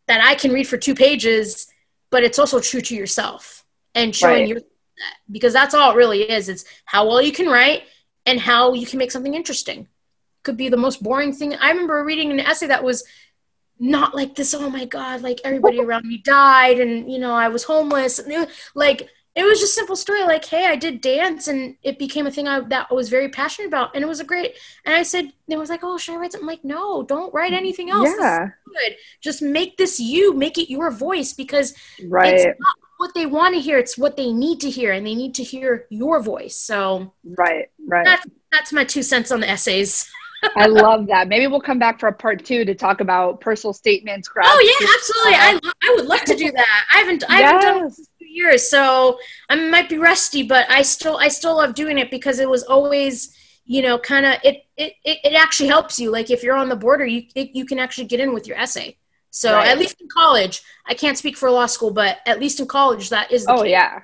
that 0.08 0.22
i 0.22 0.34
can 0.34 0.54
read 0.54 0.68
for 0.68 0.78
two 0.78 0.96
pages 0.96 1.68
but 2.10 2.24
it's 2.24 2.40
also 2.40 2.60
true 2.60 2.82
to 2.82 2.96
yourself 2.96 3.66
and 3.96 4.16
showing 4.16 4.42
right. 4.42 4.48
your 4.48 4.62
because 5.30 5.54
that's 5.54 5.74
all 5.74 5.92
it 5.92 5.96
really 5.96 6.24
is. 6.24 6.50
It's 6.50 6.66
how 6.86 7.08
well 7.08 7.22
you 7.22 7.32
can 7.32 7.48
write 7.48 7.84
and 8.26 8.40
how 8.40 8.74
you 8.74 8.86
can 8.86 9.00
make 9.00 9.12
something 9.12 9.34
interesting. 9.34 9.88
Could 10.44 10.58
be 10.58 10.70
the 10.70 10.78
most 10.78 11.04
boring 11.04 11.34
thing. 11.34 11.56
I 11.56 11.70
remember 11.70 12.04
reading 12.04 12.32
an 12.32 12.40
essay 12.40 12.68
that 12.68 12.84
was 12.84 13.04
not 13.80 14.16
like 14.16 14.36
this. 14.36 14.54
Oh 14.54 14.70
my 14.70 14.86
god! 14.86 15.22
Like 15.22 15.40
everybody 15.44 15.80
around 15.80 16.06
me 16.06 16.22
died, 16.24 16.80
and 16.80 17.12
you 17.12 17.20
know 17.20 17.34
I 17.34 17.50
was 17.50 17.64
homeless. 17.64 18.20
And 18.20 18.48
like 18.74 19.10
it 19.38 19.44
was 19.44 19.60
just 19.60 19.76
simple 19.76 19.96
story 19.96 20.24
like 20.24 20.44
hey 20.46 20.66
i 20.66 20.76
did 20.76 21.00
dance 21.00 21.48
and 21.48 21.76
it 21.84 22.00
became 22.00 22.26
a 22.26 22.32
thing 22.32 22.48
I, 22.48 22.60
that 22.62 22.88
i 22.90 22.94
was 22.94 23.08
very 23.08 23.30
passionate 23.30 23.68
about 23.68 23.94
and 23.94 24.04
it 24.04 24.08
was 24.08 24.20
a 24.20 24.24
great 24.24 24.56
and 24.84 24.96
i 24.96 25.04
said 25.04 25.32
it 25.48 25.58
was 25.58 25.70
like 25.70 25.82
oh 25.84 25.98
should 25.98 26.16
i 26.16 26.18
write 26.18 26.32
something 26.32 26.50
I'm 26.50 26.54
like 26.54 26.66
no 26.66 27.04
don't 27.04 27.34
write 27.34 27.54
anything 27.54 27.92
else 27.92 28.10
yeah 28.20 28.50
good 28.78 28.96
just 29.22 29.42
make 29.42 29.78
this 29.78 30.00
you 30.00 30.34
make 30.34 30.58
it 30.58 30.70
your 30.70 30.92
voice 30.92 31.34
because 31.34 31.74
right 32.08 32.34
it's 32.34 32.46
not 32.46 32.76
what 32.98 33.14
they 33.14 33.26
want 33.26 33.54
to 33.54 33.62
hear 33.62 33.78
it's 33.78 33.98
what 33.98 34.18
they 34.18 34.32
need 34.32 34.60
to 34.60 34.70
hear 34.70 34.92
and 34.92 35.06
they 35.06 35.16
need 35.16 35.36
to 35.36 35.44
hear 35.44 35.86
your 35.90 36.22
voice 36.22 36.56
so 36.56 37.14
right 37.38 37.70
right 37.88 38.06
that's, 38.06 38.26
that's 38.52 38.74
my 38.74 38.84
two 38.84 39.04
cents 39.04 39.32
on 39.32 39.40
the 39.40 39.50
essays 39.50 40.10
I 40.56 40.68
love 40.68 41.08
that. 41.08 41.28
Maybe 41.28 41.48
we'll 41.48 41.62
come 41.62 41.80
back 41.80 42.00
for 42.00 42.08
a 42.08 42.14
part 42.14 42.44
two 42.46 42.66
to 42.66 42.76
talk 42.76 43.02
about 43.02 43.42
personal 43.42 43.74
statements. 43.74 44.30
Oh 44.42 44.78
yeah, 44.80 44.88
absolutely. 44.94 45.34
I, 45.34 45.60
I 45.84 45.96
would 45.96 46.06
love 46.06 46.22
to 46.26 46.36
do 46.36 46.52
that. 46.52 46.86
I 46.94 46.98
haven't 47.00 47.24
I 47.30 47.40
yes. 47.40 47.52
haven't 47.52 47.80
done 47.80 47.88
it 47.88 47.94
for 47.94 48.24
years, 48.26 48.70
so 48.70 49.20
I 49.50 49.56
might 49.56 49.90
be 49.90 49.98
rusty, 49.98 50.44
but 50.44 50.70
I 50.70 50.82
still 50.82 51.18
I 51.18 51.28
still 51.28 51.58
love 51.58 51.74
doing 51.74 51.98
it 51.98 52.12
because 52.12 52.40
it 52.40 52.50
was 52.50 52.64
always 52.64 53.36
you 53.68 53.82
know 53.82 54.00
kind 54.00 54.26
of 54.26 54.36
it, 54.44 54.66
it 54.76 54.94
it 55.04 55.34
actually 55.34 55.70
helps 55.70 56.00
you. 56.00 56.10
Like 56.10 56.32
if 56.32 56.42
you're 56.42 56.56
on 56.56 56.70
the 56.70 56.76
border, 56.76 57.06
you 57.06 57.24
it, 57.36 57.52
you 57.54 57.66
can 57.66 57.78
actually 57.78 58.06
get 58.06 58.20
in 58.20 58.34
with 58.34 58.48
your 58.48 58.58
essay. 58.58 58.98
So 59.30 59.54
right. 59.54 59.68
at 59.68 59.78
least 59.78 60.02
in 60.02 60.08
college, 60.08 60.64
I 60.88 60.96
can't 60.96 61.18
speak 61.18 61.38
for 61.38 61.52
law 61.52 61.68
school, 61.68 61.92
but 61.92 62.18
at 62.26 62.40
least 62.40 62.60
in 62.60 62.66
college, 62.66 63.10
that 63.10 63.32
is. 63.32 63.46
oh 63.48 63.64
case. 63.64 63.72
yeah, 63.72 64.02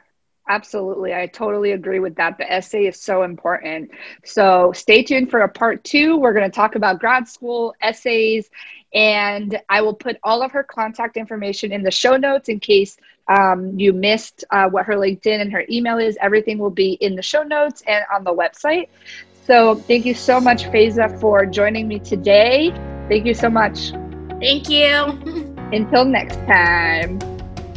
Absolutely. 0.49 1.14
I 1.14 1.28
totally 1.28 1.72
agree 1.72 1.99
with 1.99 2.16
that. 2.16 2.38
The 2.38 2.51
essay 2.51 2.86
is 2.88 2.99
so 2.99 3.24
important. 3.24 3.91
So 4.26 4.74
stay 4.74 5.01
tuned 5.01 5.32
for 5.32 5.39
a 5.41 5.47
part 5.47 5.84
two. 5.86 6.18
We're 6.18 6.34
going 6.34 6.49
to 6.49 6.53
talk 6.53 6.76
about 6.76 6.99
grad 6.99 7.30
school 7.30 7.74
essays, 7.82 8.49
and 8.93 9.59
I 9.70 9.82
will 9.82 9.93
put 9.93 10.18
all 10.22 10.43
of 10.43 10.51
her 10.51 10.64
contact 10.64 11.16
information 11.16 11.72
in 11.72 11.82
the 11.82 11.91
show 11.91 12.18
notes 12.18 12.49
in 12.49 12.59
case 12.59 12.97
um, 13.30 13.80
you 13.80 13.93
missed 13.93 14.43
uh, 14.51 14.68
what 14.68 14.86
her 14.86 14.95
LinkedIn 14.95 15.39
and 15.39 15.51
her 15.53 15.64
email 15.70 15.97
is. 15.97 16.18
Everything 16.20 16.57
will 16.57 16.70
be 16.70 16.93
in 16.93 17.16
the 17.16 17.22
show 17.22 17.43
notes 17.43 17.82
and 17.88 18.03
on 18.14 18.26
the 18.26 18.36
website. 18.36 18.89
So 19.46 19.76
thank 19.76 20.06
you 20.06 20.14
so 20.14 20.39
much, 20.39 20.66
Faiza, 20.66 21.20
for 21.20 21.46
joining 21.46 21.88
me 21.88 22.00
today. 22.00 22.72
Thank 23.10 23.26
you 23.26 23.34
so 23.34 23.50
much. 23.50 23.91
Thank 24.39 24.70
you. 24.70 24.88
Until 25.74 26.06
next 26.06 26.38
time. 26.48 27.20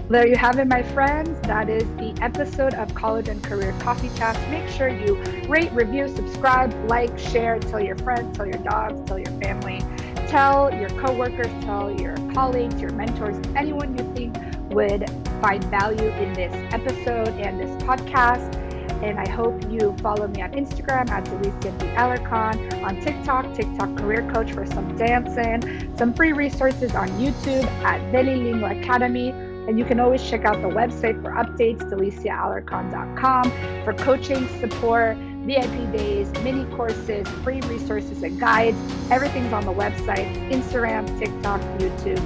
There 0.08 0.28
you 0.28 0.36
have 0.36 0.60
it, 0.60 0.68
my 0.68 0.84
friends. 0.84 1.40
That 1.48 1.68
is 1.68 1.82
the 1.96 2.16
episode 2.22 2.74
of 2.74 2.94
College 2.94 3.26
and 3.26 3.42
Career 3.42 3.74
Coffee 3.80 4.10
Chats. 4.16 4.38
Make 4.48 4.68
sure 4.68 4.88
you 4.88 5.16
rate, 5.48 5.72
review, 5.72 6.06
subscribe, 6.06 6.72
like, 6.88 7.18
share, 7.18 7.58
tell 7.58 7.80
your 7.80 7.96
friends, 7.98 8.36
tell 8.36 8.46
your 8.46 8.58
dogs, 8.58 9.00
tell 9.08 9.18
your 9.18 9.32
family, 9.42 9.80
tell 10.28 10.72
your 10.72 10.90
coworkers, 10.90 11.50
tell 11.64 11.90
your 12.00 12.14
colleagues, 12.32 12.80
your 12.80 12.92
mentors, 12.92 13.36
anyone 13.56 13.98
you 13.98 14.14
think 14.14 14.36
would 14.72 15.10
find 15.42 15.64
value 15.64 16.10
in 16.10 16.32
this 16.34 16.52
episode 16.72 17.28
and 17.40 17.58
this 17.58 17.70
podcast. 17.82 18.65
And 19.02 19.18
I 19.18 19.28
hope 19.28 19.62
you 19.70 19.94
follow 20.00 20.26
me 20.26 20.42
on 20.42 20.52
Instagram 20.52 21.10
at 21.10 21.24
Delicia 21.24 21.78
D. 21.78 21.86
Alarcon, 21.96 22.82
on 22.82 23.00
TikTok, 23.00 23.54
TikTok 23.54 23.96
Career 23.96 24.28
Coach 24.32 24.52
for 24.52 24.66
some 24.66 24.96
dancing, 24.96 25.94
some 25.96 26.14
free 26.14 26.32
resources 26.32 26.94
on 26.94 27.08
YouTube 27.10 27.64
at 27.84 28.00
Deli 28.10 28.36
Lingua 28.36 28.80
Academy. 28.80 29.30
And 29.30 29.78
you 29.78 29.84
can 29.84 30.00
always 30.00 30.22
check 30.22 30.44
out 30.44 30.62
the 30.62 30.68
website 30.68 31.20
for 31.22 31.30
updates, 31.32 31.82
deliciaalarcon.com, 31.90 33.84
for 33.84 33.92
coaching, 33.94 34.48
support, 34.60 35.16
VIP 35.44 35.92
days, 35.92 36.30
mini 36.42 36.64
courses, 36.76 37.28
free 37.44 37.60
resources 37.62 38.22
and 38.22 38.38
guides. 38.38 38.76
Everything's 39.10 39.52
on 39.52 39.64
the 39.64 39.72
website, 39.72 40.26
Instagram, 40.50 41.06
TikTok, 41.18 41.60
YouTube. 41.78 42.20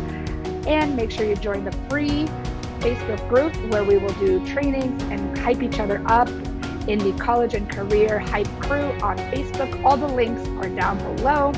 And 0.66 0.94
make 0.96 1.10
sure 1.10 1.26
you 1.26 1.36
join 1.36 1.64
the 1.64 1.72
free 1.88 2.26
Facebook 2.80 3.26
group 3.28 3.54
where 3.70 3.84
we 3.84 3.98
will 3.98 4.14
do 4.14 4.44
trainings 4.46 5.02
and 5.04 5.36
hype 5.38 5.62
each 5.62 5.78
other 5.78 6.02
up 6.06 6.28
in 6.88 6.98
the 6.98 7.12
College 7.22 7.54
and 7.54 7.70
Career 7.70 8.18
Hype 8.18 8.48
Crew 8.60 8.90
on 9.02 9.16
Facebook. 9.32 9.84
All 9.84 9.96
the 9.96 10.08
links 10.08 10.46
are 10.64 10.68
down 10.68 10.98
below. 11.16 11.52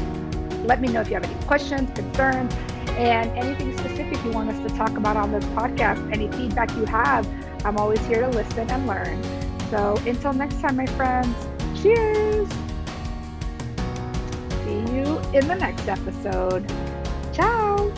Let 0.64 0.80
me 0.80 0.88
know 0.88 1.00
if 1.00 1.08
you 1.08 1.14
have 1.14 1.24
any 1.24 1.44
questions, 1.46 1.90
concerns, 1.94 2.54
and 2.90 3.30
anything 3.32 3.76
specific 3.78 4.22
you 4.24 4.30
want 4.30 4.50
us 4.50 4.70
to 4.70 4.76
talk 4.76 4.96
about 4.96 5.16
on 5.16 5.32
this 5.32 5.44
podcast. 5.46 6.12
Any 6.12 6.30
feedback 6.32 6.70
you 6.76 6.84
have, 6.84 7.26
I'm 7.64 7.76
always 7.76 8.00
here 8.06 8.20
to 8.20 8.28
listen 8.28 8.70
and 8.70 8.86
learn. 8.86 9.22
So 9.70 9.96
until 10.06 10.32
next 10.32 10.60
time, 10.60 10.76
my 10.76 10.86
friends, 10.86 11.34
cheers! 11.82 12.48
See 14.64 14.94
you 14.94 15.18
in 15.32 15.48
the 15.48 15.56
next 15.58 15.88
episode. 15.88 16.70
Ciao! 17.32 17.92